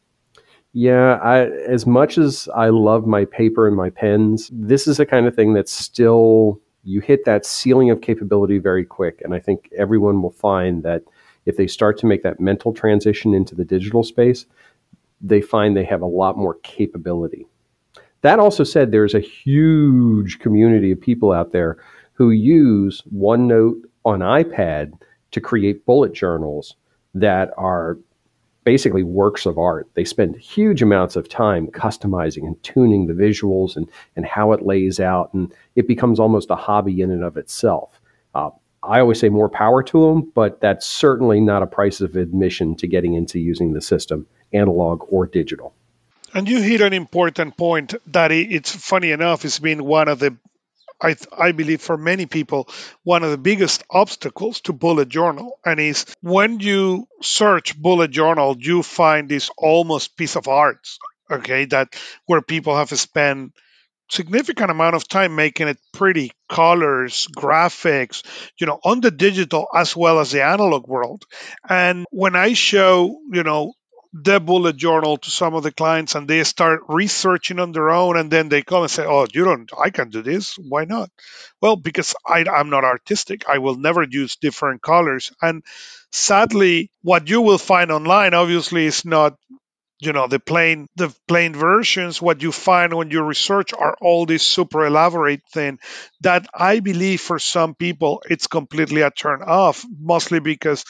yeah, 0.74 1.20
I, 1.22 1.50
as 1.50 1.86
much 1.86 2.18
as 2.18 2.48
I 2.56 2.70
love 2.70 3.06
my 3.06 3.26
paper 3.26 3.68
and 3.68 3.76
my 3.76 3.90
pens, 3.90 4.50
this 4.54 4.88
is 4.88 4.98
the 4.98 5.06
kind 5.06 5.28
of 5.28 5.36
thing 5.36 5.54
that's 5.54 5.72
still, 5.72 6.62
you 6.84 7.02
hit 7.02 7.26
that 7.26 7.46
ceiling 7.46 7.90
of 7.90 8.02
capability 8.02 8.58
very 8.58 8.86
quick. 8.86 9.22
And 9.24 9.34
I 9.34 9.40
think 9.40 9.70
everyone 9.78 10.22
will 10.22 10.32
find 10.32 10.84
that 10.84 11.04
if 11.46 11.58
they 11.58 11.68
start 11.68 11.98
to 12.00 12.06
make 12.06 12.24
that 12.24 12.40
mental 12.40 12.74
transition 12.74 13.34
into 13.34 13.56
the 13.56 13.66
digital 13.66 14.04
space, 14.04 14.46
they 15.20 15.42
find 15.42 15.76
they 15.76 15.84
have 15.84 16.02
a 16.02 16.08
lot 16.08 16.38
more 16.38 16.56
capability. 16.64 17.48
That 18.22 18.40
also 18.40 18.64
said, 18.64 18.92
there's 18.92 19.16
a 19.16 19.20
huge 19.20 20.40
community 20.40 20.92
of 20.92 21.02
people 21.02 21.32
out 21.32 21.52
there 21.52 21.78
who 22.14 22.32
use 22.32 23.02
OneNote 23.14 23.82
on 24.06 24.20
iPad 24.20 24.94
to 25.32 25.42
create 25.42 25.86
bullet 25.86 26.14
journals 26.14 26.76
that 27.14 27.52
are 27.58 27.98
basically 28.64 29.04
works 29.04 29.46
of 29.48 29.58
art. 29.58 29.90
They 29.96 30.04
spend 30.04 30.36
huge 30.38 30.84
amounts 30.84 31.16
of 31.16 31.28
time 31.28 31.68
customizing 31.68 32.46
and 32.46 32.62
tuning 32.64 33.08
the 33.08 33.14
visuals 33.14 33.76
and, 33.76 33.90
and 34.16 34.26
how 34.26 34.52
it 34.52 34.66
lays 34.66 35.00
out, 35.00 35.34
and 35.34 35.52
it 35.76 35.88
becomes 35.88 36.20
almost 36.20 36.52
a 36.52 36.56
hobby 36.56 37.02
in 37.02 37.10
and 37.10 37.24
of 37.24 37.38
itself. 37.38 38.00
Uh, 38.36 38.52
I 38.84 39.00
always 39.00 39.20
say 39.20 39.30
more 39.30 39.50
power 39.50 39.82
to 39.84 40.08
them, 40.08 40.32
but 40.36 40.62
that's 40.62 40.86
certainly 40.86 41.40
not 41.40 41.64
a 41.64 41.68
price 41.68 42.02
of 42.02 42.16
admission 42.16 42.76
to 42.78 42.88
getting 42.88 43.16
into 43.16 43.40
using 43.40 43.74
the 43.74 43.82
system, 43.82 44.28
analog 44.54 45.06
or 45.10 45.26
digital. 45.26 45.74
And 46.34 46.48
you 46.48 46.62
hit 46.62 46.82
an 46.82 46.94
important 46.94 47.58
point 47.58 47.94
that 48.08 48.32
it's 48.32 48.74
funny 48.74 49.12
enough, 49.12 49.44
it's 49.44 49.60
been 49.60 49.84
one 49.84 50.08
of 50.08 50.20
the, 50.20 50.38
I, 51.02 51.16
I 51.38 51.52
believe 51.52 51.82
for 51.82 51.98
many 51.98 52.26
people, 52.26 52.70
one 53.04 53.24
of 53.24 53.32
the 53.32 53.38
biggest 53.38 53.84
obstacles 53.90 54.62
to 54.62 54.74
bullet 54.74 55.10
journal. 55.10 55.60
And 55.66 55.80
is 55.80 56.06
when 56.22 56.60
you 56.60 57.08
search 57.22 57.78
bullet 57.78 58.12
journal, 58.12 58.56
you 58.58 58.82
find 58.84 59.28
this 59.28 59.50
almost 59.58 60.16
piece 60.16 60.36
of 60.38 60.48
art, 60.48 60.88
okay, 61.30 61.66
that 61.66 61.96
where 62.28 62.42
people 62.42 62.78
have 62.78 62.90
spent 62.98 63.54
significant 64.10 64.70
amount 64.70 64.96
of 64.96 65.08
time 65.08 65.36
making 65.36 65.70
it 65.70 65.78
pretty 65.94 66.32
colors 66.50 67.30
graphics 67.34 68.24
you 68.60 68.68
know 68.68 68.78
on 68.84 69.00
the 69.00 69.10
digital 69.10 69.68
as 69.74 69.96
well 69.96 70.20
as 70.20 70.32
the 70.32 70.44
analog 70.44 70.86
world 70.86 71.24
and 71.70 72.06
when 72.12 72.36
i 72.36 72.52
show 72.52 73.22
you 73.32 73.42
know 73.42 73.72
the 74.14 74.40
bullet 74.40 74.76
journal 74.76 75.18
to 75.18 75.32
some 75.32 75.54
of 75.56 75.64
the 75.64 75.72
clients 75.72 76.16
and 76.16 76.28
they 76.28 76.44
start 76.44 76.82
researching 76.90 77.60
on 77.60 77.72
their 77.72 77.90
own 77.92 78.18
and 78.18 78.30
then 78.30 78.50
they 78.50 78.62
come 78.62 78.82
and 78.82 78.92
say 78.92 79.06
oh 79.06 79.26
you 79.34 79.46
don't 79.46 79.72
i 79.80 79.90
can 79.90 80.10
do 80.10 80.22
this 80.22 80.58
why 80.58 80.84
not? 80.86 81.10
Well 81.62 81.78
because 81.78 82.14
I, 82.28 82.44
i'm 82.44 82.70
not 82.70 82.84
artistic 82.84 83.48
i 83.48 83.60
will 83.60 83.76
never 83.76 84.04
use 84.04 84.36
different 84.36 84.82
colors. 84.82 85.32
And 85.42 85.64
sadly 86.12 86.92
what 87.04 87.30
you 87.30 87.42
will 87.42 87.58
find 87.58 87.92
online 87.92 88.34
obviously 88.34 88.86
is 88.86 89.06
not 89.06 89.36
you 90.02 90.14
know 90.14 90.28
the 90.28 90.40
plain 90.40 90.88
the 90.96 91.14
plain 91.28 91.54
versions 91.54 92.22
what 92.22 92.42
you 92.42 92.52
find 92.52 92.94
when 92.94 93.12
you 93.12 93.22
research 93.24 93.72
are 93.74 93.96
all 94.02 94.26
these 94.26 94.42
super 94.42 94.86
elaborate 94.86 95.42
thing 95.54 95.80
that 96.22 96.48
i 96.54 96.80
believe 96.80 97.22
for 97.22 97.40
some 97.40 97.76
people 97.76 98.24
it's 98.30 98.48
completely 98.48 99.02
a 99.02 99.12
turn 99.12 99.42
off 99.44 99.86
mostly 100.00 100.40
because 100.40 100.84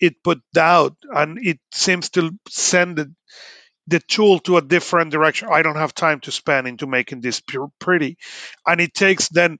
it 0.00 0.22
put 0.22 0.40
doubt 0.52 0.96
and 1.10 1.38
it 1.42 1.58
seems 1.72 2.10
to 2.10 2.30
send 2.48 2.96
the, 2.98 3.12
the 3.86 4.00
tool 4.00 4.38
to 4.40 4.58
a 4.58 4.62
different 4.62 5.10
direction. 5.12 5.48
I 5.50 5.62
don't 5.62 5.76
have 5.76 5.94
time 5.94 6.20
to 6.20 6.32
spend 6.32 6.68
into 6.68 6.86
making 6.86 7.22
this 7.22 7.42
pretty. 7.80 8.18
And 8.66 8.80
it 8.80 8.94
takes 8.94 9.28
then 9.30 9.58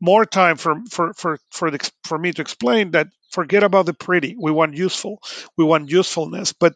more 0.00 0.24
time 0.24 0.56
for 0.56 0.82
for 0.90 1.12
for 1.14 1.38
for, 1.50 1.70
the, 1.70 1.90
for 2.04 2.18
me 2.18 2.32
to 2.32 2.42
explain 2.42 2.92
that 2.92 3.08
forget 3.30 3.62
about 3.62 3.86
the 3.86 3.94
pretty. 3.94 4.36
We 4.38 4.50
want 4.50 4.74
useful. 4.74 5.22
We 5.56 5.64
want 5.64 5.90
usefulness. 5.90 6.52
But 6.52 6.74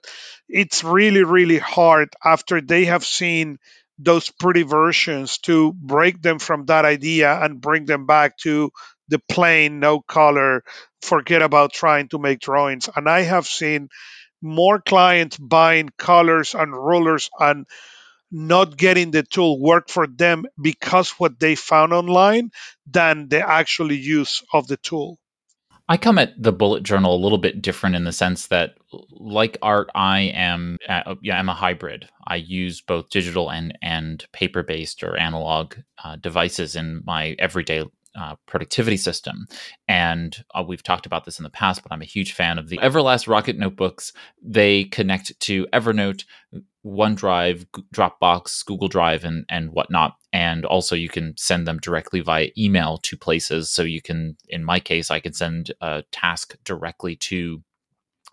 it's 0.48 0.84
really 0.84 1.24
really 1.24 1.58
hard 1.58 2.10
after 2.24 2.60
they 2.60 2.86
have 2.86 3.04
seen 3.04 3.58
those 3.98 4.30
pretty 4.30 4.62
versions 4.62 5.38
to 5.38 5.72
break 5.72 6.20
them 6.20 6.38
from 6.38 6.66
that 6.66 6.84
idea 6.84 7.32
and 7.32 7.60
bring 7.60 7.84
them 7.86 8.06
back 8.06 8.36
to 8.38 8.70
the 9.08 9.20
plain 9.28 9.78
no 9.80 10.00
color 10.00 10.64
forget 11.02 11.42
about 11.42 11.72
trying 11.72 12.08
to 12.08 12.18
make 12.18 12.40
drawings. 12.40 12.88
And 12.94 13.08
i 13.08 13.20
have 13.22 13.46
seen 13.46 13.88
more 14.42 14.80
clients 14.80 15.36
buying 15.38 15.90
colors 15.98 16.54
and 16.54 16.72
rulers 16.72 17.30
and 17.38 17.66
not 18.34 18.76
getting 18.76 19.12
the 19.12 19.22
tool 19.22 19.60
work 19.60 19.88
for 19.88 20.06
them 20.08 20.44
because 20.60 21.10
what 21.12 21.38
they 21.38 21.54
found 21.54 21.92
online 21.92 22.50
than 22.86 23.28
the 23.28 23.48
actual 23.48 23.92
use 23.92 24.42
of 24.52 24.66
the 24.66 24.76
tool. 24.76 25.18
I 25.88 25.98
come 25.98 26.18
at 26.18 26.30
the 26.42 26.52
bullet 26.52 26.82
journal 26.82 27.14
a 27.14 27.22
little 27.22 27.38
bit 27.38 27.60
different 27.60 27.94
in 27.94 28.04
the 28.04 28.12
sense 28.12 28.46
that, 28.46 28.74
like 29.10 29.58
art, 29.60 29.90
I 29.94 30.20
am 30.34 30.78
uh, 30.88 31.14
yeah 31.22 31.38
I'm 31.38 31.50
a 31.50 31.54
hybrid. 31.54 32.08
I 32.26 32.36
use 32.36 32.80
both 32.80 33.10
digital 33.10 33.50
and 33.50 33.76
and 33.82 34.24
paper 34.32 34.62
based 34.62 35.02
or 35.02 35.16
analog 35.16 35.74
uh, 36.02 36.16
devices 36.16 36.74
in 36.74 37.02
my 37.04 37.36
everyday 37.38 37.84
uh, 38.14 38.36
productivity 38.46 38.96
system. 38.96 39.46
And 39.88 40.44
uh, 40.54 40.62
we've 40.66 40.82
talked 40.82 41.06
about 41.06 41.24
this 41.24 41.38
in 41.38 41.42
the 41.42 41.50
past, 41.50 41.82
but 41.82 41.90
I'm 41.90 42.02
a 42.02 42.06
huge 42.06 42.32
fan 42.32 42.58
of 42.58 42.68
the 42.68 42.78
Everlast 42.78 43.26
Rocket 43.26 43.58
notebooks. 43.58 44.12
They 44.42 44.84
connect 44.84 45.38
to 45.40 45.66
Evernote, 45.72 46.24
OneDrive, 46.84 47.66
Dropbox, 47.92 48.64
Google 48.64 48.88
Drive, 48.88 49.24
and 49.24 49.44
and 49.48 49.72
whatnot. 49.72 50.16
And 50.32 50.64
also, 50.64 50.94
you 50.94 51.08
can 51.08 51.34
send 51.36 51.66
them 51.66 51.78
directly 51.78 52.20
via 52.20 52.50
email 52.56 52.98
to 52.98 53.16
places. 53.16 53.70
So 53.70 53.82
you 53.82 54.02
can, 54.02 54.36
in 54.48 54.64
my 54.64 54.80
case, 54.80 55.10
I 55.10 55.18
can 55.18 55.32
send 55.32 55.72
a 55.80 56.04
task 56.12 56.56
directly 56.64 57.16
to 57.16 57.62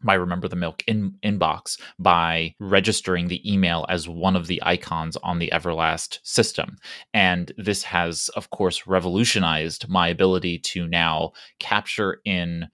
my 0.03 0.13
Remember 0.13 0.47
the 0.47 0.55
Milk 0.55 0.83
in, 0.87 1.13
inbox 1.23 1.79
by 1.99 2.55
registering 2.59 3.27
the 3.27 3.51
email 3.51 3.85
as 3.89 4.07
one 4.07 4.35
of 4.35 4.47
the 4.47 4.61
icons 4.63 5.17
on 5.17 5.39
the 5.39 5.51
Everlast 5.53 6.19
system. 6.23 6.77
And 7.13 7.51
this 7.57 7.83
has, 7.83 8.29
of 8.29 8.49
course, 8.49 8.87
revolutionized 8.87 9.89
my 9.89 10.07
ability 10.07 10.59
to 10.59 10.87
now 10.87 11.31
capture 11.59 12.19
in 12.25 12.69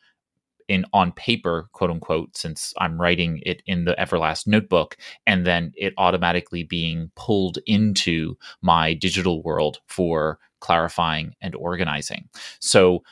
in 0.67 0.85
on 0.91 1.11
paper, 1.13 1.69
quote 1.71 1.89
unquote, 1.89 2.35
since 2.35 2.73
I'm 2.77 2.99
writing 2.99 3.41
it 3.45 3.61
in 3.65 3.85
the 3.85 3.95
Everlast 3.97 4.47
notebook, 4.47 4.97
and 5.25 5.45
then 5.45 5.71
it 5.75 5.93
automatically 5.97 6.63
being 6.63 7.09
pulled 7.15 7.59
into 7.65 8.37
my 8.61 8.93
digital 8.93 9.41
world 9.43 9.79
for 9.87 10.39
clarifying 10.59 11.33
and 11.41 11.55
organizing. 11.55 12.27
So 12.59 13.03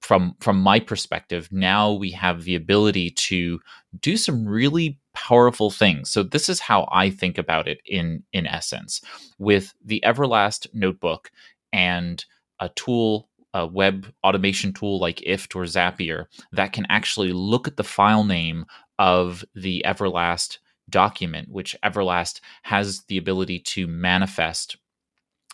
from 0.00 0.34
from 0.40 0.60
my 0.60 0.80
perspective 0.80 1.48
now 1.52 1.92
we 1.92 2.10
have 2.10 2.44
the 2.44 2.54
ability 2.54 3.10
to 3.10 3.60
do 4.00 4.16
some 4.16 4.46
really 4.46 4.98
powerful 5.12 5.70
things. 5.70 6.10
So 6.10 6.22
this 6.22 6.48
is 6.48 6.60
how 6.60 6.88
i 6.92 7.10
think 7.10 7.38
about 7.38 7.68
it 7.68 7.80
in 7.86 8.22
in 8.32 8.46
essence. 8.46 9.00
With 9.38 9.74
the 9.84 10.02
everlast 10.04 10.66
notebook 10.72 11.30
and 11.72 12.24
a 12.60 12.68
tool 12.70 13.28
a 13.52 13.66
web 13.66 14.06
automation 14.24 14.72
tool 14.72 15.00
like 15.00 15.16
ift 15.26 15.56
or 15.56 15.64
zapier 15.64 16.26
that 16.52 16.72
can 16.72 16.86
actually 16.88 17.32
look 17.32 17.66
at 17.66 17.76
the 17.76 17.84
file 17.84 18.24
name 18.24 18.64
of 18.98 19.44
the 19.54 19.82
everlast 19.84 20.58
document, 20.90 21.48
which 21.50 21.76
Everlast 21.82 22.40
has 22.64 23.02
the 23.08 23.16
ability 23.16 23.60
to 23.60 23.86
manifest 23.86 24.76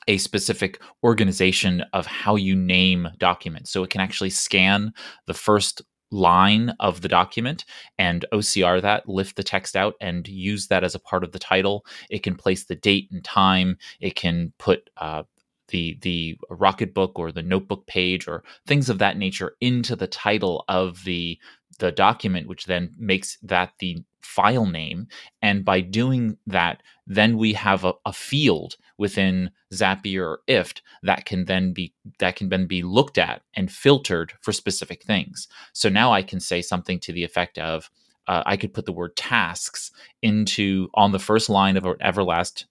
a 0.09 0.19
specific 0.19 0.81
organization 1.03 1.83
of 1.92 2.07
how 2.07 2.37
you 2.37 2.55
name 2.55 3.09
documents. 3.19 3.71
So 3.71 3.83
it 3.83 3.90
can 3.90 4.01
actually 4.01 4.31
scan 4.31 4.92
the 5.27 5.35
first 5.35 5.83
line 6.11 6.73
of 6.81 7.01
the 7.01 7.09
document 7.09 7.64
and 7.99 8.25
OCR 8.33 8.81
that, 8.83 9.09
lift 9.09 9.37
the 9.37 9.42
text 9.42 9.77
out, 9.77 9.95
and 10.01 10.27
use 10.29 10.69
that 10.69 10.85
as 10.85 10.95
a 10.95 11.01
part 11.01 11.25
of 11.25 11.33
the 11.33 11.38
title. 11.38 11.85
It 12.11 12.23
can 12.23 12.37
place 12.37 12.64
the 12.64 12.77
date 12.77 13.09
and 13.11 13.25
time. 13.25 13.77
It 14.01 14.14
can 14.14 14.53
put 14.59 14.88
uh, 14.97 15.25
the 15.69 15.99
the 16.03 16.38
Rocketbook 16.51 17.12
or 17.16 17.33
the 17.33 17.42
Notebook 17.42 17.87
page 17.87 18.29
or 18.29 18.45
things 18.66 18.88
of 18.88 18.99
that 18.99 19.19
nature 19.19 19.57
into 19.61 19.97
the 19.97 20.07
title 20.07 20.64
of 20.69 21.03
the 21.05 21.38
the 21.79 21.92
document, 21.92 22.49
which 22.49 22.66
then 22.66 22.95
makes 22.99 23.37
that 23.42 23.73
the 23.81 23.99
file 24.21 24.66
name. 24.66 25.07
And 25.42 25.64
by 25.64 25.81
doing 25.81 26.38
that, 26.47 26.83
then 27.07 27.37
we 27.37 27.53
have 27.53 27.85
a, 27.85 27.92
a 28.05 28.12
field 28.12 28.77
within 28.98 29.50
Zapier 29.72 30.22
or 30.22 30.40
IFT 30.48 30.80
that 31.02 31.24
can 31.24 31.44
then 31.44 31.72
be 31.72 31.92
that 32.18 32.37
can 32.37 32.48
then 32.48 32.66
be 32.66 32.82
looked 32.82 33.18
at 33.18 33.42
and 33.54 33.70
filtered 33.70 34.32
for 34.40 34.52
specific 34.52 35.02
things. 35.02 35.48
So 35.72 35.88
now 35.88 36.12
I 36.12 36.22
can 36.22 36.40
say 36.40 36.62
something 36.62 36.98
to 37.00 37.12
the 37.12 37.24
effect 37.24 37.59
of 37.59 37.90
uh, 38.26 38.42
I 38.46 38.56
could 38.56 38.74
put 38.74 38.87
the 38.87 38.92
word 38.92 39.16
tasks 39.16 39.90
into 40.22 40.88
on 40.94 41.12
the 41.12 41.18
first 41.18 41.48
line 41.48 41.76
of 41.76 41.87
an 41.87 41.96
Everlast 42.02 42.64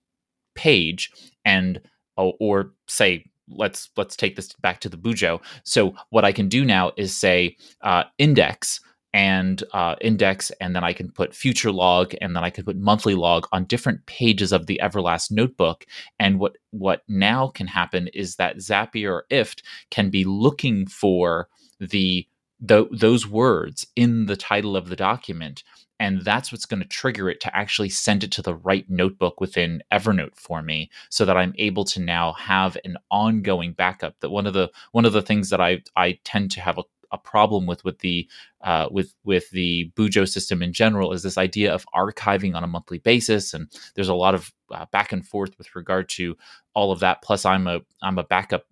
page 0.53 1.11
and 1.43 1.81
or, 2.17 2.33
or 2.39 2.71
say 2.88 3.25
let's 3.49 3.89
let's 3.95 4.15
take 4.15 4.35
this 4.35 4.53
back 4.53 4.79
to 4.81 4.89
the 4.89 4.97
Bujo. 4.97 5.41
So 5.63 5.95
what 6.09 6.25
I 6.25 6.31
can 6.31 6.49
do 6.49 6.65
now 6.65 6.91
is 6.97 7.15
say 7.15 7.57
uh, 7.81 8.03
index 8.17 8.79
and 9.15 9.63
uh, 9.71 9.95
index, 10.01 10.51
and 10.60 10.75
then 10.75 10.84
I 10.84 10.91
can 10.91 11.10
put 11.10 11.34
future 11.34 11.71
log, 11.71 12.13
and 12.19 12.36
then 12.36 12.43
I 12.43 12.49
can 12.49 12.65
put 12.65 12.75
monthly 12.75 13.15
log 13.15 13.47
on 13.54 13.63
different 13.63 14.06
pages 14.08 14.51
of 14.51 14.67
the 14.67 14.78
Everlast 14.84 15.32
notebook. 15.32 15.86
And 16.19 16.38
what 16.38 16.58
what 16.71 17.04
now 17.08 17.47
can 17.47 17.65
happen 17.65 18.10
is 18.10 18.36
that 18.36 18.58
Zapier 18.58 19.12
or 19.12 19.25
IFT 19.32 19.62
can 19.89 20.10
be 20.10 20.25
looking 20.25 20.86
for 20.86 21.47
the, 21.80 22.28
the 22.60 22.89
those 22.91 23.25
words 23.25 23.88
in 23.95 24.25
the 24.25 24.36
title 24.36 24.75
of 24.75 24.89
the 24.89 24.97
document 24.97 25.63
and 25.99 26.23
that's 26.23 26.51
what's 26.51 26.65
going 26.65 26.82
to 26.82 26.88
trigger 26.88 27.30
it 27.30 27.39
to 27.39 27.56
actually 27.56 27.89
send 27.89 28.23
it 28.23 28.32
to 28.32 28.41
the 28.41 28.56
right 28.56 28.89
notebook 28.89 29.39
within 29.39 29.82
evernote 29.91 30.36
for 30.36 30.62
me 30.62 30.89
so 31.10 31.25
that 31.25 31.38
i'm 31.38 31.54
able 31.58 31.84
to 31.84 32.01
now 32.01 32.34
have 32.34 32.78
an 32.86 32.97
ongoing 33.12 33.73
backup 33.73 34.15
that 34.19 34.30
one 34.30 34.47
of 34.47 34.54
the 34.54 34.69
one 34.91 35.06
of 35.06 35.13
the 35.13 35.21
things 35.21 35.49
that 35.49 35.62
i 35.62 35.82
i 35.95 36.17
tend 36.23 36.51
to 36.51 36.62
have 36.62 36.78
a 36.78 36.84
a 37.11 37.17
problem 37.17 37.65
with 37.65 37.83
with 37.83 37.99
the 37.99 38.27
uh, 38.61 38.87
with 38.91 39.13
with 39.23 39.49
the 39.51 39.91
Bujo 39.95 40.27
system 40.27 40.61
in 40.61 40.73
general 40.73 41.13
is 41.13 41.23
this 41.23 41.37
idea 41.37 41.73
of 41.73 41.85
archiving 41.95 42.55
on 42.55 42.63
a 42.63 42.67
monthly 42.67 42.99
basis, 42.99 43.53
and 43.53 43.69
there's 43.95 44.09
a 44.09 44.15
lot 44.15 44.35
of 44.35 44.51
uh, 44.71 44.85
back 44.91 45.11
and 45.11 45.25
forth 45.27 45.57
with 45.57 45.75
regard 45.75 46.09
to 46.09 46.37
all 46.73 46.91
of 46.91 46.99
that. 46.99 47.21
Plus, 47.21 47.45
I'm 47.45 47.67
a 47.67 47.81
I'm 48.01 48.17
a 48.17 48.23
backup 48.23 48.65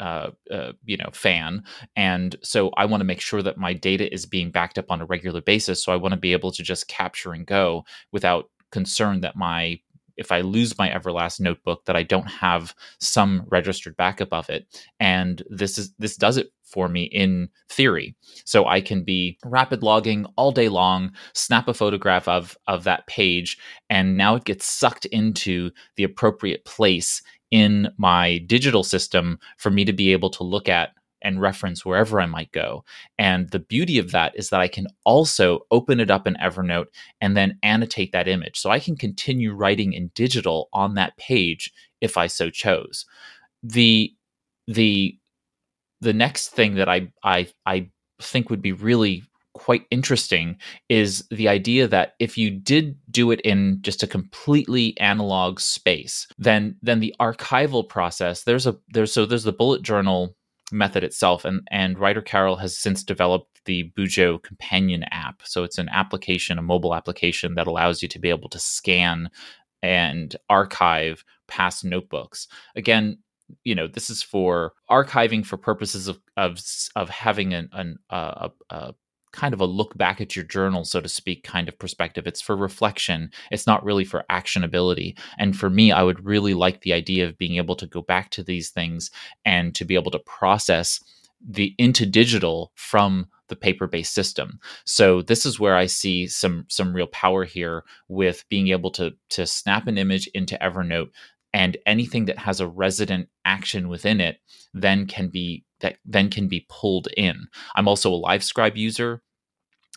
uh, 0.00 0.30
uh, 0.50 0.72
you 0.84 0.96
know 0.96 1.08
fan 1.12 1.64
and 1.96 2.36
so 2.42 2.70
i 2.76 2.84
want 2.84 3.00
to 3.00 3.06
make 3.06 3.20
sure 3.20 3.40
that 3.40 3.56
my 3.56 3.72
data 3.72 4.12
is 4.12 4.26
being 4.26 4.50
backed 4.50 4.76
up 4.76 4.90
on 4.90 5.00
a 5.00 5.06
regular 5.06 5.40
basis 5.40 5.82
so 5.82 5.90
i 5.90 5.96
want 5.96 6.12
to 6.12 6.20
be 6.20 6.34
able 6.34 6.52
to 6.52 6.62
just 6.62 6.86
capture 6.86 7.32
and 7.32 7.46
go 7.46 7.82
without 8.12 8.50
concern 8.70 9.22
that 9.22 9.36
my 9.36 9.80
if 10.16 10.32
I 10.32 10.40
lose 10.40 10.78
my 10.78 10.88
Everlast 10.88 11.40
notebook 11.40 11.84
that 11.84 11.96
I 11.96 12.02
don't 12.02 12.26
have 12.26 12.74
some 13.00 13.44
registered 13.48 13.96
backup 13.96 14.32
of 14.32 14.48
it. 14.50 14.66
And 15.00 15.42
this 15.48 15.78
is 15.78 15.92
this 15.98 16.16
does 16.16 16.36
it 16.36 16.48
for 16.64 16.88
me 16.88 17.04
in 17.04 17.48
theory. 17.68 18.16
So 18.44 18.66
I 18.66 18.80
can 18.80 19.04
be 19.04 19.38
rapid 19.44 19.82
logging 19.82 20.26
all 20.36 20.52
day 20.52 20.68
long, 20.68 21.12
snap 21.32 21.68
a 21.68 21.74
photograph 21.74 22.28
of 22.28 22.56
of 22.66 22.84
that 22.84 23.06
page, 23.06 23.58
and 23.88 24.16
now 24.16 24.34
it 24.36 24.44
gets 24.44 24.66
sucked 24.66 25.06
into 25.06 25.70
the 25.96 26.04
appropriate 26.04 26.64
place 26.64 27.22
in 27.50 27.88
my 27.96 28.38
digital 28.38 28.82
system 28.82 29.38
for 29.56 29.70
me 29.70 29.84
to 29.84 29.92
be 29.92 30.12
able 30.12 30.30
to 30.30 30.42
look 30.42 30.68
at 30.68 30.90
and 31.22 31.40
reference 31.40 31.84
wherever 31.84 32.20
I 32.20 32.26
might 32.26 32.52
go. 32.52 32.84
And 33.18 33.50
the 33.50 33.58
beauty 33.58 33.98
of 33.98 34.12
that 34.12 34.32
is 34.36 34.50
that 34.50 34.60
I 34.60 34.68
can 34.68 34.86
also 35.04 35.60
open 35.70 36.00
it 36.00 36.10
up 36.10 36.26
in 36.26 36.34
Evernote 36.34 36.86
and 37.20 37.36
then 37.36 37.58
annotate 37.62 38.12
that 38.12 38.28
image. 38.28 38.58
So 38.58 38.70
I 38.70 38.78
can 38.78 38.96
continue 38.96 39.52
writing 39.52 39.92
in 39.92 40.10
digital 40.14 40.68
on 40.72 40.94
that 40.94 41.16
page 41.16 41.72
if 42.00 42.16
I 42.16 42.26
so 42.26 42.50
chose. 42.50 43.06
The 43.62 44.12
the 44.68 45.18
the 46.00 46.12
next 46.12 46.48
thing 46.48 46.74
that 46.74 46.88
I 46.88 47.08
I 47.22 47.48
I 47.64 47.90
think 48.20 48.50
would 48.50 48.62
be 48.62 48.72
really 48.72 49.24
quite 49.56 49.86
interesting 49.90 50.56
is 50.90 51.26
the 51.30 51.48
idea 51.48 51.88
that 51.88 52.12
if 52.18 52.36
you 52.36 52.50
did 52.50 52.94
do 53.10 53.30
it 53.30 53.40
in 53.40 53.78
just 53.80 54.02
a 54.02 54.06
completely 54.06 54.96
analog 54.98 55.58
space 55.58 56.26
then 56.36 56.76
then 56.82 57.00
the 57.00 57.14
archival 57.20 57.88
process 57.88 58.44
there's 58.44 58.66
a 58.66 58.76
there's 58.90 59.12
so 59.12 59.24
there's 59.24 59.44
the 59.44 59.52
bullet 59.52 59.80
journal 59.80 60.35
method 60.72 61.04
itself. 61.04 61.44
And, 61.44 61.66
and 61.70 61.98
Ryder 61.98 62.22
Carroll 62.22 62.56
has 62.56 62.78
since 62.78 63.04
developed 63.04 63.60
the 63.66 63.92
Bujo 63.96 64.42
companion 64.42 65.04
app. 65.10 65.42
So 65.44 65.64
it's 65.64 65.78
an 65.78 65.88
application, 65.88 66.58
a 66.58 66.62
mobile 66.62 66.94
application 66.94 67.54
that 67.54 67.66
allows 67.66 68.02
you 68.02 68.08
to 68.08 68.18
be 68.18 68.30
able 68.30 68.48
to 68.50 68.58
scan 68.58 69.30
and 69.82 70.34
archive 70.48 71.24
past 71.48 71.84
notebooks. 71.84 72.48
Again, 72.74 73.18
you 73.62 73.74
know, 73.74 73.86
this 73.86 74.10
is 74.10 74.22
for 74.22 74.72
archiving 74.90 75.46
for 75.46 75.56
purposes 75.56 76.08
of 76.08 76.18
of, 76.36 76.58
of 76.96 77.08
having 77.08 77.54
an, 77.54 77.68
an 77.72 77.98
uh, 78.10 78.48
a, 78.70 78.74
a 78.74 78.94
kind 79.36 79.54
of 79.54 79.60
a 79.60 79.66
look 79.66 79.96
back 79.96 80.20
at 80.20 80.34
your 80.34 80.44
journal, 80.44 80.84
so 80.84 81.00
to 81.00 81.08
speak, 81.08 81.44
kind 81.44 81.68
of 81.68 81.78
perspective. 81.78 82.26
It's 82.26 82.40
for 82.40 82.56
reflection. 82.56 83.30
It's 83.50 83.66
not 83.66 83.84
really 83.84 84.04
for 84.04 84.24
actionability. 84.30 85.16
And 85.38 85.56
for 85.56 85.70
me, 85.70 85.92
I 85.92 86.02
would 86.02 86.24
really 86.24 86.54
like 86.54 86.80
the 86.80 86.92
idea 86.92 87.28
of 87.28 87.38
being 87.38 87.56
able 87.56 87.76
to 87.76 87.86
go 87.86 88.02
back 88.02 88.30
to 88.30 88.42
these 88.42 88.70
things 88.70 89.10
and 89.44 89.74
to 89.74 89.84
be 89.84 89.94
able 89.94 90.10
to 90.10 90.18
process 90.18 91.00
the 91.46 91.74
into 91.78 92.06
digital 92.06 92.72
from 92.74 93.26
the 93.48 93.56
paper-based 93.56 94.12
system. 94.12 94.58
So 94.84 95.22
this 95.22 95.46
is 95.46 95.60
where 95.60 95.76
I 95.76 95.86
see 95.86 96.26
some 96.26 96.64
some 96.68 96.94
real 96.94 97.06
power 97.08 97.44
here 97.44 97.84
with 98.08 98.44
being 98.48 98.68
able 98.68 98.90
to 98.92 99.12
to 99.30 99.46
snap 99.46 99.86
an 99.86 99.98
image 99.98 100.26
into 100.28 100.58
Evernote 100.60 101.10
and 101.52 101.76
anything 101.86 102.24
that 102.26 102.38
has 102.38 102.60
a 102.60 102.66
resident 102.66 103.28
action 103.44 103.88
within 103.88 104.20
it 104.20 104.38
then 104.74 105.06
can 105.06 105.28
be 105.28 105.64
that 105.80 105.98
then 106.04 106.30
can 106.30 106.48
be 106.48 106.66
pulled 106.68 107.08
in. 107.16 107.48
I'm 107.74 107.88
also 107.88 108.12
a 108.12 108.20
LiveScribe 108.20 108.76
user. 108.76 109.22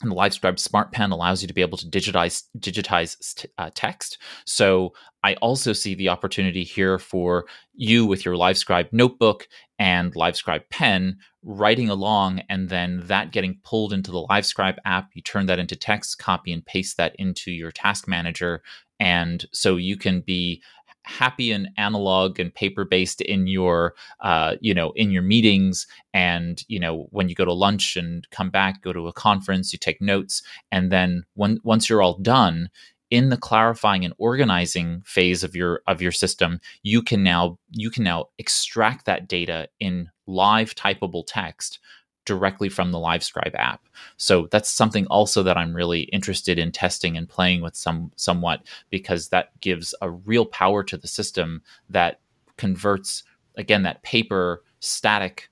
And 0.02 0.12
the 0.12 0.16
LiveScribe 0.16 0.60
Smart 0.60 0.92
Pen 0.92 1.12
allows 1.12 1.42
you 1.42 1.48
to 1.48 1.54
be 1.54 1.62
able 1.62 1.78
to 1.78 1.86
digitize 1.86 2.44
digitize 2.58 3.46
uh, 3.58 3.70
text. 3.74 4.18
So 4.46 4.94
I 5.24 5.34
also 5.36 5.74
see 5.74 5.96
the 5.96 6.10
opportunity 6.10 6.64
here 6.64 6.98
for 6.98 7.46
you 7.74 8.06
with 8.06 8.24
your 8.24 8.36
LiveScribe 8.36 8.94
notebook 8.94 9.48
and 9.78 10.14
LiveScribe 10.14 10.64
pen 10.70 11.18
writing 11.44 11.90
along, 11.90 12.42
and 12.50 12.70
then 12.70 13.02
that 13.06 13.32
getting 13.32 13.60
pulled 13.64 13.94
into 13.94 14.12
the 14.12 14.26
LiveScribe 14.30 14.78
app. 14.86 15.10
You 15.14 15.22
turn 15.22 15.46
that 15.48 15.60
into 15.60 15.76
text, 15.76 16.18
copy 16.20 16.54
and 16.54 16.66
paste 16.66 16.98
that 16.98 17.16
into 17.18 17.52
your 17.52 17.72
task 17.72 18.08
manager, 18.08 18.62
and 19.00 19.46
so 19.52 19.76
you 19.76 19.98
can 19.98 20.22
be 20.22 20.62
happy 21.10 21.52
and 21.52 21.70
analog 21.78 22.40
and 22.40 22.54
paper 22.54 22.86
based 22.86 23.22
in 23.22 23.48
your 23.48 23.96
uh, 24.22 24.56
you 24.62 24.74
know 24.74 24.92
in 24.92 25.10
your 25.12 25.24
meetings 25.24 25.88
and 26.14 26.64
you 26.68 26.80
know 26.80 27.08
when 27.10 27.28
you 27.28 27.36
go 27.36 27.46
to 27.46 27.54
lunch 27.54 27.98
and 27.98 28.30
come 28.30 28.50
back 28.50 28.82
go 28.84 28.94
to 28.94 29.08
a 29.08 29.14
conference 29.14 29.74
you 29.74 29.80
take 29.80 30.02
notes 30.02 30.44
and 30.72 30.92
then 30.92 31.24
when 31.34 31.60
once 31.64 31.90
you're 31.90 32.02
all 32.02 32.18
done 32.20 32.70
in 33.10 33.30
the 33.30 33.38
clarifying 33.38 34.06
and 34.06 34.14
organizing 34.20 35.02
phase 35.04 35.44
of 35.44 35.56
your 35.56 35.82
of 35.88 36.02
your 36.02 36.12
system 36.12 36.60
you 36.84 37.02
can 37.02 37.24
now 37.24 37.58
you 37.72 37.90
can 37.90 38.04
now 38.04 38.26
extract 38.38 39.06
that 39.06 39.28
data 39.28 39.68
in 39.80 40.10
live 40.28 40.76
typable 40.76 41.24
text 41.28 41.80
directly 42.30 42.70
from 42.70 42.92
the 42.92 43.00
LiveScribe 43.00 43.56
app. 43.56 43.82
So 44.18 44.48
that's 44.52 44.70
something 44.70 45.08
also 45.08 45.42
that 45.42 45.58
I'm 45.58 45.74
really 45.74 46.02
interested 46.02 46.60
in 46.60 46.72
testing 46.72 47.18
and 47.18 47.28
playing 47.28 47.62
with 47.62 47.76
some 47.76 48.12
somewhat 48.18 48.62
because 48.92 49.30
that 49.30 49.60
gives 49.62 49.96
a 50.00 50.12
real 50.12 50.46
power 50.46 50.84
to 50.84 50.96
the 50.96 51.08
system 51.08 51.64
that 51.90 52.20
converts 52.56 53.24
again 53.58 53.82
that 53.82 54.04
paper 54.04 54.64
static 54.80 55.50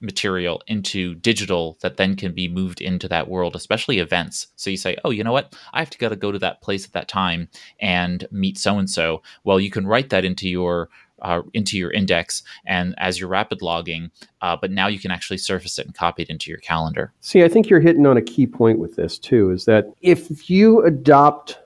material 0.00 0.62
into 0.66 1.14
digital 1.14 1.78
that 1.80 1.96
then 1.96 2.14
can 2.14 2.32
be 2.32 2.46
moved 2.46 2.82
into 2.82 3.08
that 3.08 3.28
world, 3.28 3.56
especially 3.56 3.98
events. 3.98 4.48
So 4.54 4.68
you 4.68 4.76
say, 4.76 4.98
oh, 5.04 5.10
you 5.10 5.24
know 5.24 5.32
what? 5.32 5.56
I 5.72 5.78
have 5.78 5.90
to 5.90 5.98
gotta 5.98 6.14
go 6.14 6.30
to 6.30 6.38
that 6.40 6.60
place 6.60 6.84
at 6.84 6.92
that 6.92 7.08
time 7.08 7.48
and 7.80 8.28
meet 8.30 8.58
so 8.58 8.78
and 8.78 8.90
so. 8.90 9.22
Well, 9.44 9.58
you 9.58 9.70
can 9.70 9.86
write 9.86 10.10
that 10.10 10.26
into 10.26 10.46
your 10.46 10.90
uh, 11.22 11.42
into 11.54 11.76
your 11.78 11.90
index 11.90 12.42
and 12.66 12.94
as 12.98 13.18
you're 13.18 13.28
rapid 13.28 13.62
logging, 13.62 14.10
uh, 14.42 14.56
but 14.60 14.70
now 14.70 14.86
you 14.86 14.98
can 14.98 15.10
actually 15.10 15.38
surface 15.38 15.78
it 15.78 15.86
and 15.86 15.94
copy 15.94 16.22
it 16.22 16.30
into 16.30 16.50
your 16.50 16.60
calendar. 16.60 17.12
See, 17.20 17.42
I 17.44 17.48
think 17.48 17.68
you're 17.68 17.80
hitting 17.80 18.06
on 18.06 18.16
a 18.16 18.22
key 18.22 18.46
point 18.46 18.78
with 18.78 18.96
this 18.96 19.18
too, 19.18 19.50
is 19.50 19.64
that 19.64 19.86
if 20.00 20.50
you 20.50 20.84
adopt 20.84 21.58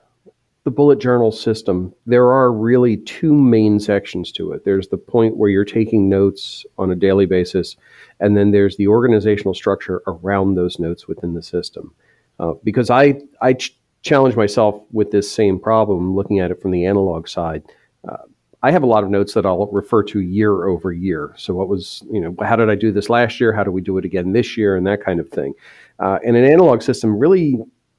the 0.63 0.71
bullet 0.71 0.99
journal 0.99 1.31
system, 1.31 1.93
there 2.05 2.31
are 2.31 2.51
really 2.51 2.97
two 2.97 3.33
main 3.33 3.79
sections 3.79 4.31
to 4.31 4.53
it. 4.53 4.63
There's 4.63 4.87
the 4.87 4.97
point 4.97 5.35
where 5.35 5.49
you're 5.49 5.65
taking 5.65 6.07
notes 6.07 6.65
on 6.77 6.89
a 6.89 6.95
daily 6.95 7.25
basis, 7.25 7.75
and 8.21 8.37
then 8.37 8.51
there's 8.51 8.77
the 8.77 8.87
organizational 8.87 9.53
structure 9.53 10.01
around 10.07 10.55
those 10.55 10.79
notes 10.79 11.07
within 11.07 11.33
the 11.33 11.43
system. 11.43 11.93
Uh, 12.39 12.53
because 12.63 12.89
I, 12.89 13.21
I 13.41 13.53
ch- 13.53 13.75
challenge 14.03 14.35
myself 14.35 14.81
with 14.91 15.11
this 15.11 15.29
same 15.29 15.59
problem, 15.59 16.15
looking 16.15 16.39
at 16.39 16.49
it 16.49 16.61
from 16.61 16.71
the 16.71 16.85
analog 16.85 17.27
side. 17.27 17.63
Uh, 18.07 18.17
I 18.63 18.71
have 18.71 18.83
a 18.83 18.87
lot 18.87 19.03
of 19.03 19.09
notes 19.09 19.33
that 19.33 19.45
I'll 19.45 19.67
refer 19.67 20.03
to 20.03 20.21
year 20.21 20.67
over 20.67 20.93
year. 20.93 21.33
So, 21.37 21.53
what 21.53 21.67
was, 21.67 22.01
you 22.09 22.21
know, 22.21 22.33
how 22.41 22.55
did 22.55 22.69
I 22.69 22.75
do 22.75 22.93
this 22.93 23.09
last 23.09 23.41
year? 23.41 23.51
How 23.51 23.63
do 23.65 23.71
we 23.71 23.81
do 23.81 23.97
it 23.97 24.05
again 24.05 24.31
this 24.31 24.55
year? 24.55 24.77
And 24.77 24.87
that 24.87 25.03
kind 25.03 25.19
of 25.19 25.27
thing. 25.29 25.53
Uh, 25.99 26.19
and 26.25 26.37
an 26.37 26.45
analog 26.45 26.81
system 26.81 27.19
really 27.19 27.57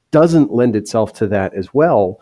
doesn't 0.09 0.51
lend 0.51 0.75
itself 0.75 1.13
to 1.13 1.27
that 1.27 1.53
as 1.53 1.71
well. 1.73 2.19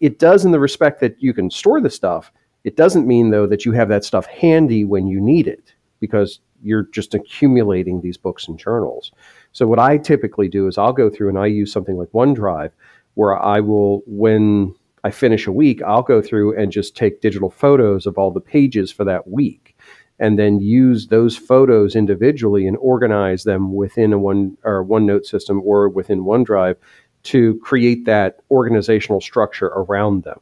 It 0.00 0.18
does 0.18 0.44
in 0.44 0.52
the 0.52 0.60
respect 0.60 1.00
that 1.00 1.22
you 1.22 1.32
can 1.32 1.50
store 1.50 1.80
the 1.80 1.88
stuff. 1.88 2.30
It 2.64 2.76
doesn't 2.76 3.06
mean, 3.06 3.30
though, 3.30 3.46
that 3.46 3.64
you 3.64 3.72
have 3.72 3.88
that 3.88 4.04
stuff 4.04 4.26
handy 4.26 4.84
when 4.84 5.06
you 5.06 5.18
need 5.18 5.48
it 5.48 5.72
because 5.98 6.40
you're 6.62 6.88
just 6.92 7.14
accumulating 7.14 8.02
these 8.02 8.18
books 8.18 8.48
and 8.48 8.58
journals. 8.58 9.12
So, 9.52 9.66
what 9.66 9.78
I 9.78 9.96
typically 9.96 10.48
do 10.48 10.68
is 10.68 10.76
I'll 10.76 10.92
go 10.92 11.08
through 11.08 11.30
and 11.30 11.38
I 11.38 11.46
use 11.46 11.72
something 11.72 11.96
like 11.96 12.08
OneDrive 12.10 12.72
where 13.14 13.42
I 13.42 13.60
will, 13.60 14.02
when 14.06 14.74
I 15.04 15.10
finish 15.10 15.46
a 15.46 15.52
week, 15.52 15.82
I'll 15.82 16.02
go 16.02 16.22
through 16.22 16.56
and 16.56 16.70
just 16.70 16.96
take 16.96 17.20
digital 17.20 17.50
photos 17.50 18.06
of 18.06 18.18
all 18.18 18.30
the 18.30 18.40
pages 18.40 18.92
for 18.92 19.04
that 19.04 19.28
week 19.28 19.76
and 20.18 20.38
then 20.38 20.60
use 20.60 21.08
those 21.08 21.36
photos 21.36 21.96
individually 21.96 22.66
and 22.66 22.76
organize 22.76 23.42
them 23.42 23.74
within 23.74 24.12
a 24.12 24.18
one 24.18 24.56
or 24.62 24.84
OneNote 24.84 25.26
system 25.26 25.60
or 25.64 25.88
within 25.88 26.24
OneDrive 26.24 26.76
to 27.24 27.58
create 27.60 28.04
that 28.04 28.40
organizational 28.50 29.20
structure 29.20 29.66
around 29.66 30.22
them. 30.22 30.38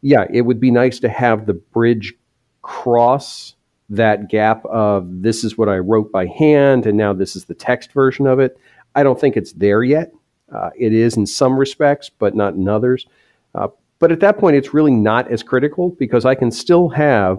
Yeah, 0.00 0.24
it 0.32 0.42
would 0.42 0.58
be 0.58 0.72
nice 0.72 0.98
to 1.00 1.08
have 1.08 1.46
the 1.46 1.54
bridge 1.54 2.14
cross 2.62 3.54
that 3.90 4.28
gap 4.28 4.64
of 4.66 5.22
this 5.22 5.44
is 5.44 5.58
what 5.58 5.68
I 5.68 5.78
wrote 5.78 6.10
by 6.10 6.26
hand 6.26 6.86
and 6.86 6.96
now 6.96 7.12
this 7.12 7.36
is 7.36 7.44
the 7.44 7.54
text 7.54 7.92
version 7.92 8.26
of 8.26 8.40
it. 8.40 8.58
I 8.94 9.02
don't 9.02 9.20
think 9.20 9.36
it's 9.36 9.52
there 9.52 9.82
yet. 9.84 10.12
Uh, 10.52 10.70
it 10.76 10.92
is 10.92 11.16
in 11.16 11.26
some 11.26 11.56
respects, 11.56 12.10
but 12.10 12.34
not 12.34 12.54
in 12.54 12.68
others. 12.68 13.06
Uh, 13.54 13.68
but 14.02 14.10
at 14.10 14.18
that 14.18 14.36
point, 14.36 14.56
it's 14.56 14.74
really 14.74 14.90
not 14.90 15.30
as 15.30 15.44
critical 15.44 15.90
because 15.90 16.24
I 16.24 16.34
can 16.34 16.50
still 16.50 16.88
have 16.88 17.38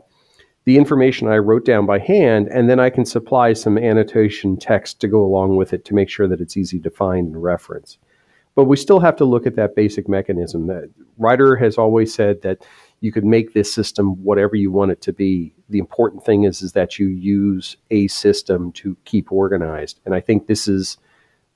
the 0.64 0.78
information 0.78 1.28
I 1.28 1.40
wrote 1.40 1.66
down 1.66 1.86
by 1.86 2.00
hand, 2.00 2.48
and 2.48 2.70
then 2.70 2.80
I 2.80 2.90
can 2.90 3.04
supply 3.04 3.52
some 3.52 3.78
annotation 3.78 4.56
text 4.56 5.02
to 5.02 5.10
go 5.10 5.26
along 5.26 5.58
with 5.58 5.74
it 5.74 5.84
to 5.84 5.94
make 5.94 6.10
sure 6.10 6.26
that 6.26 6.40
it's 6.40 6.56
easy 6.56 6.80
to 6.80 6.90
find 6.90 7.28
and 7.28 7.44
reference. 7.44 7.98
But 8.56 8.64
we 8.64 8.78
still 8.78 9.02
have 9.02 9.18
to 9.18 9.26
look 9.26 9.46
at 9.46 9.58
that 9.58 9.76
basic 9.76 10.08
mechanism. 10.08 10.68
That 10.68 10.90
Ryder 11.18 11.58
has 11.58 11.78
always 11.78 12.14
said 12.14 12.44
that 12.44 12.66
you 13.02 13.12
could 13.12 13.26
make 13.26 13.54
this 13.54 13.74
system 13.74 14.24
whatever 14.24 14.56
you 14.56 14.72
want 14.72 14.92
it 14.92 15.02
to 15.02 15.12
be. 15.12 15.54
The 15.68 15.80
important 15.80 16.24
thing 16.24 16.46
is, 16.46 16.62
is 16.62 16.72
that 16.72 16.98
you 16.98 17.10
use 17.10 17.76
a 17.92 18.08
system 18.08 18.72
to 18.74 18.96
keep 19.04 19.34
organized. 19.34 20.00
And 20.06 20.16
I 20.16 20.22
think 20.22 20.48
this 20.48 20.70
is 20.70 20.98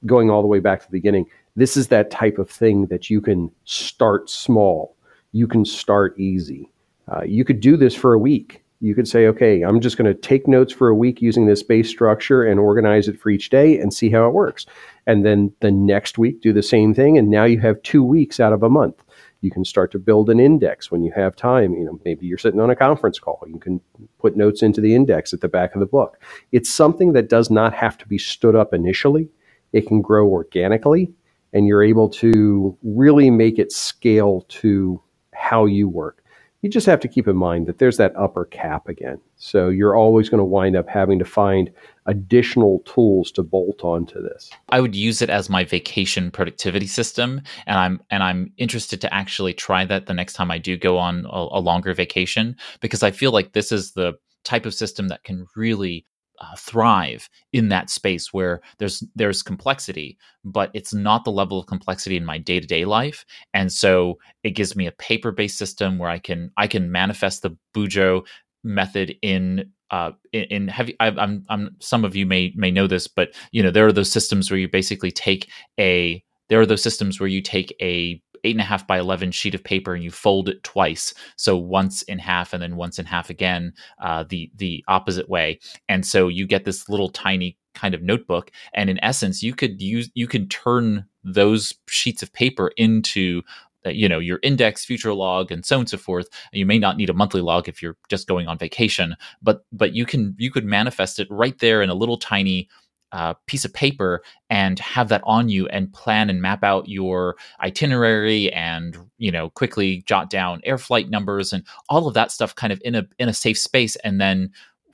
going 0.05 0.29
all 0.29 0.41
the 0.41 0.49
way 0.49 0.59
back 0.59 0.81
to 0.81 0.85
the 0.85 0.91
beginning 0.91 1.27
this 1.57 1.75
is 1.75 1.87
that 1.87 2.11
type 2.11 2.37
of 2.37 2.49
thing 2.49 2.85
that 2.85 3.09
you 3.09 3.19
can 3.19 3.51
start 3.65 4.29
small. 4.29 4.95
You 5.37 5.47
can 5.47 5.65
start 5.65 6.17
easy. 6.19 6.71
Uh, 7.07 7.23
you 7.23 7.45
could 7.45 7.59
do 7.59 7.77
this 7.77 7.93
for 7.93 8.13
a 8.13 8.19
week. 8.19 8.63
You 8.79 8.95
could 8.95 9.07
say, 9.07 9.27
okay, 9.27 9.61
I'm 9.61 9.79
just 9.79 9.97
going 9.97 10.11
to 10.11 10.19
take 10.19 10.47
notes 10.47 10.73
for 10.73 10.87
a 10.87 10.95
week 10.95 11.21
using 11.21 11.45
this 11.45 11.61
base 11.61 11.89
structure 11.89 12.43
and 12.43 12.59
organize 12.59 13.07
it 13.07 13.19
for 13.19 13.29
each 13.29 13.49
day 13.49 13.79
and 13.79 13.93
see 13.93 14.09
how 14.09 14.27
it 14.27 14.33
works. 14.33 14.65
And 15.05 15.23
then 15.23 15.51
the 15.59 15.69
next 15.71 16.17
week, 16.17 16.41
do 16.41 16.53
the 16.53 16.63
same 16.63 16.93
thing. 16.95 17.17
And 17.19 17.29
now 17.29 17.43
you 17.43 17.59
have 17.59 17.81
two 17.83 18.03
weeks 18.03 18.39
out 18.39 18.51
of 18.51 18.63
a 18.63 18.69
month. 18.69 18.95
You 19.41 19.51
can 19.51 19.63
start 19.63 19.91
to 19.91 19.99
build 19.99 20.29
an 20.31 20.39
index 20.39 20.89
when 20.89 21.03
you 21.03 21.11
have 21.15 21.35
time. 21.35 21.73
You 21.73 21.85
know, 21.85 21.99
maybe 22.03 22.25
you're 22.25 22.39
sitting 22.39 22.59
on 22.59 22.71
a 22.71 22.75
conference 22.75 23.19
call. 23.19 23.43
You 23.47 23.59
can 23.59 23.79
put 24.19 24.35
notes 24.35 24.63
into 24.63 24.81
the 24.81 24.95
index 24.95 25.33
at 25.33 25.41
the 25.41 25.47
back 25.47 25.75
of 25.75 25.79
the 25.79 25.85
book. 25.85 26.19
It's 26.51 26.69
something 26.69 27.13
that 27.13 27.29
does 27.29 27.51
not 27.51 27.73
have 27.75 27.97
to 27.99 28.07
be 28.07 28.17
stood 28.17 28.55
up 28.55 28.73
initially. 28.73 29.29
It 29.71 29.87
can 29.87 30.01
grow 30.01 30.27
organically 30.27 31.13
and 31.53 31.67
you're 31.67 31.83
able 31.83 32.09
to 32.09 32.77
really 32.83 33.29
make 33.29 33.59
it 33.59 33.71
scale 33.71 34.45
to 34.49 35.01
how 35.37 35.65
you 35.65 35.87
work. 35.87 36.23
You 36.61 36.69
just 36.69 36.87
have 36.87 36.99
to 37.01 37.07
keep 37.07 37.27
in 37.27 37.37
mind 37.37 37.67
that 37.67 37.77
there's 37.77 37.97
that 37.97 38.15
upper 38.15 38.45
cap 38.45 38.89
again. 38.89 39.19
So 39.35 39.69
you're 39.69 39.95
always 39.95 40.27
going 40.27 40.39
to 40.39 40.45
wind 40.45 40.75
up 40.75 40.89
having 40.89 41.19
to 41.19 41.25
find 41.25 41.71
additional 42.07 42.79
tools 42.79 43.31
to 43.33 43.43
bolt 43.43 43.83
onto 43.83 44.21
this. 44.21 44.49
I 44.69 44.81
would 44.81 44.95
use 44.95 45.21
it 45.21 45.29
as 45.29 45.49
my 45.49 45.63
vacation 45.63 46.31
productivity 46.31 46.87
system 46.87 47.41
and 47.67 47.77
I'm 47.77 48.01
and 48.09 48.23
I'm 48.23 48.51
interested 48.57 48.99
to 49.01 49.13
actually 49.13 49.53
try 49.53 49.85
that 49.85 50.07
the 50.07 50.15
next 50.15 50.33
time 50.33 50.49
I 50.49 50.57
do 50.57 50.77
go 50.77 50.97
on 50.97 51.25
a, 51.29 51.47
a 51.51 51.61
longer 51.61 51.93
vacation 51.93 52.55
because 52.81 53.03
I 53.03 53.11
feel 53.11 53.31
like 53.31 53.53
this 53.53 53.71
is 53.71 53.91
the 53.91 54.13
type 54.43 54.65
of 54.65 54.73
system 54.73 55.09
that 55.09 55.23
can 55.23 55.45
really 55.55 56.05
uh, 56.39 56.55
thrive 56.57 57.29
in 57.53 57.69
that 57.69 57.89
space 57.89 58.33
where 58.33 58.61
there's 58.77 59.03
there's 59.15 59.41
complexity 59.41 60.17
but 60.43 60.71
it's 60.73 60.93
not 60.93 61.25
the 61.25 61.31
level 61.31 61.59
of 61.59 61.67
complexity 61.67 62.15
in 62.15 62.25
my 62.25 62.37
day-to-day 62.37 62.85
life. 62.85 63.25
And 63.53 63.71
so 63.71 64.17
it 64.43 64.51
gives 64.51 64.75
me 64.75 64.87
a 64.87 64.91
paper-based 64.93 65.57
system 65.57 65.97
where 65.97 66.09
i 66.09 66.19
can 66.19 66.51
i 66.57 66.67
can 66.67 66.91
manifest 66.91 67.41
the 67.41 67.55
bujo 67.75 68.25
method 68.63 69.15
in 69.21 69.71
uh, 69.89 70.11
in, 70.33 70.43
in 70.43 70.67
heavy 70.67 70.95
I, 70.99 71.07
I'm, 71.07 71.45
I'm 71.49 71.75
some 71.79 72.03
of 72.03 72.15
you 72.15 72.25
may 72.25 72.53
may 72.55 72.71
know 72.71 72.87
this 72.87 73.07
but 73.07 73.33
you 73.51 73.63
know 73.63 73.71
there 73.71 73.87
are 73.87 73.93
those 73.93 74.11
systems 74.11 74.51
where 74.51 74.59
you 74.59 74.67
basically 74.67 75.11
take 75.11 75.49
a 75.79 76.23
there 76.49 76.59
are 76.59 76.65
those 76.65 76.83
systems 76.83 77.19
where 77.19 77.29
you 77.29 77.41
take 77.41 77.75
a 77.81 78.21
eight 78.43 78.55
and 78.55 78.61
a 78.61 78.65
half 78.65 78.87
by 78.87 78.99
11 78.99 79.31
sheet 79.31 79.55
of 79.55 79.63
paper 79.63 79.93
and 79.93 80.03
you 80.03 80.11
fold 80.11 80.49
it 80.49 80.63
twice. 80.63 81.13
So 81.35 81.57
once 81.57 82.01
in 82.03 82.19
half 82.19 82.53
and 82.53 82.61
then 82.61 82.75
once 82.75 82.99
in 82.99 83.05
half 83.05 83.29
again, 83.29 83.73
uh, 84.01 84.25
the, 84.27 84.51
the 84.55 84.83
opposite 84.87 85.29
way. 85.29 85.59
And 85.89 86.05
so 86.05 86.27
you 86.27 86.45
get 86.45 86.65
this 86.65 86.89
little 86.89 87.09
tiny 87.09 87.57
kind 87.73 87.93
of 87.93 88.01
notebook. 88.01 88.51
And 88.73 88.89
in 88.89 89.03
essence, 89.03 89.43
you 89.43 89.53
could 89.53 89.81
use, 89.81 90.09
you 90.15 90.27
can 90.27 90.47
turn 90.49 91.05
those 91.23 91.73
sheets 91.87 92.23
of 92.23 92.33
paper 92.33 92.71
into 92.77 93.43
uh, 93.85 93.89
you 93.89 94.09
know 94.09 94.19
your 94.19 94.39
index 94.41 94.83
future 94.83 95.13
log 95.13 95.51
and 95.51 95.65
so 95.65 95.75
on 95.75 95.81
and 95.81 95.89
so 95.89 95.97
forth 95.97 96.27
you 96.51 96.65
may 96.65 96.79
not 96.79 96.97
need 96.97 97.09
a 97.09 97.13
monthly 97.13 97.41
log 97.41 97.69
if 97.69 97.81
you're 97.81 97.97
just 98.09 98.27
going 98.27 98.47
on 98.47 98.57
vacation 98.57 99.15
but 99.41 99.65
but 99.71 99.93
you 99.93 100.05
can 100.05 100.33
you 100.39 100.49
could 100.49 100.65
manifest 100.65 101.19
it 101.19 101.27
right 101.29 101.59
there 101.59 101.81
in 101.81 101.89
a 101.89 101.93
little 101.93 102.17
tiny 102.17 102.67
uh, 103.11 103.33
piece 103.45 103.65
of 103.65 103.73
paper 103.73 104.21
and 104.49 104.79
have 104.79 105.09
that 105.09 105.21
on 105.23 105.49
you 105.49 105.67
and 105.67 105.93
plan 105.93 106.29
and 106.29 106.41
map 106.41 106.63
out 106.63 106.89
your 106.89 107.35
itinerary 107.61 108.51
and 108.53 108.97
you 109.17 109.31
know 109.31 109.49
quickly 109.49 110.03
jot 110.05 110.29
down 110.29 110.61
air 110.63 110.77
flight 110.77 111.09
numbers 111.09 111.53
and 111.53 111.63
all 111.89 112.07
of 112.07 112.13
that 112.13 112.31
stuff 112.31 112.55
kind 112.55 112.73
of 112.73 112.81
in 112.83 112.95
a 112.95 113.07
in 113.19 113.29
a 113.29 113.33
safe 113.33 113.57
space. 113.57 113.95
And 113.97 114.19
then 114.19 114.51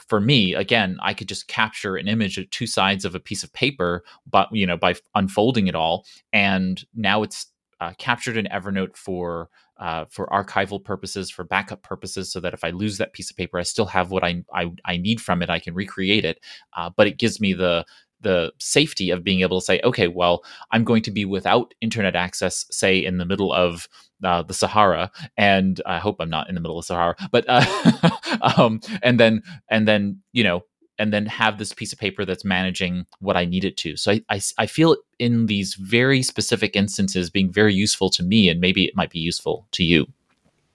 for 0.09 0.19
me 0.19 0.53
again 0.53 0.97
i 1.01 1.13
could 1.13 1.29
just 1.29 1.47
capture 1.47 1.95
an 1.95 2.09
image 2.09 2.37
of 2.37 2.49
two 2.49 2.67
sides 2.67 3.05
of 3.05 3.15
a 3.15 3.21
piece 3.21 3.41
of 3.41 3.53
paper 3.53 4.03
but 4.29 4.49
you 4.51 4.67
know 4.67 4.75
by 4.77 4.93
unfolding 5.15 5.67
it 5.67 5.75
all. 5.75 6.05
And 6.33 6.83
now 6.93 7.23
it's 7.23 7.47
uh, 7.79 7.93
captured 7.97 8.37
in 8.37 8.45
evernote 8.45 8.95
for 8.95 9.49
uh, 9.77 10.05
for 10.09 10.27
archival 10.27 10.83
purposes, 10.83 11.29
for 11.29 11.43
backup 11.43 11.83
purposes, 11.83 12.31
so 12.31 12.39
that 12.39 12.53
if 12.53 12.63
I 12.63 12.69
lose 12.69 12.97
that 12.97 13.13
piece 13.13 13.29
of 13.31 13.37
paper, 13.37 13.59
I 13.59 13.63
still 13.63 13.85
have 13.87 14.11
what 14.11 14.23
I 14.23 14.43
I, 14.53 14.71
I 14.85 14.97
need 14.97 15.21
from 15.21 15.41
it. 15.41 15.49
I 15.49 15.59
can 15.59 15.73
recreate 15.73 16.25
it, 16.25 16.39
uh, 16.75 16.89
but 16.95 17.07
it 17.07 17.17
gives 17.17 17.39
me 17.39 17.53
the 17.53 17.85
the 18.23 18.51
safety 18.59 19.09
of 19.09 19.23
being 19.23 19.41
able 19.41 19.59
to 19.59 19.65
say, 19.65 19.81
okay, 19.83 20.07
well, 20.07 20.43
I'm 20.71 20.83
going 20.83 21.03
to 21.03 21.11
be 21.11 21.25
without 21.25 21.73
internet 21.81 22.15
access, 22.15 22.65
say 22.71 22.97
in 23.03 23.17
the 23.17 23.25
middle 23.25 23.53
of 23.53 23.87
uh, 24.23 24.41
the 24.43 24.53
Sahara, 24.53 25.11
and 25.37 25.81
I 25.85 25.99
hope 25.99 26.15
I'm 26.19 26.29
not 26.29 26.47
in 26.49 26.55
the 26.55 26.61
middle 26.61 26.79
of 26.79 26.85
Sahara, 26.85 27.15
but 27.31 27.45
uh, 27.47 28.09
um, 28.57 28.79
and 29.01 29.19
then 29.19 29.43
and 29.69 29.87
then 29.87 30.21
you 30.31 30.43
know 30.43 30.63
and 30.99 31.13
then 31.13 31.25
have 31.25 31.57
this 31.57 31.73
piece 31.73 31.91
of 31.91 31.99
paper 31.99 32.25
that's 32.25 32.45
managing 32.45 33.05
what 33.19 33.37
I 33.37 33.45
need 33.45 33.65
it 33.65 33.77
to. 33.77 33.97
So 33.97 34.11
I, 34.11 34.21
I, 34.29 34.41
I 34.57 34.65
feel 34.67 34.95
in 35.19 35.47
these 35.47 35.75
very 35.75 36.21
specific 36.21 36.75
instances 36.75 37.29
being 37.29 37.51
very 37.51 37.73
useful 37.73 38.09
to 38.11 38.23
me, 38.23 38.49
and 38.49 38.59
maybe 38.59 38.85
it 38.85 38.95
might 38.95 39.09
be 39.09 39.19
useful 39.19 39.67
to 39.71 39.83
you. 39.83 40.07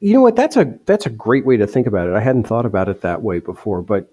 You 0.01 0.13
know 0.13 0.21
what? 0.21 0.37
That's 0.37 0.57
a 0.57 0.73
that's 0.87 1.07
a 1.07 1.11
great 1.11 1.45
way 1.45 1.57
to 1.57 1.67
think 1.67 1.87
about 1.87 2.09
it. 2.09 2.15
I 2.15 2.21
hadn't 2.21 2.47
thought 2.47 2.67
about 2.67 2.89
it 2.89 3.01
that 3.01 3.23
way 3.23 3.41
before, 3.41 3.83
but 3.83 4.09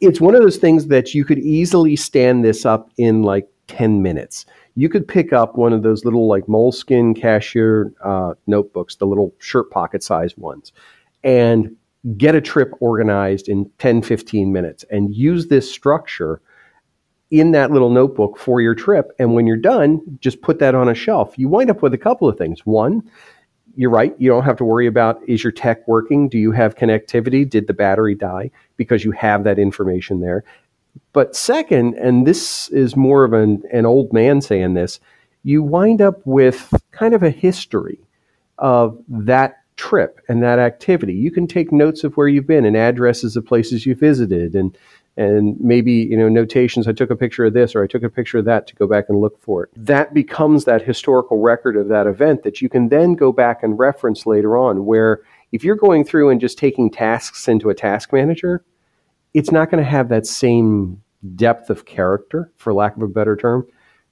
it's 0.00 0.20
one 0.20 0.34
of 0.34 0.42
those 0.42 0.56
things 0.56 0.86
that 0.86 1.14
you 1.14 1.24
could 1.24 1.38
easily 1.38 1.96
stand 1.96 2.44
this 2.44 2.64
up 2.64 2.90
in 2.96 3.22
like 3.22 3.48
10 3.66 4.02
minutes. 4.02 4.46
You 4.74 4.88
could 4.88 5.06
pick 5.06 5.32
up 5.32 5.56
one 5.56 5.72
of 5.72 5.82
those 5.82 6.04
little 6.04 6.28
like 6.28 6.46
Moleskine 6.46 7.16
Cahier 7.16 7.92
uh, 8.04 8.34
notebooks, 8.46 8.96
the 8.96 9.06
little 9.06 9.34
shirt 9.38 9.70
pocket 9.70 10.02
size 10.02 10.36
ones, 10.38 10.72
and 11.24 11.76
get 12.16 12.34
a 12.34 12.40
trip 12.40 12.72
organized 12.80 13.48
in 13.48 13.70
10, 13.78 14.02
15 14.02 14.52
minutes 14.52 14.84
and 14.90 15.14
use 15.14 15.48
this 15.48 15.70
structure 15.70 16.40
in 17.30 17.50
that 17.52 17.70
little 17.70 17.90
notebook 17.90 18.38
for 18.38 18.60
your 18.60 18.74
trip. 18.74 19.10
And 19.18 19.34
when 19.34 19.46
you're 19.46 19.56
done, 19.56 20.00
just 20.20 20.40
put 20.40 20.58
that 20.60 20.74
on 20.74 20.88
a 20.88 20.94
shelf. 20.94 21.34
You 21.36 21.48
wind 21.48 21.70
up 21.70 21.82
with 21.82 21.92
a 21.92 21.98
couple 21.98 22.28
of 22.28 22.38
things. 22.38 22.60
One, 22.64 23.02
you're 23.76 23.90
right. 23.90 24.14
You 24.18 24.30
don't 24.30 24.44
have 24.44 24.56
to 24.56 24.64
worry 24.64 24.86
about 24.86 25.20
is 25.28 25.44
your 25.44 25.52
tech 25.52 25.86
working? 25.86 26.28
Do 26.28 26.38
you 26.38 26.52
have 26.52 26.76
connectivity? 26.76 27.48
Did 27.48 27.66
the 27.66 27.74
battery 27.74 28.14
die? 28.14 28.50
Because 28.76 29.04
you 29.04 29.12
have 29.12 29.44
that 29.44 29.58
information 29.58 30.20
there. 30.20 30.44
But 31.12 31.36
second, 31.36 31.94
and 31.94 32.26
this 32.26 32.68
is 32.70 32.96
more 32.96 33.24
of 33.24 33.32
an, 33.32 33.62
an 33.72 33.86
old 33.86 34.12
man 34.12 34.40
saying 34.40 34.74
this, 34.74 35.00
you 35.42 35.62
wind 35.62 36.02
up 36.02 36.20
with 36.24 36.74
kind 36.90 37.14
of 37.14 37.22
a 37.22 37.30
history 37.30 38.00
of 38.58 38.98
that 39.08 39.57
trip 39.78 40.20
and 40.28 40.42
that 40.42 40.58
activity. 40.58 41.14
You 41.14 41.30
can 41.30 41.46
take 41.46 41.72
notes 41.72 42.04
of 42.04 42.16
where 42.16 42.28
you've 42.28 42.46
been 42.46 42.66
and 42.66 42.76
addresses 42.76 43.36
of 43.36 43.46
places 43.46 43.86
you 43.86 43.94
visited 43.94 44.54
and 44.54 44.76
and 45.16 45.58
maybe 45.60 45.92
you 45.92 46.16
know 46.16 46.28
notations 46.28 46.86
i 46.86 46.92
took 46.92 47.10
a 47.10 47.16
picture 47.16 47.44
of 47.44 47.52
this 47.52 47.74
or 47.74 47.82
i 47.82 47.86
took 47.88 48.04
a 48.04 48.08
picture 48.08 48.38
of 48.38 48.44
that 48.44 48.68
to 48.68 48.76
go 48.76 48.86
back 48.86 49.06
and 49.08 49.20
look 49.20 49.40
for 49.42 49.64
it 49.64 49.70
that 49.74 50.14
becomes 50.14 50.64
that 50.64 50.80
historical 50.80 51.40
record 51.40 51.76
of 51.76 51.88
that 51.88 52.06
event 52.06 52.44
that 52.44 52.62
you 52.62 52.68
can 52.68 52.88
then 52.88 53.14
go 53.14 53.32
back 53.32 53.62
and 53.64 53.78
reference 53.78 54.26
later 54.26 54.56
on 54.56 54.86
where 54.86 55.22
if 55.50 55.64
you're 55.64 55.74
going 55.74 56.04
through 56.04 56.30
and 56.30 56.40
just 56.40 56.56
taking 56.56 56.88
tasks 56.88 57.48
into 57.48 57.68
a 57.68 57.74
task 57.74 58.12
manager 58.12 58.64
it's 59.34 59.50
not 59.50 59.70
going 59.70 59.82
to 59.82 59.90
have 59.90 60.08
that 60.08 60.24
same 60.24 61.02
depth 61.34 61.68
of 61.68 61.84
character 61.84 62.52
for 62.56 62.72
lack 62.72 62.94
of 62.96 63.02
a 63.02 63.08
better 63.08 63.34
term 63.34 63.66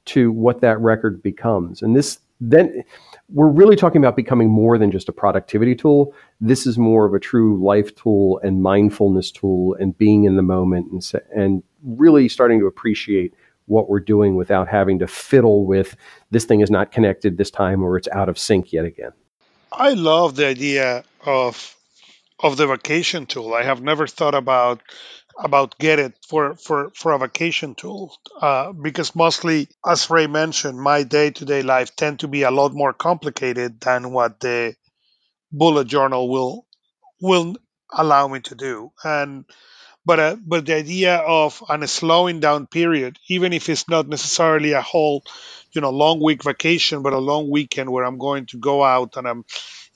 to 0.07 0.33
what 0.33 0.61
that 0.61 0.81
record 0.81 1.23
becomes 1.23 1.83
and 1.83 1.95
this 1.95 2.19
then 2.41 2.85
we're 3.33 3.49
really 3.49 3.77
talking 3.77 4.01
about 4.01 4.17
becoming 4.17 4.51
more 4.51 4.79
than 4.79 4.91
just 4.91 5.09
a 5.09 5.13
productivity 5.13 5.75
tool. 5.75 6.15
This 6.41 6.67
is 6.67 6.79
more 6.79 7.07
of 7.07 7.15
a 7.15 7.21
true 7.21 7.63
life 7.63 7.95
tool 7.95 8.41
and 8.43 8.63
mindfulness 8.63 9.31
tool 9.31 9.77
and 9.81 9.97
being 9.97 10.25
in 10.25 10.37
the 10.37 10.43
moment 10.43 10.91
and, 10.93 11.23
and 11.35 11.63
really 11.83 12.29
starting 12.29 12.61
to 12.61 12.67
appreciate 12.67 13.35
what 13.67 13.89
we're 13.89 14.01
doing 14.01 14.37
without 14.37 14.69
having 14.69 14.99
to 15.01 15.07
fiddle 15.07 15.67
with 15.67 15.97
this 16.31 16.45
thing 16.45 16.61
is 16.61 16.71
not 16.71 16.93
connected 16.93 17.37
this 17.37 17.51
time 17.51 17.83
or 17.83 17.97
it's 17.97 18.09
out 18.09 18.29
of 18.29 18.39
sync 18.39 18.73
yet 18.73 18.85
again. 18.85 19.11
I 19.73 19.95
love 19.95 20.37
the 20.37 20.47
idea 20.47 21.05
of 21.25 21.75
of 22.41 22.59
the 22.59 22.67
vacation 22.67 23.25
tool. 23.25 23.55
I 23.55 23.63
have 23.63 23.81
never 23.81 24.07
thought 24.07 24.35
about 24.35 24.83
about 25.39 25.79
get 25.79 25.99
it 25.99 26.15
for 26.29 26.57
for 26.57 26.91
for 26.95 27.13
a 27.13 27.19
vacation 27.19 27.75
tool 27.75 28.17
uh, 28.41 28.73
because 28.73 29.15
mostly 29.15 29.69
as 29.87 30.09
ray 30.11 30.27
mentioned 30.27 30.79
my 30.79 31.03
day-to-day 31.03 31.63
life 31.63 31.95
tend 31.95 32.21
to 32.21 32.29
be 32.29 32.43
a 32.43 32.51
lot 32.51 32.73
more 32.73 32.93
complicated 32.93 33.81
than 33.81 34.13
what 34.13 34.41
the 34.41 34.75
bullet 35.53 35.87
journal 35.87 36.29
will 36.29 36.67
will 37.21 37.57
allow 37.93 38.29
me 38.29 38.41
to 38.41 38.55
do. 38.55 38.93
And 39.05 39.45
but 40.05 40.21
uh, 40.21 40.37
but 40.45 40.67
the 40.67 40.75
idea 40.77 41.17
of 41.17 41.63
a 41.69 41.87
slowing 41.89 42.41
down 42.41 42.67
period 42.67 43.19
even 43.29 43.53
if 43.53 43.69
it's 43.69 43.89
not 43.89 44.09
necessarily 44.09 44.73
a 44.73 44.83
whole 44.83 45.25
you 45.73 45.81
know 45.81 45.91
long 45.91 46.23
week 46.23 46.45
vacation 46.45 47.03
but 47.03 47.13
a 47.13 47.19
long 47.19 47.51
weekend 47.51 47.91
where 47.91 48.05
i'm 48.05 48.19
going 48.19 48.47
to 48.47 48.59
go 48.59 48.85
out 48.85 49.17
and 49.17 49.27
i'm 49.29 49.45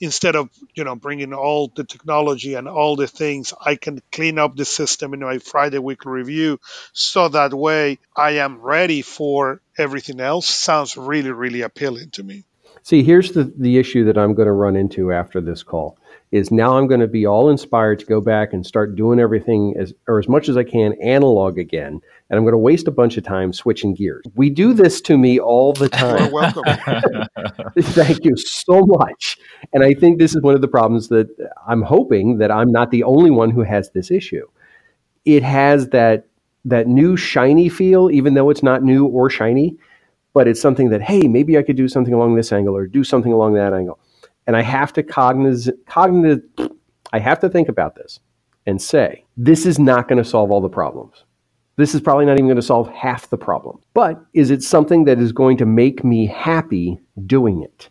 instead 0.01 0.35
of 0.35 0.49
you 0.73 0.83
know 0.83 0.95
bringing 0.95 1.33
all 1.33 1.71
the 1.73 1.83
technology 1.83 2.55
and 2.55 2.67
all 2.67 2.95
the 2.95 3.07
things 3.07 3.53
i 3.63 3.75
can 3.75 4.01
clean 4.11 4.37
up 4.39 4.55
the 4.55 4.65
system 4.65 5.13
in 5.13 5.19
my 5.21 5.37
friday 5.37 5.77
weekly 5.77 6.11
review 6.11 6.59
so 6.91 7.29
that 7.29 7.53
way 7.53 7.99
i 8.17 8.31
am 8.31 8.59
ready 8.59 9.01
for 9.01 9.61
everything 9.77 10.19
else. 10.19 10.47
Sounds 10.47 10.97
really 10.97 11.31
really 11.31 11.61
appealing 11.61 12.09
to 12.11 12.23
me. 12.23 12.43
See 12.83 13.03
here's 13.03 13.31
the, 13.31 13.43
the 13.43 13.77
issue 13.77 14.05
that 14.05 14.17
i'm 14.17 14.33
going 14.33 14.47
to 14.47 14.51
run 14.51 14.75
into 14.75 15.13
after 15.13 15.39
this 15.39 15.63
call 15.63 15.97
is 16.31 16.49
now 16.49 16.77
I'm 16.77 16.87
going 16.87 17.01
to 17.01 17.07
be 17.07 17.25
all 17.25 17.49
inspired 17.49 17.99
to 17.99 18.05
go 18.05 18.21
back 18.21 18.53
and 18.53 18.65
start 18.65 18.95
doing 18.95 19.19
everything 19.19 19.75
as 19.77 19.93
or 20.07 20.17
as 20.17 20.29
much 20.29 20.47
as 20.47 20.55
I 20.55 20.63
can 20.63 20.93
analog 21.01 21.57
again, 21.57 21.99
and 22.29 22.37
I'm 22.37 22.43
going 22.43 22.53
to 22.53 22.57
waste 22.57 22.87
a 22.87 22.91
bunch 22.91 23.17
of 23.17 23.25
time 23.25 23.51
switching 23.51 23.93
gears. 23.93 24.23
We 24.35 24.49
do 24.49 24.73
this 24.73 25.01
to 25.01 25.17
me 25.17 25.39
all 25.39 25.73
the 25.73 25.89
time. 25.89 26.31
welcome. 26.31 26.63
Thank 27.79 28.23
you 28.23 28.37
so 28.37 28.81
much. 28.85 29.37
And 29.73 29.83
I 29.83 29.93
think 29.93 30.19
this 30.19 30.33
is 30.33 30.41
one 30.41 30.55
of 30.55 30.61
the 30.61 30.69
problems 30.69 31.09
that 31.09 31.27
I'm 31.67 31.81
hoping 31.81 32.37
that 32.37 32.49
I'm 32.49 32.71
not 32.71 32.91
the 32.91 33.03
only 33.03 33.31
one 33.31 33.51
who 33.51 33.63
has 33.63 33.91
this 33.91 34.09
issue. 34.09 34.47
It 35.25 35.43
has 35.43 35.89
that 35.89 36.27
that 36.63 36.87
new 36.87 37.17
shiny 37.17 37.67
feel, 37.67 38.09
even 38.09 38.35
though 38.35 38.49
it's 38.49 38.63
not 38.63 38.83
new 38.83 39.05
or 39.05 39.29
shiny, 39.29 39.75
but 40.33 40.47
it's 40.47 40.61
something 40.61 40.89
that 40.91 41.01
hey, 41.01 41.27
maybe 41.27 41.57
I 41.57 41.63
could 41.63 41.75
do 41.75 41.89
something 41.89 42.13
along 42.13 42.35
this 42.35 42.53
angle 42.53 42.77
or 42.77 42.87
do 42.87 43.03
something 43.03 43.33
along 43.33 43.55
that 43.55 43.73
angle 43.73 43.99
and 44.51 44.57
I 44.57 44.63
have 44.63 44.91
to 44.91 45.01
cognize, 45.01 45.69
cognitive, 45.85 46.41
I 47.13 47.19
have 47.19 47.39
to 47.39 47.47
think 47.47 47.69
about 47.69 47.95
this 47.95 48.19
and 48.65 48.81
say, 48.81 49.23
this 49.37 49.65
is 49.65 49.79
not 49.79 50.09
going 50.09 50.21
to 50.21 50.29
solve 50.29 50.51
all 50.51 50.59
the 50.59 50.67
problems. 50.67 51.23
This 51.77 51.95
is 51.95 52.01
probably 52.01 52.25
not 52.25 52.33
even 52.33 52.47
going 52.47 52.57
to 52.57 52.61
solve 52.61 52.89
half 52.89 53.29
the 53.29 53.37
problem. 53.37 53.79
But 53.93 54.21
is 54.33 54.51
it 54.51 54.61
something 54.61 55.05
that 55.05 55.19
is 55.19 55.31
going 55.31 55.55
to 55.55 55.65
make 55.65 56.03
me 56.03 56.25
happy 56.25 56.99
doing 57.25 57.63
it? 57.63 57.89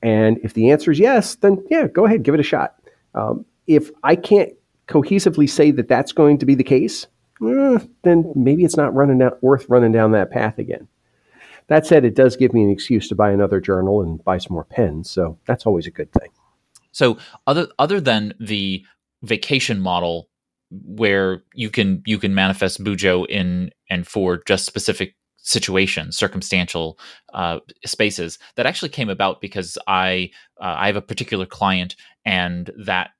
And 0.00 0.38
if 0.42 0.54
the 0.54 0.70
answer 0.70 0.90
is 0.90 0.98
yes, 0.98 1.34
then 1.34 1.62
yeah, 1.68 1.86
go 1.86 2.06
ahead, 2.06 2.22
give 2.22 2.32
it 2.32 2.40
a 2.40 2.44
shot. 2.44 2.76
Um, 3.14 3.44
if 3.66 3.90
I 4.02 4.16
can't 4.16 4.54
cohesively 4.88 5.50
say 5.50 5.70
that 5.72 5.88
that's 5.88 6.12
going 6.12 6.38
to 6.38 6.46
be 6.46 6.54
the 6.54 6.64
case, 6.64 7.08
eh, 7.46 7.78
then 8.04 8.32
maybe 8.34 8.64
it's 8.64 8.78
not 8.78 8.94
running 8.94 9.18
down, 9.18 9.32
worth 9.42 9.66
running 9.68 9.92
down 9.92 10.12
that 10.12 10.30
path 10.30 10.56
again. 10.56 10.88
That 11.70 11.86
said, 11.86 12.04
it 12.04 12.16
does 12.16 12.36
give 12.36 12.52
me 12.52 12.64
an 12.64 12.70
excuse 12.70 13.08
to 13.08 13.14
buy 13.14 13.30
another 13.30 13.60
journal 13.60 14.02
and 14.02 14.22
buy 14.24 14.38
some 14.38 14.54
more 14.54 14.64
pens, 14.64 15.08
so 15.08 15.38
that's 15.46 15.64
always 15.66 15.86
a 15.86 15.92
good 15.92 16.12
thing. 16.12 16.30
So 16.90 17.16
other 17.46 17.68
other 17.78 18.00
than 18.00 18.34
the 18.40 18.84
vacation 19.22 19.80
model 19.80 20.28
where 20.70 21.44
you 21.54 21.70
can 21.70 22.02
you 22.06 22.18
can 22.18 22.34
manifest 22.34 22.82
bujo 22.82 23.24
in 23.28 23.70
and 23.88 24.04
for 24.04 24.42
just 24.48 24.66
specific 24.66 25.14
situations, 25.36 26.16
circumstantial 26.16 26.98
uh, 27.34 27.60
spaces 27.86 28.40
that 28.56 28.66
actually 28.66 28.88
came 28.88 29.08
about 29.08 29.40
because 29.40 29.78
I 29.86 30.32
uh, 30.60 30.74
I 30.76 30.88
have 30.88 30.96
a 30.96 31.02
particular 31.02 31.46
client 31.46 31.94
and 32.24 32.68
that 32.84 33.10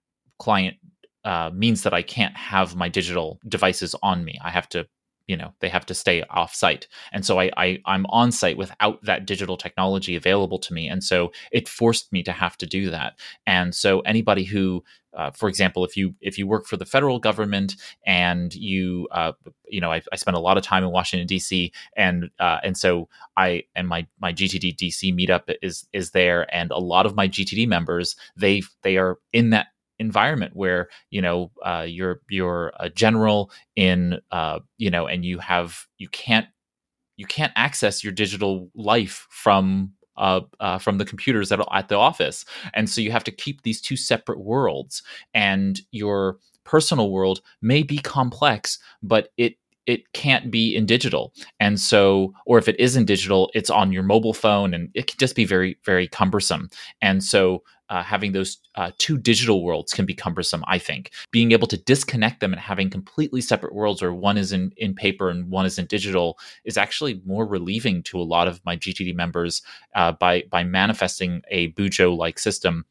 client 0.40 0.76
uh, 1.24 1.50
means 1.54 1.84
that 1.84 1.94
I 1.94 2.02
can't 2.02 2.36
have 2.36 2.74
my 2.74 2.88
digital 2.88 3.38
devices 3.46 3.94
on 4.02 4.24
me. 4.24 4.40
I 4.42 4.50
have 4.50 4.68
to 4.70 4.88
you 5.30 5.36
know 5.36 5.52
they 5.60 5.68
have 5.68 5.86
to 5.86 5.94
stay 5.94 6.22
off 6.30 6.52
site 6.54 6.86
and 7.12 7.24
so 7.24 7.38
I, 7.40 7.50
I 7.56 7.78
i'm 7.86 8.06
on 8.06 8.32
site 8.32 8.56
without 8.56 9.02
that 9.04 9.26
digital 9.26 9.56
technology 9.56 10.16
available 10.16 10.58
to 10.58 10.74
me. 10.74 10.88
And 10.88 11.02
so 11.02 11.32
it 11.52 11.68
forced 11.68 12.12
me 12.12 12.22
to 12.24 12.32
have 12.32 12.56
to 12.58 12.66
do 12.66 12.90
that. 12.90 13.18
And 13.46 13.74
so 13.74 14.00
anybody 14.00 14.44
who 14.44 14.84
uh, 15.12 15.32
for 15.32 15.48
example, 15.48 15.84
if 15.84 15.96
you 15.96 16.14
if 16.20 16.38
you 16.38 16.46
work 16.46 16.66
for 16.66 16.76
the 16.76 16.86
federal 16.86 17.18
government 17.18 17.74
and 18.06 18.54
you 18.54 19.08
uh, 19.10 19.32
you 19.68 19.80
know 19.80 19.90
I, 19.90 20.02
I 20.12 20.16
spend 20.16 20.36
a 20.36 20.40
lot 20.40 20.56
of 20.56 20.62
time 20.62 20.84
in 20.84 20.92
Washington 20.92 21.26
D.C. 21.26 21.72
and 21.96 22.30
uh, 22.38 22.58
and 22.62 22.78
so 22.78 23.08
I 23.36 23.64
and 23.74 23.88
my 23.88 24.06
my 24.20 24.32
GTD 24.32 24.76
DC 24.76 25.12
meetup 25.12 25.52
is 25.62 25.88
is 25.92 26.12
there. 26.12 26.46
And 26.54 26.70
a 26.70 26.78
lot 26.78 27.06
of 27.06 27.16
my 27.16 27.26
GTD 27.26 27.66
members 27.66 28.14
they 28.36 28.62
they 28.82 28.98
are 28.98 29.18
in 29.32 29.50
that 29.50 29.66
environment 30.00 30.56
where 30.56 30.88
you 31.10 31.22
know 31.22 31.52
uh, 31.64 31.84
you're 31.86 32.20
you're 32.28 32.72
a 32.80 32.90
general 32.90 33.52
in 33.76 34.18
uh, 34.32 34.58
you 34.78 34.90
know 34.90 35.06
and 35.06 35.24
you 35.24 35.38
have 35.38 35.86
you 35.98 36.08
can't 36.08 36.46
you 37.16 37.26
can't 37.26 37.52
access 37.54 38.02
your 38.02 38.12
digital 38.12 38.70
life 38.74 39.26
from 39.30 39.92
uh, 40.16 40.40
uh, 40.58 40.78
from 40.78 40.98
the 40.98 41.04
computers 41.04 41.52
at, 41.52 41.60
at 41.72 41.88
the 41.88 41.94
office. 41.94 42.44
And 42.74 42.90
so 42.90 43.00
you 43.00 43.10
have 43.10 43.24
to 43.24 43.30
keep 43.30 43.62
these 43.62 43.80
two 43.80 43.96
separate 43.96 44.40
worlds. 44.40 45.02
And 45.32 45.80
your 45.92 46.38
personal 46.64 47.10
world 47.10 47.40
may 47.62 47.82
be 47.82 47.98
complex 47.98 48.78
but 49.02 49.30
it 49.36 49.54
it 49.86 50.12
can't 50.12 50.50
be 50.52 50.76
in 50.76 50.86
digital. 50.86 51.32
And 51.58 51.80
so 51.80 52.32
or 52.46 52.58
if 52.58 52.68
it 52.68 52.78
is 52.78 52.96
in 52.96 53.06
digital 53.06 53.50
it's 53.54 53.70
on 53.70 53.92
your 53.92 54.02
mobile 54.02 54.34
phone 54.34 54.72
and 54.74 54.90
it 54.94 55.06
can 55.06 55.16
just 55.18 55.34
be 55.34 55.44
very 55.44 55.78
very 55.84 56.06
cumbersome. 56.06 56.68
And 57.00 57.24
so 57.24 57.62
uh, 57.90 58.02
having 58.02 58.32
those 58.32 58.58
uh, 58.76 58.90
two 58.98 59.18
digital 59.18 59.62
worlds 59.62 59.92
can 59.92 60.06
be 60.06 60.14
cumbersome 60.14 60.64
i 60.66 60.78
think. 60.78 61.10
Being 61.30 61.52
able 61.52 61.66
to 61.68 61.76
disconnect 61.76 62.40
them 62.40 62.52
and 62.52 62.60
having 62.60 62.88
completely 62.90 63.40
separate 63.40 63.74
worlds 63.74 64.00
where 64.00 64.14
one 64.14 64.38
is 64.38 64.52
in, 64.52 64.72
in 64.76 64.94
paper 64.94 65.28
and 65.28 65.50
one 65.50 65.66
is 65.66 65.78
in 65.78 65.86
digital 65.86 66.38
is 66.64 66.78
actually 66.78 67.20
more 67.24 67.46
relieving 67.46 68.02
to 68.04 68.18
a 68.18 68.22
lot 68.22 68.48
of 68.48 68.60
my 68.64 68.76
gtd 68.76 69.14
members 69.14 69.62
uh, 69.94 70.12
by 70.12 70.44
by 70.50 70.64
manifesting 70.64 71.42
a 71.50 71.72
bujo 71.72 72.16
like 72.16 72.38
system 72.38 72.84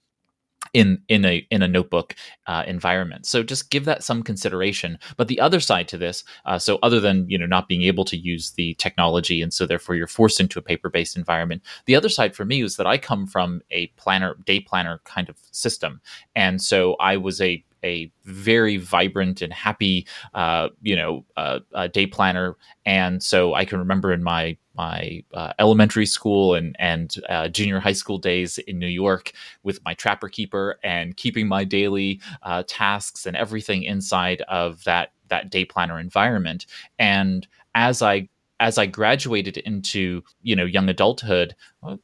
in 0.74 1.02
in 1.08 1.26
a 1.26 1.46
in 1.50 1.62
a 1.62 1.68
notebook 1.68 2.16
uh, 2.48 2.64
environment. 2.68 3.26
So 3.26 3.44
just 3.44 3.70
give 3.70 3.86
that 3.86 4.04
some 4.04 4.24
consideration. 4.24 5.00
But 5.18 5.28
the 5.28 5.40
other 5.40 5.60
side 5.60 5.88
to 5.90 5.98
this, 5.98 6.24
uh, 6.46 6.60
so 6.60 6.80
other 6.84 7.00
than 7.00 7.30
you 7.30 7.38
know 7.38 7.46
not 7.46 7.68
being 7.68 7.84
able 7.84 8.06
to 8.06 8.18
use 8.18 8.52
the 8.52 8.74
technology, 8.76 9.42
and 9.42 9.54
so 9.54 9.66
therefore 9.66 9.96
you're 9.96 10.08
forced 10.08 10.40
into 10.40 10.60
a 10.60 10.64
paper 10.64 10.90
based 10.90 11.18
environment. 11.18 11.62
The 11.86 11.96
other 11.96 12.10
side 12.10 12.36
for 12.36 12.46
me 12.46 12.64
was 12.64 12.78
that 12.78 12.88
I 12.88 12.98
come 12.98 13.28
from 13.28 13.62
a 13.72 13.88
planner 13.98 14.36
day 14.46 14.60
planner 14.60 15.02
kind 15.06 15.30
of 15.30 15.38
system, 15.52 16.02
and 16.36 16.62
so 16.62 16.96
I 17.00 17.18
was 17.18 17.42
a 17.42 17.64
a 17.84 18.12
very 18.26 18.78
vibrant 18.78 19.42
and 19.42 19.54
happy, 19.54 20.08
uh, 20.34 20.70
you 20.82 20.96
know, 20.96 21.26
uh, 21.38 21.60
uh, 21.74 21.88
day 21.88 22.06
planner. 22.06 22.56
And 22.86 23.22
so 23.24 23.54
I 23.54 23.66
can 23.66 23.80
remember 23.80 24.12
in 24.12 24.24
my 24.24 24.58
my 24.80 25.22
uh, 25.34 25.52
elementary 25.60 26.06
school 26.06 26.56
and 26.56 26.74
and 26.80 27.16
uh, 27.28 27.50
junior 27.50 27.82
high 27.82 28.00
school 28.02 28.18
days 28.18 28.58
in 28.60 28.80
New 28.80 28.88
York 28.88 29.34
with 29.62 29.84
my 29.84 29.94
Trapper 29.94 30.30
Keeper 30.30 30.80
and 30.84 31.18
keeping 31.18 31.50
my 31.50 31.66
daily 31.66 32.22
uh, 32.44 32.64
tasks 32.66 33.26
and 33.26 33.36
everything 33.36 33.84
inside 33.84 34.42
of 34.44 34.82
that 34.86 35.12
that 35.28 35.52
day 35.52 35.66
planner 35.66 36.00
environment. 36.00 36.66
And 36.98 37.46
as 37.76 38.02
I 38.02 38.30
as 38.62 38.78
I 38.78 38.86
graduated 38.86 39.58
into 39.58 40.24
you 40.44 40.56
know 40.56 40.66
young 40.66 40.88
adulthood, 40.88 41.56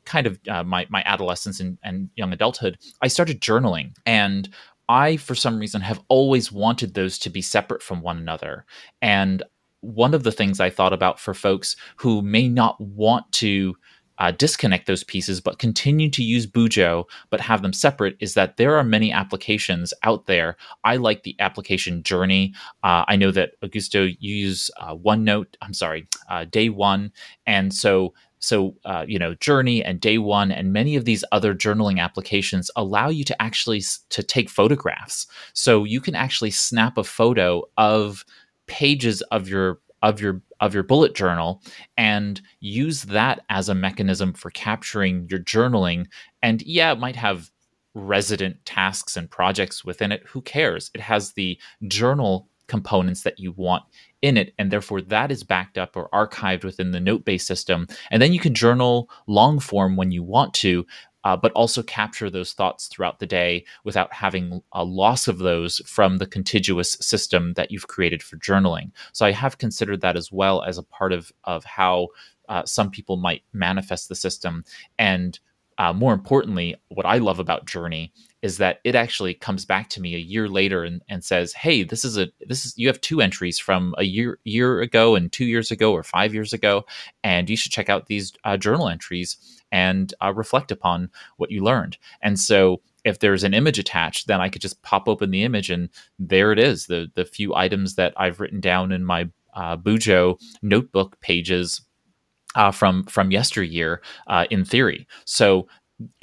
kind 0.03 0.28
of 0.28 0.38
uh, 0.49 0.63
my 0.65 0.86
my 0.89 1.01
adolescence 1.05 1.61
and, 1.61 1.78
and 1.82 2.09
young 2.17 2.34
adulthood, 2.34 2.78
I 3.01 3.07
started 3.07 3.39
journaling, 3.39 3.95
and 4.05 4.49
I, 4.89 5.17
for 5.17 5.34
some 5.34 5.59
reason, 5.59 5.82
have 5.82 6.01
always 6.09 6.51
wanted 6.51 6.93
those 6.93 7.17
to 7.19 7.30
be 7.30 7.41
separate 7.41 7.82
from 7.82 8.01
one 8.01 8.17
another. 8.17 8.65
And 9.01 9.43
one 9.86 10.14
of 10.14 10.24
the 10.24 10.32
things 10.32 10.60
I 10.60 10.70
thought 10.70 10.94
about 10.94 11.20
for 11.20 11.34
folks 11.34 11.76
who 11.98 12.22
may 12.22 12.48
not 12.48 12.80
want 12.80 13.32
to 13.34 13.76
uh, 14.18 14.32
disconnect 14.32 14.88
those 14.88 15.04
pieces 15.04 15.42
but 15.42 15.60
continue 15.60 16.10
to 16.10 16.24
use 16.24 16.48
Bujo 16.48 17.06
but 17.30 17.42
have 17.42 17.62
them 17.62 17.74
separate 17.74 18.16
is 18.20 18.34
that 18.34 18.58
there 18.58 18.76
are 18.76 18.84
many 18.84 19.12
applications 19.12 19.94
out 20.04 20.26
there. 20.26 20.56
I 20.84 20.98
like 20.98 21.24
the 21.24 21.36
application 21.40 22.04
Journey. 22.04 22.54
Uh, 22.84 23.04
I 23.08 23.16
know 23.16 23.32
that 23.32 23.60
Augusto 23.62 24.16
you 24.20 24.36
use 24.36 24.72
uh, 24.80 24.96
OneNote. 24.96 25.56
I'm 25.62 25.74
sorry, 25.74 26.08
uh, 26.30 26.46
Day 26.46 26.70
One, 26.70 27.12
and 27.46 27.74
so 27.74 28.14
so 28.40 28.76
uh, 28.86 29.06
you 29.08 29.20
know 29.20 29.34
Journey 29.36 29.84
and 29.84 30.00
Day 30.00 30.18
One 30.18 30.52
and 30.52 30.72
many 30.72 30.96
of 30.96 31.06
these 31.06 31.24
other 31.32 31.54
journaling 31.54 32.00
applications 32.00 32.72
allow 32.76 33.10
you 33.10 33.24
to 33.26 33.42
actually 33.42 33.82
to 34.10 34.24
take 34.24 34.50
photographs. 34.50 35.28
So 35.54 35.84
you 35.84 36.00
can 36.00 36.16
actually 36.16 36.52
snap 36.52 36.98
a 36.98 37.04
photo 37.04 37.64
of 37.78 38.24
pages 38.68 39.22
of 39.24 39.47
your 39.47 39.80
of 40.01 40.22
your 40.22 40.41
of 40.59 40.74
your 40.74 40.84
bullet 40.84 41.16
journal 41.16 41.61
and 41.97 42.41
use 42.59 43.03
that 43.03 43.41
as 43.49 43.70
a 43.70 43.76
mechanism 43.76 44.34
for 44.34 44.51
capturing 44.51 45.28
your 45.30 45.39
journaling. 45.39 46.05
And 46.43 46.61
yeah 46.61 46.91
it 46.91 46.99
might 46.99 47.16
have 47.16 47.49
resident 47.93 48.63
tasks 48.66 49.18
and 49.18 49.30
projects 49.30 49.84
within 49.84 50.11
it. 50.11 50.24
Who 50.28 50.41
cares? 50.41 50.91
It 50.93 51.01
has 51.01 51.34
the 51.34 51.57
journal 51.88 52.47
components 52.68 53.22
that 53.22 53.39
you 53.39 53.51
want 53.53 53.84
in 54.22 54.38
it 54.38 54.53
and 54.57 54.72
therefore 54.72 54.99
that 54.99 55.32
is 55.32 55.43
backed 55.43 55.78
up 55.78 55.95
or 55.95 56.09
archived 56.09 56.63
within 56.63 56.91
the 56.91 56.99
note 56.99 57.26
based 57.26 57.47
system. 57.47 57.88
And 58.09 58.22
then 58.22 58.34
you 58.34 58.39
can 58.39 58.53
journal 58.53 59.09
long 59.28 59.59
form 59.59 59.95
when 59.95 60.11
you 60.11 60.24
want 60.24 60.53
to 60.55 60.86
uh, 61.26 61.36
but 61.36 61.51
also 61.53 61.84
capture 61.84 62.30
those 62.30 62.53
thoughts 62.53 62.88
throughout 62.88 63.19
the 63.19 63.26
day 63.26 63.65
without 63.84 64.13
having 64.13 64.61
a 64.71 64.84
loss 64.86 65.28
of 65.28 65.39
those 65.39 65.80
from 65.86 66.17
the 66.17 66.28
contiguous 66.28 66.93
system 67.01 67.53
that 67.55 67.71
you've 67.71 67.88
created 67.88 68.23
for 68.23 68.38
journaling. 68.38 68.91
So 69.11 69.26
I 69.26 69.32
have 69.32 69.57
considered 69.57 70.01
that 70.01 70.15
as 70.15 70.32
well 70.32 70.61
as 70.61 70.78
a 70.78 70.84
part 70.84 71.11
of 71.11 71.34
of 71.43 71.65
how 71.65 72.09
uh, 72.47 72.63
some 72.65 72.91
people 72.91 73.17
might 73.17 73.41
manifest 73.53 74.07
the 74.07 74.15
system. 74.15 74.63
And 74.99 75.39
uh, 75.78 75.91
more 75.91 76.13
importantly, 76.13 76.76
what 76.89 77.05
I 77.05 77.17
love 77.17 77.39
about 77.39 77.65
Journey 77.65 78.13
is 78.41 78.59
that 78.59 78.80
it 78.84 78.93
actually 78.95 79.34
comes 79.34 79.65
back 79.65 79.89
to 79.89 79.99
me 79.99 80.15
a 80.15 80.19
year 80.19 80.47
later 80.47 80.84
and, 80.84 81.01
and 81.09 81.23
says, 81.23 81.53
"Hey, 81.53 81.84
this 81.84 82.05
is 82.05 82.17
a 82.17 82.28
this 82.47 82.65
is 82.65 82.78
you 82.78 82.88
have 82.88 83.01
two 83.01 83.19
entries 83.19 83.57
from 83.57 83.95
a 83.97 84.03
year 84.03 84.38
year 84.43 84.82
ago 84.82 85.15
and 85.15 85.32
two 85.32 85.45
years 85.45 85.71
ago 85.71 85.91
or 85.91 86.03
five 86.03 86.34
years 86.36 86.53
ago, 86.53 86.86
and 87.23 87.49
you 87.49 87.57
should 87.57 87.71
check 87.71 87.89
out 87.89 88.05
these 88.05 88.32
uh, 88.43 88.55
journal 88.57 88.88
entries 88.88 89.38
and 89.76 90.13
uh, 90.23 90.34
reflect 90.34 90.71
upon 90.71 91.09
what 91.36 91.51
you 91.51 91.61
learned. 91.61 91.97
And 92.21 92.39
so 92.39 92.82
if 93.03 93.19
there's 93.19 93.43
an 93.43 93.53
image 93.53 93.78
attached, 93.78 94.28
then 94.28 94.39
I 94.39 94.47
could 94.47 94.61
just 94.61 94.82
pop 94.84 95.09
open 95.09 95.32
the 95.32 95.43
image 95.43 95.69
and 95.69 95.89
there 96.17 96.53
it 96.53 96.59
is. 96.59 96.88
The 96.88 97.11
the 97.13 97.26
few 97.26 97.53
items 97.53 97.95
that 97.95 98.13
I've 98.15 98.39
written 98.39 98.61
down 98.61 98.93
in 98.93 99.03
my 99.03 99.30
uh, 99.53 99.76
Bujo 99.76 100.39
notebook 100.61 101.19
pages 101.19 101.82
uh, 102.55 102.71
from 102.71 103.03
from 103.03 103.32
yesteryear 103.32 104.01
uh, 104.28 104.45
in 104.49 104.63
theory. 104.63 105.07
So 105.26 105.67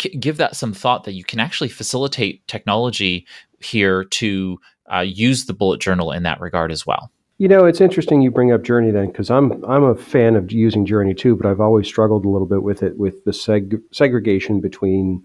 c- 0.01 0.17
give 0.17 0.39
that 0.39 0.57
some 0.57 0.73
thought 0.73 1.05
that 1.05 1.13
you 1.13 1.25
can 1.25 1.39
actually 1.39 1.69
facilitate 1.69 2.47
technology 2.49 3.27
here 3.61 4.05
to 4.05 4.59
uh, 4.93 5.01
use 5.01 5.45
the 5.45 5.55
bullet 5.55 5.81
journal 5.81 6.11
in 6.11 6.23
that 6.23 6.41
regard 6.41 6.73
as 6.73 6.87
well. 6.87 7.11
You 7.43 7.49
know, 7.49 7.65
it's 7.65 7.81
interesting 7.81 8.23
you 8.23 8.31
bring 8.31 8.53
up 8.53 8.63
Journey 8.63 8.93
then, 8.93 9.09
because 9.09 9.29
I'm 9.29 9.65
I'm 9.65 9.83
a 9.83 9.97
fan 9.97 10.37
of 10.37 10.53
using 10.53 10.87
Journey 10.87 11.13
too, 11.13 11.35
but 11.35 11.45
I've 11.45 11.61
always 11.61 11.89
struggled 11.89 12.25
a 12.25 12.29
little 12.29 12.47
bit 12.47 12.63
with 12.63 12.85
it 12.85 12.97
with 12.97 13.25
the 13.25 13.33
seg- 13.33 13.83
segregation 13.91 14.61
between, 14.61 15.25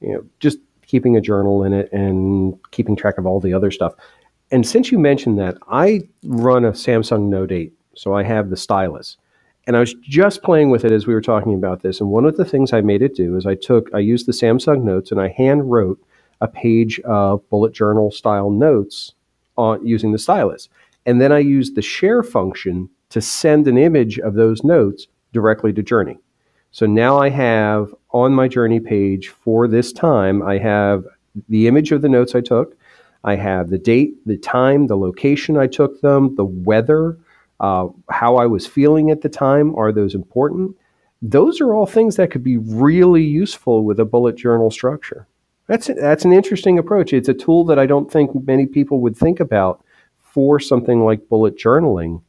you 0.00 0.12
know, 0.12 0.24
just 0.40 0.58
keeping 0.88 1.16
a 1.16 1.20
journal 1.20 1.62
in 1.62 1.72
it 1.72 1.88
and 1.92 2.58
keeping 2.72 2.96
track 2.96 3.16
of 3.16 3.26
all 3.26 3.38
the 3.38 3.54
other 3.54 3.70
stuff. 3.70 3.94
And 4.50 4.66
since 4.66 4.90
you 4.90 4.98
mentioned 4.98 5.38
that, 5.38 5.56
I 5.68 6.00
run 6.24 6.64
a 6.64 6.72
Samsung 6.72 7.28
Note 7.28 7.52
8, 7.52 7.72
so 7.94 8.12
I 8.12 8.24
have 8.24 8.50
the 8.50 8.56
stylus. 8.56 9.16
And 9.68 9.76
I 9.76 9.78
was 9.78 9.94
just 10.02 10.42
playing 10.42 10.70
with 10.70 10.84
it 10.84 10.90
as 10.90 11.06
we 11.06 11.14
were 11.14 11.20
talking 11.20 11.54
about 11.54 11.82
this. 11.82 12.00
And 12.00 12.10
one 12.10 12.24
of 12.24 12.36
the 12.36 12.44
things 12.44 12.72
I 12.72 12.80
made 12.80 13.02
it 13.02 13.14
do 13.14 13.36
is 13.36 13.46
I 13.46 13.54
took, 13.54 13.88
I 13.94 14.00
used 14.00 14.26
the 14.26 14.32
Samsung 14.32 14.82
Notes 14.82 15.12
and 15.12 15.20
I 15.20 15.28
hand 15.28 15.70
wrote 15.70 16.02
a 16.40 16.48
page 16.48 16.98
of 17.04 17.48
bullet 17.50 17.72
journal 17.72 18.10
style 18.10 18.50
notes 18.50 19.14
on 19.56 19.86
using 19.86 20.10
the 20.10 20.18
stylus. 20.18 20.68
And 21.06 21.20
then 21.20 21.32
I 21.32 21.38
use 21.38 21.72
the 21.72 21.82
share 21.82 22.22
function 22.22 22.88
to 23.10 23.20
send 23.20 23.68
an 23.68 23.76
image 23.76 24.18
of 24.18 24.34
those 24.34 24.64
notes 24.64 25.06
directly 25.32 25.72
to 25.74 25.82
Journey. 25.82 26.18
So 26.70 26.86
now 26.86 27.18
I 27.18 27.28
have 27.28 27.94
on 28.12 28.32
my 28.32 28.48
Journey 28.48 28.80
page 28.80 29.28
for 29.28 29.68
this 29.68 29.92
time, 29.92 30.42
I 30.42 30.58
have 30.58 31.04
the 31.48 31.66
image 31.66 31.92
of 31.92 32.02
the 32.02 32.08
notes 32.08 32.34
I 32.34 32.40
took. 32.40 32.76
I 33.24 33.36
have 33.36 33.70
the 33.70 33.78
date, 33.78 34.14
the 34.26 34.36
time, 34.36 34.86
the 34.86 34.96
location 34.96 35.56
I 35.56 35.66
took 35.66 36.00
them, 36.00 36.34
the 36.34 36.44
weather, 36.44 37.18
uh, 37.60 37.88
how 38.10 38.36
I 38.36 38.46
was 38.46 38.66
feeling 38.66 39.10
at 39.10 39.20
the 39.20 39.28
time. 39.28 39.74
Are 39.76 39.92
those 39.92 40.14
important? 40.14 40.76
Those 41.20 41.60
are 41.60 41.72
all 41.72 41.86
things 41.86 42.16
that 42.16 42.30
could 42.30 42.42
be 42.42 42.56
really 42.58 43.22
useful 43.22 43.84
with 43.84 44.00
a 44.00 44.04
bullet 44.04 44.36
journal 44.36 44.70
structure. 44.70 45.28
That's 45.68 45.86
that's 45.86 46.24
an 46.24 46.32
interesting 46.32 46.78
approach. 46.78 47.12
It's 47.12 47.28
a 47.28 47.34
tool 47.34 47.64
that 47.66 47.78
I 47.78 47.86
don't 47.86 48.10
think 48.10 48.30
many 48.46 48.66
people 48.66 49.00
would 49.00 49.16
think 49.16 49.38
about 49.38 49.84
for 50.32 50.58
something 50.58 51.04
like 51.04 51.28
bullet 51.28 51.58
journaling, 51.58 52.22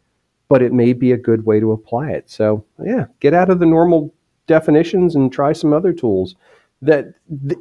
but 0.50 0.62
it 0.62 0.74
may 0.74 0.94
be 0.94 1.12
a 1.12 1.18
good 1.18 1.46
way 1.46 1.60
to 1.60 1.72
apply 1.72 2.12
it. 2.12 2.30
So, 2.30 2.66
yeah, 2.84 3.06
get 3.20 3.34
out 3.34 3.50
of 3.50 3.60
the 3.60 3.66
normal 3.66 4.14
definitions 4.46 5.16
and 5.16 5.32
try 5.32 5.54
some 5.54 5.74
other 5.74 5.94
tools. 5.94 6.36
That 6.82 7.14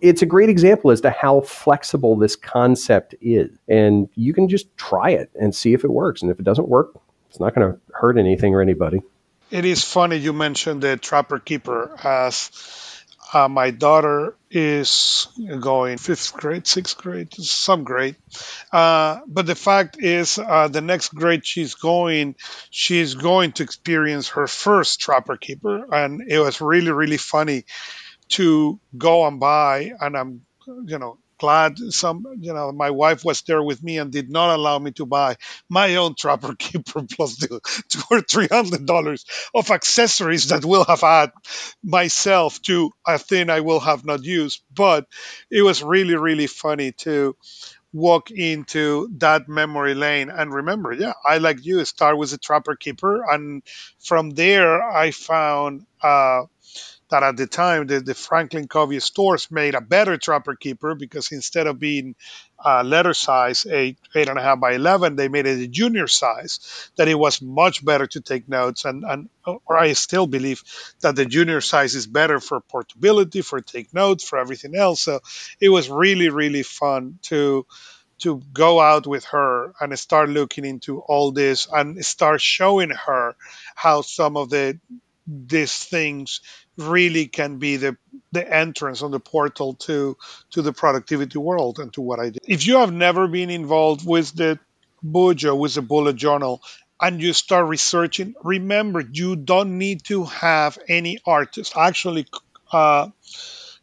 it's 0.02 0.20
a 0.20 0.26
great 0.26 0.48
example 0.48 0.90
as 0.90 1.00
to 1.02 1.10
how 1.10 1.42
flexible 1.42 2.16
this 2.16 2.34
concept 2.34 3.14
is. 3.20 3.56
And 3.68 4.08
you 4.16 4.34
can 4.34 4.48
just 4.48 4.76
try 4.76 5.10
it 5.10 5.30
and 5.40 5.54
see 5.54 5.74
if 5.74 5.84
it 5.84 5.92
works. 5.92 6.22
And 6.22 6.30
if 6.30 6.40
it 6.40 6.44
doesn't 6.44 6.68
work, 6.68 6.90
it's 7.30 7.38
not 7.38 7.54
going 7.54 7.72
to 7.72 7.78
hurt 7.94 8.18
anything 8.18 8.52
or 8.52 8.60
anybody. 8.60 9.00
It 9.52 9.64
is 9.64 9.84
funny 9.84 10.16
you 10.16 10.32
mentioned 10.32 10.82
the 10.82 10.96
Trapper 10.96 11.38
Keeper 11.38 11.94
as 12.02 12.50
uh, 13.32 13.48
my 13.48 13.70
daughter 13.70 14.36
is 14.50 15.28
going 15.60 15.96
fifth 15.98 16.34
grade, 16.34 16.66
sixth 16.66 16.98
grade, 16.98 17.32
some 17.34 17.84
grade. 17.84 18.16
Uh, 18.70 19.20
but 19.26 19.46
the 19.46 19.54
fact 19.54 19.96
is, 19.98 20.38
uh, 20.38 20.68
the 20.68 20.80
next 20.82 21.14
grade 21.14 21.46
she's 21.46 21.74
going, 21.74 22.36
she's 22.70 23.14
going 23.14 23.52
to 23.52 23.62
experience 23.62 24.28
her 24.30 24.46
first 24.46 25.00
trapper 25.00 25.36
keeper. 25.36 25.94
And 25.94 26.22
it 26.28 26.38
was 26.38 26.60
really, 26.60 26.92
really 26.92 27.16
funny 27.16 27.64
to 28.30 28.78
go 28.96 29.26
and 29.26 29.40
buy. 29.40 29.92
And 29.98 30.16
I'm, 30.16 30.42
you 30.66 30.98
know, 30.98 31.18
glad 31.42 31.78
some 32.02 32.24
you 32.40 32.54
know 32.54 32.72
my 32.72 32.90
wife 32.90 33.24
was 33.24 33.42
there 33.42 33.62
with 33.62 33.82
me 33.82 33.98
and 33.98 34.12
did 34.12 34.30
not 34.30 34.54
allow 34.56 34.78
me 34.78 34.92
to 34.92 35.06
buy 35.06 35.36
my 35.68 35.96
own 35.96 36.14
trapper 36.14 36.54
keeper 36.66 37.02
plus 37.16 37.36
the 37.36 37.60
two 37.90 38.02
or 38.10 38.20
three 38.22 38.48
hundred 38.58 38.86
dollars 38.86 39.26
of 39.54 39.70
accessories 39.70 40.48
that 40.48 40.64
will 40.64 40.84
have 40.84 41.02
had 41.02 41.30
myself 41.82 42.60
to 42.62 42.92
a 43.06 43.18
thing 43.18 43.50
I 43.50 43.60
will 43.60 43.80
have 43.80 44.04
not 44.04 44.24
used. 44.24 44.62
But 44.74 45.06
it 45.50 45.62
was 45.62 45.82
really 45.82 46.16
really 46.16 46.46
funny 46.46 46.92
to 47.06 47.36
walk 47.92 48.30
into 48.30 49.08
that 49.18 49.48
memory 49.48 49.94
lane 49.94 50.30
and 50.30 50.52
remember 50.52 50.92
yeah 50.94 51.12
i 51.26 51.38
like 51.38 51.64
you 51.64 51.84
start 51.84 52.16
with 52.16 52.32
a 52.32 52.38
trapper 52.38 52.74
keeper 52.74 53.22
and 53.30 53.62
from 53.98 54.30
there 54.30 54.82
i 54.82 55.10
found 55.10 55.84
uh, 56.02 56.42
that 57.12 57.22
at 57.22 57.36
the 57.36 57.46
time 57.46 57.86
the, 57.86 58.00
the 58.00 58.14
Franklin 58.14 58.68
Covey 58.68 59.00
stores 59.00 59.50
made 59.50 59.74
a 59.74 59.80
better 59.80 60.16
Trapper 60.16 60.56
Keeper 60.56 60.94
because 60.96 61.30
instead 61.32 61.66
of 61.68 61.78
being 61.78 62.16
uh, 62.64 62.82
letter 62.82 63.14
size 63.14 63.66
eight 63.66 63.98
eight 64.14 64.28
and 64.28 64.38
a 64.38 64.42
half 64.42 64.60
by 64.60 64.72
eleven, 64.72 65.16
they 65.16 65.28
made 65.28 65.46
it 65.46 65.60
a 65.60 65.68
junior 65.68 66.08
size. 66.08 66.90
That 66.96 67.08
it 67.08 67.14
was 67.14 67.42
much 67.42 67.84
better 67.84 68.06
to 68.08 68.20
take 68.20 68.48
notes, 68.48 68.84
and 68.84 69.04
and 69.04 69.28
or 69.44 69.78
I 69.78 69.92
still 69.92 70.26
believe 70.26 70.62
that 71.02 71.16
the 71.16 71.26
junior 71.26 71.60
size 71.60 71.94
is 71.94 72.06
better 72.06 72.40
for 72.40 72.60
portability, 72.60 73.42
for 73.42 73.60
take 73.60 73.94
notes, 73.94 74.24
for 74.24 74.38
everything 74.38 74.74
else. 74.74 75.02
So 75.02 75.20
it 75.60 75.68
was 75.68 75.90
really 75.90 76.30
really 76.30 76.62
fun 76.64 77.18
to 77.24 77.66
to 78.20 78.40
go 78.52 78.80
out 78.80 79.06
with 79.06 79.24
her 79.26 79.74
and 79.80 79.98
start 79.98 80.30
looking 80.30 80.64
into 80.64 81.00
all 81.00 81.32
this 81.32 81.68
and 81.72 82.04
start 82.04 82.40
showing 82.40 82.90
her 82.90 83.34
how 83.74 84.02
some 84.02 84.36
of 84.36 84.50
the 84.50 84.78
these 85.26 85.84
things 85.84 86.40
really 86.76 87.26
can 87.26 87.58
be 87.58 87.76
the 87.76 87.96
the 88.32 88.54
entrance 88.54 89.02
on 89.02 89.10
the 89.10 89.20
portal 89.20 89.74
to 89.74 90.16
to 90.50 90.62
the 90.62 90.72
productivity 90.72 91.38
world 91.38 91.78
and 91.78 91.92
to 91.92 92.00
what 92.00 92.18
I 92.18 92.30
do. 92.30 92.38
If 92.46 92.66
you 92.66 92.76
have 92.76 92.92
never 92.92 93.28
been 93.28 93.50
involved 93.50 94.06
with 94.06 94.34
the 94.34 94.58
Bujo, 95.04 95.58
with 95.58 95.74
the 95.74 95.82
bullet 95.82 96.16
journal, 96.16 96.62
and 97.00 97.20
you 97.20 97.32
start 97.32 97.66
researching, 97.66 98.34
remember 98.42 99.00
you 99.00 99.34
don't 99.36 99.78
need 99.78 100.04
to 100.04 100.24
have 100.24 100.78
any 100.88 101.18
artist. 101.26 101.76
Actually, 101.76 102.26
uh, 102.72 103.08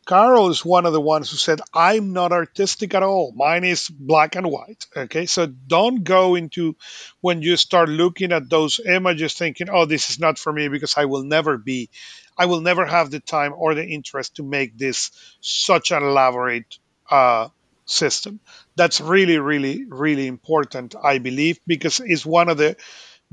Carroll 0.10 0.50
is 0.50 0.66
one 0.66 0.88
of 0.88 0.94
the 0.94 1.00
ones 1.00 1.30
who 1.30 1.38
said, 1.38 1.62
I'm 1.72 2.14
not 2.14 2.32
artistic 2.32 2.96
at 2.96 3.04
all. 3.04 3.32
Mine 3.36 3.64
is 3.64 3.90
black 3.90 4.36
and 4.36 4.48
white. 4.48 4.88
Okay. 4.98 5.28
So 5.28 5.46
don't 5.46 6.04
go 6.04 6.34
into 6.34 6.76
when 7.22 7.44
you 7.44 7.58
start 7.58 7.90
looking 7.90 8.32
at 8.32 8.50
those 8.50 8.80
images 8.80 9.36
thinking, 9.36 9.70
oh, 9.70 9.86
this 9.86 10.10
is 10.10 10.20
not 10.20 10.40
for 10.40 10.52
me 10.52 10.68
because 10.68 10.98
I 10.98 11.06
will 11.06 11.22
never 11.22 11.60
be, 11.60 11.92
I 12.40 12.46
will 12.48 12.62
never 12.62 12.86
have 12.86 13.12
the 13.12 13.20
time 13.20 13.54
or 13.56 13.76
the 13.76 13.86
interest 13.86 14.38
to 14.38 14.44
make 14.44 14.78
this 14.78 15.12
such 15.42 15.92
an 15.92 16.04
elaborate 16.04 16.80
uh, 17.12 17.50
system. 17.86 18.40
That's 18.76 19.02
really, 19.02 19.38
really, 19.40 19.86
really 19.86 20.28
important, 20.28 20.96
I 21.02 21.20
believe, 21.20 21.60
because 21.68 22.00
it's 22.00 22.26
one 22.26 22.50
of 22.50 22.58
the 22.58 22.78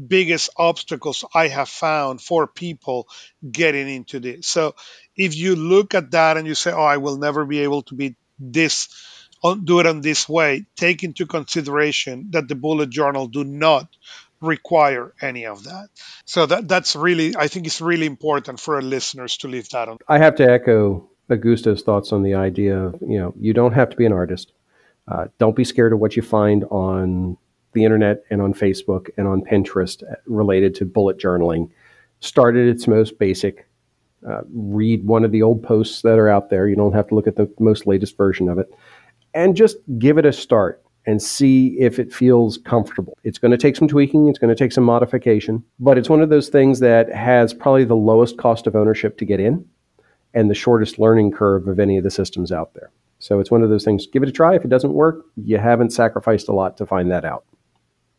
biggest 0.06 0.50
obstacles 0.56 1.24
I 1.34 1.48
have 1.48 1.68
found 1.68 2.20
for 2.20 2.46
people 2.46 3.08
getting 3.50 3.88
into 3.88 4.20
this. 4.20 4.46
So 4.46 4.74
if 5.16 5.34
you 5.36 5.56
look 5.56 5.94
at 5.94 6.10
that 6.12 6.36
and 6.36 6.46
you 6.46 6.54
say, 6.54 6.72
"Oh, 6.72 6.84
I 6.84 6.98
will 6.98 7.18
never 7.18 7.46
be 7.46 7.60
able 7.60 7.82
to 7.84 7.94
be 7.94 8.16
this 8.38 8.88
do 9.64 9.80
it 9.80 9.86
on 9.86 10.00
this 10.00 10.28
way," 10.28 10.66
take 10.76 11.02
into 11.04 11.26
consideration 11.26 12.28
that 12.30 12.48
the 12.48 12.54
bullet 12.54 12.90
journal 12.90 13.28
do 13.28 13.44
not 13.44 13.88
require 14.46 15.12
any 15.20 15.46
of 15.46 15.64
that. 15.64 15.88
So 16.24 16.46
that 16.46 16.68
that's 16.68 16.96
really 16.96 17.36
I 17.36 17.48
think 17.48 17.66
it's 17.66 17.80
really 17.80 18.06
important 18.06 18.60
for 18.60 18.76
our 18.76 18.82
listeners 18.82 19.36
to 19.38 19.48
leave 19.48 19.68
that 19.70 19.88
on. 19.88 19.98
I 20.08 20.18
have 20.18 20.36
to 20.36 20.50
echo 20.50 21.10
Augusto's 21.30 21.82
thoughts 21.82 22.12
on 22.12 22.22
the 22.22 22.34
idea 22.34 22.78
of 22.78 23.00
you 23.00 23.18
know 23.18 23.34
you 23.38 23.52
don't 23.52 23.72
have 23.72 23.90
to 23.90 23.96
be 23.96 24.06
an 24.06 24.12
artist. 24.12 24.52
Uh, 25.08 25.26
don't 25.38 25.54
be 25.54 25.64
scared 25.64 25.92
of 25.92 26.00
what 26.00 26.16
you 26.16 26.22
find 26.22 26.64
on 26.64 27.36
the 27.72 27.84
internet 27.84 28.24
and 28.30 28.40
on 28.40 28.54
Facebook 28.54 29.08
and 29.16 29.28
on 29.28 29.42
Pinterest 29.42 30.02
related 30.26 30.74
to 30.76 30.84
bullet 30.84 31.18
journaling. 31.18 31.70
Start 32.20 32.56
at 32.56 32.66
its 32.66 32.86
most 32.88 33.18
basic. 33.18 33.68
Uh, 34.26 34.40
read 34.52 35.06
one 35.06 35.24
of 35.24 35.30
the 35.30 35.42
old 35.42 35.62
posts 35.62 36.02
that 36.02 36.18
are 36.18 36.28
out 36.28 36.50
there. 36.50 36.66
You 36.66 36.74
don't 36.74 36.94
have 36.94 37.08
to 37.08 37.14
look 37.14 37.26
at 37.26 37.36
the 37.36 37.52
most 37.60 37.86
latest 37.86 38.16
version 38.16 38.48
of 38.48 38.58
it. 38.58 38.68
And 39.34 39.54
just 39.54 39.76
give 39.98 40.16
it 40.18 40.24
a 40.24 40.32
start 40.32 40.82
and 41.06 41.22
see 41.22 41.78
if 41.78 41.98
it 41.98 42.12
feels 42.12 42.58
comfortable. 42.58 43.16
It's 43.22 43.38
going 43.38 43.52
to 43.52 43.56
take 43.56 43.76
some 43.76 43.88
tweaking, 43.88 44.28
it's 44.28 44.38
going 44.38 44.54
to 44.54 44.58
take 44.58 44.72
some 44.72 44.84
modification, 44.84 45.64
but 45.78 45.96
it's 45.96 46.10
one 46.10 46.20
of 46.20 46.28
those 46.28 46.48
things 46.48 46.80
that 46.80 47.12
has 47.12 47.54
probably 47.54 47.84
the 47.84 47.94
lowest 47.94 48.38
cost 48.38 48.66
of 48.66 48.74
ownership 48.74 49.16
to 49.18 49.24
get 49.24 49.40
in 49.40 49.64
and 50.34 50.50
the 50.50 50.54
shortest 50.54 50.98
learning 50.98 51.32
curve 51.32 51.68
of 51.68 51.78
any 51.78 51.96
of 51.96 52.04
the 52.04 52.10
systems 52.10 52.52
out 52.52 52.74
there. 52.74 52.90
So 53.18 53.40
it's 53.40 53.50
one 53.50 53.62
of 53.62 53.70
those 53.70 53.84
things. 53.84 54.06
Give 54.06 54.22
it 54.22 54.28
a 54.28 54.32
try. 54.32 54.54
If 54.54 54.64
it 54.64 54.68
doesn't 54.68 54.92
work, 54.92 55.24
you 55.36 55.58
haven't 55.58 55.90
sacrificed 55.90 56.48
a 56.48 56.52
lot 56.52 56.76
to 56.76 56.86
find 56.86 57.10
that 57.10 57.24
out. 57.24 57.44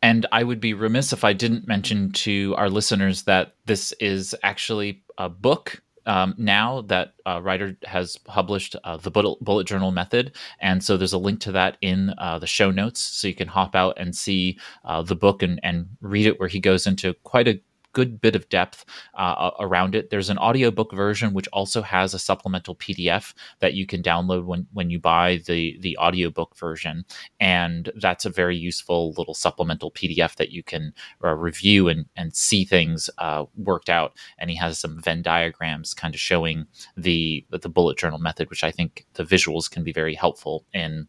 And 0.02 0.26
I 0.32 0.44
would 0.44 0.60
be 0.60 0.74
remiss 0.74 1.12
if 1.12 1.24
I 1.24 1.32
didn't 1.32 1.66
mention 1.66 2.12
to 2.12 2.54
our 2.56 2.70
listeners 2.70 3.22
that 3.24 3.54
this 3.66 3.92
is 4.00 4.34
actually 4.42 5.02
a 5.18 5.28
book 5.28 5.82
um, 6.08 6.34
now 6.38 6.80
that 6.82 7.12
uh, 7.26 7.40
Ryder 7.42 7.76
has 7.84 8.16
published 8.16 8.74
uh, 8.82 8.96
the 8.96 9.10
bullet, 9.10 9.38
bullet, 9.40 9.66
journal 9.66 9.92
method. 9.92 10.34
And 10.60 10.82
so 10.82 10.96
there's 10.96 11.12
a 11.12 11.18
link 11.18 11.40
to 11.40 11.52
that 11.52 11.76
in 11.82 12.14
uh, 12.18 12.38
the 12.38 12.46
show 12.46 12.70
notes. 12.70 13.00
So 13.00 13.28
you 13.28 13.34
can 13.34 13.48
hop 13.48 13.76
out 13.76 13.94
and 13.98 14.16
see 14.16 14.58
uh, 14.84 15.02
the 15.02 15.14
book 15.14 15.42
and, 15.42 15.60
and 15.62 15.86
read 16.00 16.26
it, 16.26 16.40
where 16.40 16.48
he 16.48 16.60
goes 16.60 16.86
into 16.86 17.14
quite 17.22 17.46
a 17.46 17.60
good 17.98 18.20
bit 18.20 18.36
of 18.36 18.48
depth 18.48 18.84
uh, 19.14 19.50
around 19.58 19.96
it. 19.96 20.10
There's 20.10 20.30
an 20.30 20.38
audiobook 20.38 20.92
version 20.92 21.34
which 21.34 21.48
also 21.52 21.82
has 21.82 22.14
a 22.14 22.18
supplemental 22.18 22.76
PDF 22.76 23.34
that 23.58 23.74
you 23.74 23.86
can 23.86 24.02
download 24.02 24.44
when 24.44 24.68
when 24.72 24.88
you 24.88 25.00
buy 25.00 25.40
the 25.46 25.76
the 25.80 25.98
audiobook 25.98 26.56
version, 26.56 27.04
and 27.40 27.90
that's 27.96 28.24
a 28.24 28.30
very 28.30 28.56
useful 28.56 29.14
little 29.18 29.34
supplemental 29.34 29.90
PDF 29.90 30.36
that 30.36 30.50
you 30.52 30.62
can 30.62 30.92
uh, 31.24 31.34
review 31.34 31.88
and 31.88 32.06
and 32.14 32.36
see 32.36 32.64
things 32.64 33.10
uh, 33.18 33.44
worked 33.56 33.90
out. 33.90 34.12
And 34.38 34.48
he 34.48 34.56
has 34.56 34.78
some 34.78 35.02
Venn 35.02 35.22
diagrams 35.22 35.92
kind 35.92 36.14
of 36.14 36.20
showing 36.20 36.66
the 36.96 37.44
the 37.50 37.68
bullet 37.68 37.98
journal 37.98 38.20
method, 38.20 38.48
which 38.48 38.62
I 38.62 38.70
think 38.70 39.06
the 39.14 39.24
visuals 39.24 39.68
can 39.68 39.82
be 39.82 39.92
very 39.92 40.14
helpful 40.14 40.64
in 40.72 41.08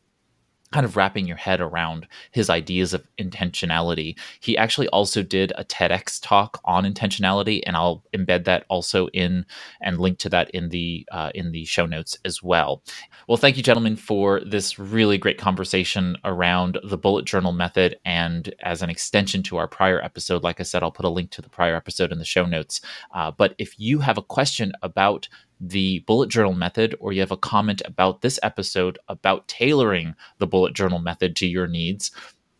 kind 0.72 0.86
of 0.86 0.95
wrapping 0.95 1.28
your 1.28 1.38
head 1.38 1.61
around 1.61 2.07
his 2.32 2.49
ideas 2.49 2.93
of 2.93 3.07
intentionality. 3.17 4.17
He 4.39 4.57
actually 4.57 4.88
also 4.89 5.24
did 5.24 5.51
a 5.55 5.63
TEDx 5.63 6.22
talk 6.22 6.61
on 6.65 6.84
intentionality, 6.86 7.61
and 7.65 7.76
I'll 7.76 8.03
embed 8.15 8.45
that 8.45 8.65
also 8.70 9.07
in 9.07 9.45
and 9.82 9.99
link 9.99 10.20
to 10.20 10.30
that 10.30 10.49
in 10.51 10.70
the 10.70 11.07
uh, 11.11 11.32
in 11.34 11.51
the 11.51 11.65
show 11.65 11.86
notes 11.86 12.17
as 12.26 12.43
well. 12.43 12.84
Well, 13.28 13.38
thank 13.38 13.57
you, 13.57 13.63
gentlemen, 13.63 13.95
for 13.95 14.41
this 14.45 14.78
really 14.78 15.17
great 15.17 15.38
conversation 15.38 16.17
around 16.24 16.80
the 16.84 16.97
bullet 16.97 17.26
journal 17.26 17.51
method. 17.51 17.97
And 18.05 18.53
as 18.61 18.82
an 18.82 18.89
extension 18.89 19.43
to 19.43 19.57
our 19.57 19.67
prior 19.67 20.01
episode, 20.03 20.43
like 20.43 20.59
I 20.59 20.63
said, 20.63 20.84
I'll 20.84 20.91
put 20.91 21.05
a 21.05 21.09
link 21.09 21.32
to 21.32 21.41
the 21.41 21.49
prior 21.49 21.76
episode 21.76 22.11
in 22.11 22.20
the 22.20 22.26
show 22.26 22.45
notes. 22.45 22.82
Uh, 23.13 23.32
but 23.32 23.55
if 23.57 23.80
you 23.80 23.99
have 23.99 24.17
a 24.17 24.24
question 24.24 24.72
about 24.82 25.28
the 25.60 25.99
bullet 25.99 26.30
journal 26.30 26.53
method 26.53 26.95
or 26.99 27.12
you 27.12 27.20
have 27.20 27.32
a 27.32 27.38
comment 27.38 27.82
about 27.86 28.22
this 28.22 28.39
episode 28.43 28.97
about 29.07 29.47
tailoring 29.47 30.16
the 30.38 30.47
bullet 30.47 30.74
journal 30.74 30.99
method 30.99 31.36
to 31.36 31.47
your 31.47 31.68
needs, 31.68 32.12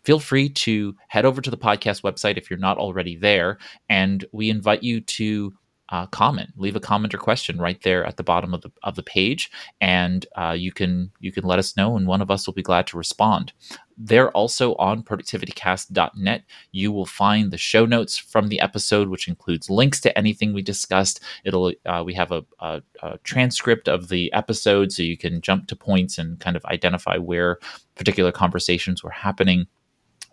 feel 0.04 0.20
free 0.20 0.50
to 0.50 0.96
head 1.08 1.26
over 1.26 1.42
to 1.42 1.52
the 1.52 1.58
podcast 1.58 2.04
website 2.04 2.38
if 2.38 2.50
you're 2.50 2.60
not 2.60 2.78
already 2.78 3.16
there. 3.16 3.58
And 3.90 4.26
we 4.32 4.50
invite 4.50 4.84
you 4.84 5.02
to 5.02 5.54
uh, 5.92 6.06
comment, 6.08 6.52
leave 6.56 6.76
a 6.76 6.80
comment 6.80 7.14
or 7.14 7.18
question 7.18 7.58
right 7.58 7.82
there 7.82 8.06
at 8.06 8.18
the 8.18 8.24
bottom 8.24 8.54
of 8.54 8.62
the 8.62 8.72
of 8.84 8.96
the 8.96 9.04
page, 9.04 9.50
and 9.82 10.26
uh, 10.36 10.56
you 10.58 10.72
can 10.72 11.12
you 11.20 11.32
can 11.32 11.44
let 11.44 11.60
us 11.60 11.76
know, 11.76 11.98
and 11.98 12.08
one 12.08 12.22
of 12.22 12.30
us 12.30 12.46
will 12.46 12.54
be 12.54 12.62
glad 12.62 12.86
to 12.88 12.98
respond. 12.98 13.54
They're 13.98 14.32
also 14.32 14.76
on 14.76 15.04
productivitycast.net. 15.04 16.44
You 16.72 16.92
will 16.92 17.06
find 17.06 17.52
the 17.52 17.58
show 17.58 17.86
notes 17.86 18.18
from 18.18 18.48
the 18.48 18.62
episode, 18.62 19.10
which 19.10 19.28
includes 19.28 19.70
links 19.70 20.00
to 20.02 20.18
anything 20.18 20.54
we 20.54 20.62
discussed. 20.62 21.22
It'll 21.44 21.74
uh, 21.86 22.04
we 22.06 22.14
have 22.14 22.32
a, 22.32 22.46
a, 22.60 22.82
a 23.02 23.18
transcript 23.20 23.88
of 23.88 24.10
the 24.10 24.32
episode, 24.32 24.92
so 24.92 25.02
you 25.02 25.18
can 25.18 25.42
jump 25.42 25.68
to 25.68 25.76
points 25.76 26.18
and 26.18 26.40
kind 26.40 26.56
of 26.56 26.64
identify 26.66 27.18
where 27.18 27.58
particular 27.96 28.32
conversations 28.32 29.04
were 29.04 29.10
happening 29.10 29.68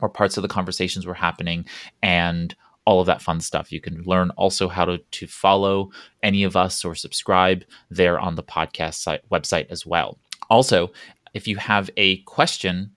or 0.01 0.09
parts 0.09 0.37
of 0.37 0.43
the 0.43 0.49
conversations 0.49 1.07
were 1.07 1.15
happening 1.15 1.65
and 2.03 2.55
all 2.87 3.01
of 3.01 3.07
that 3.07 3.20
fun 3.20 3.41
stuff. 3.41 3.72
You 3.72 3.80
can 3.80 4.03
learn 4.05 4.30
also 4.30 4.68
how 4.68 4.84
to, 4.87 4.99
to 4.99 5.26
follow 5.26 5.91
any 6.22 6.45
of 6.45 6.57
us 6.57 6.84
or 6.84 6.95
subscribe 6.95 7.64
there 7.91 8.18
on 8.18 8.37
the 8.37 8.43
podcast 8.43 8.95
site, 8.95 9.28
website 9.28 9.66
as 9.68 9.84
well. 9.84 10.18
Also, 10.49 10.93
if 11.34 11.47
you 11.47 11.57
have 11.57 11.91
a 11.97 12.18
question 12.18 12.93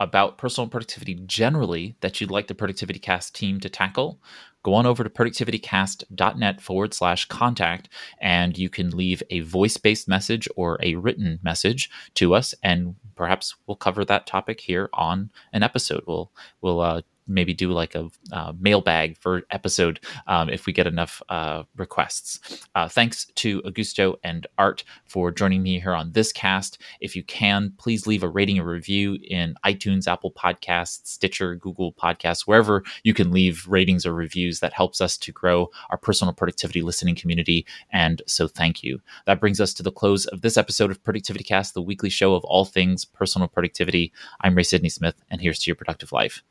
about 0.00 0.38
personal 0.38 0.68
productivity 0.68 1.14
generally 1.26 1.94
that 2.00 2.20
you'd 2.20 2.30
like 2.30 2.48
the 2.48 2.54
Productivity 2.54 2.98
Cast 2.98 3.34
team 3.34 3.60
to 3.60 3.68
tackle, 3.68 4.18
go 4.64 4.74
on 4.74 4.86
over 4.86 5.04
to 5.04 5.10
productivitycast.net 5.10 6.60
forward 6.60 6.94
slash 6.94 7.26
contact 7.26 7.88
and 8.20 8.58
you 8.58 8.68
can 8.68 8.90
leave 8.96 9.22
a 9.30 9.40
voice 9.40 9.76
based 9.76 10.08
message 10.08 10.48
or 10.56 10.78
a 10.82 10.96
written 10.96 11.38
message 11.42 11.90
to 12.14 12.34
us 12.34 12.54
and 12.62 12.96
perhaps 13.14 13.54
we'll 13.66 13.76
cover 13.76 14.04
that 14.04 14.26
topic 14.26 14.60
here 14.60 14.88
on 14.94 15.30
an 15.52 15.62
episode. 15.62 16.02
We'll, 16.06 16.32
we'll, 16.60 16.80
uh, 16.80 17.02
maybe 17.26 17.54
do 17.54 17.70
like 17.70 17.94
a 17.94 18.08
uh, 18.32 18.52
mailbag 18.58 19.16
for 19.18 19.42
episode 19.50 20.00
um, 20.26 20.48
if 20.48 20.66
we 20.66 20.72
get 20.72 20.86
enough 20.86 21.22
uh, 21.28 21.62
requests. 21.76 22.64
Uh, 22.74 22.88
thanks 22.88 23.26
to 23.36 23.62
Augusto 23.62 24.16
and 24.22 24.46
Art 24.58 24.84
for 25.04 25.30
joining 25.30 25.62
me 25.62 25.80
here 25.80 25.94
on 25.94 26.12
this 26.12 26.32
cast. 26.32 26.78
If 27.00 27.16
you 27.16 27.22
can, 27.22 27.72
please 27.78 28.06
leave 28.06 28.22
a 28.22 28.28
rating 28.28 28.58
or 28.58 28.64
review 28.64 29.18
in 29.22 29.54
iTunes, 29.64 30.06
Apple 30.06 30.32
Podcasts, 30.32 31.06
Stitcher, 31.06 31.56
Google 31.56 31.92
Podcasts, 31.92 32.42
wherever 32.42 32.82
you 33.02 33.14
can 33.14 33.30
leave 33.30 33.66
ratings 33.66 34.06
or 34.06 34.12
reviews. 34.12 34.60
That 34.60 34.72
helps 34.72 35.00
us 35.00 35.16
to 35.18 35.32
grow 35.32 35.70
our 35.90 35.98
personal 35.98 36.34
productivity 36.34 36.82
listening 36.82 37.14
community. 37.14 37.66
And 37.90 38.22
so 38.26 38.46
thank 38.46 38.82
you. 38.82 39.00
That 39.26 39.40
brings 39.40 39.60
us 39.60 39.74
to 39.74 39.82
the 39.82 39.92
close 39.92 40.26
of 40.26 40.42
this 40.42 40.56
episode 40.56 40.90
of 40.90 41.02
Productivity 41.02 41.44
Cast, 41.44 41.74
the 41.74 41.82
weekly 41.82 42.10
show 42.10 42.34
of 42.34 42.44
all 42.44 42.64
things 42.64 43.04
personal 43.04 43.48
productivity. 43.48 44.12
I'm 44.40 44.54
Ray 44.54 44.62
Sidney 44.62 44.88
Smith, 44.88 45.14
and 45.30 45.40
here's 45.40 45.58
to 45.60 45.70
your 45.70 45.76
productive 45.76 46.12
life. 46.12 46.42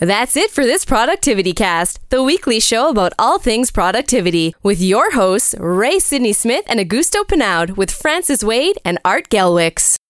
That's 0.00 0.36
it 0.36 0.50
for 0.50 0.64
this 0.64 0.84
Productivity 0.84 1.52
Cast, 1.52 2.00
the 2.10 2.20
weekly 2.20 2.58
show 2.58 2.88
about 2.88 3.12
all 3.16 3.38
things 3.38 3.70
productivity, 3.70 4.52
with 4.60 4.80
your 4.80 5.12
hosts, 5.12 5.54
Ray 5.56 6.00
Sidney 6.00 6.32
Smith 6.32 6.64
and 6.68 6.80
Augusto 6.80 7.26
Pinaud, 7.26 7.76
with 7.76 7.92
Francis 7.92 8.42
Wade 8.42 8.76
and 8.84 8.98
Art 9.04 9.28
Gelwicks. 9.28 9.98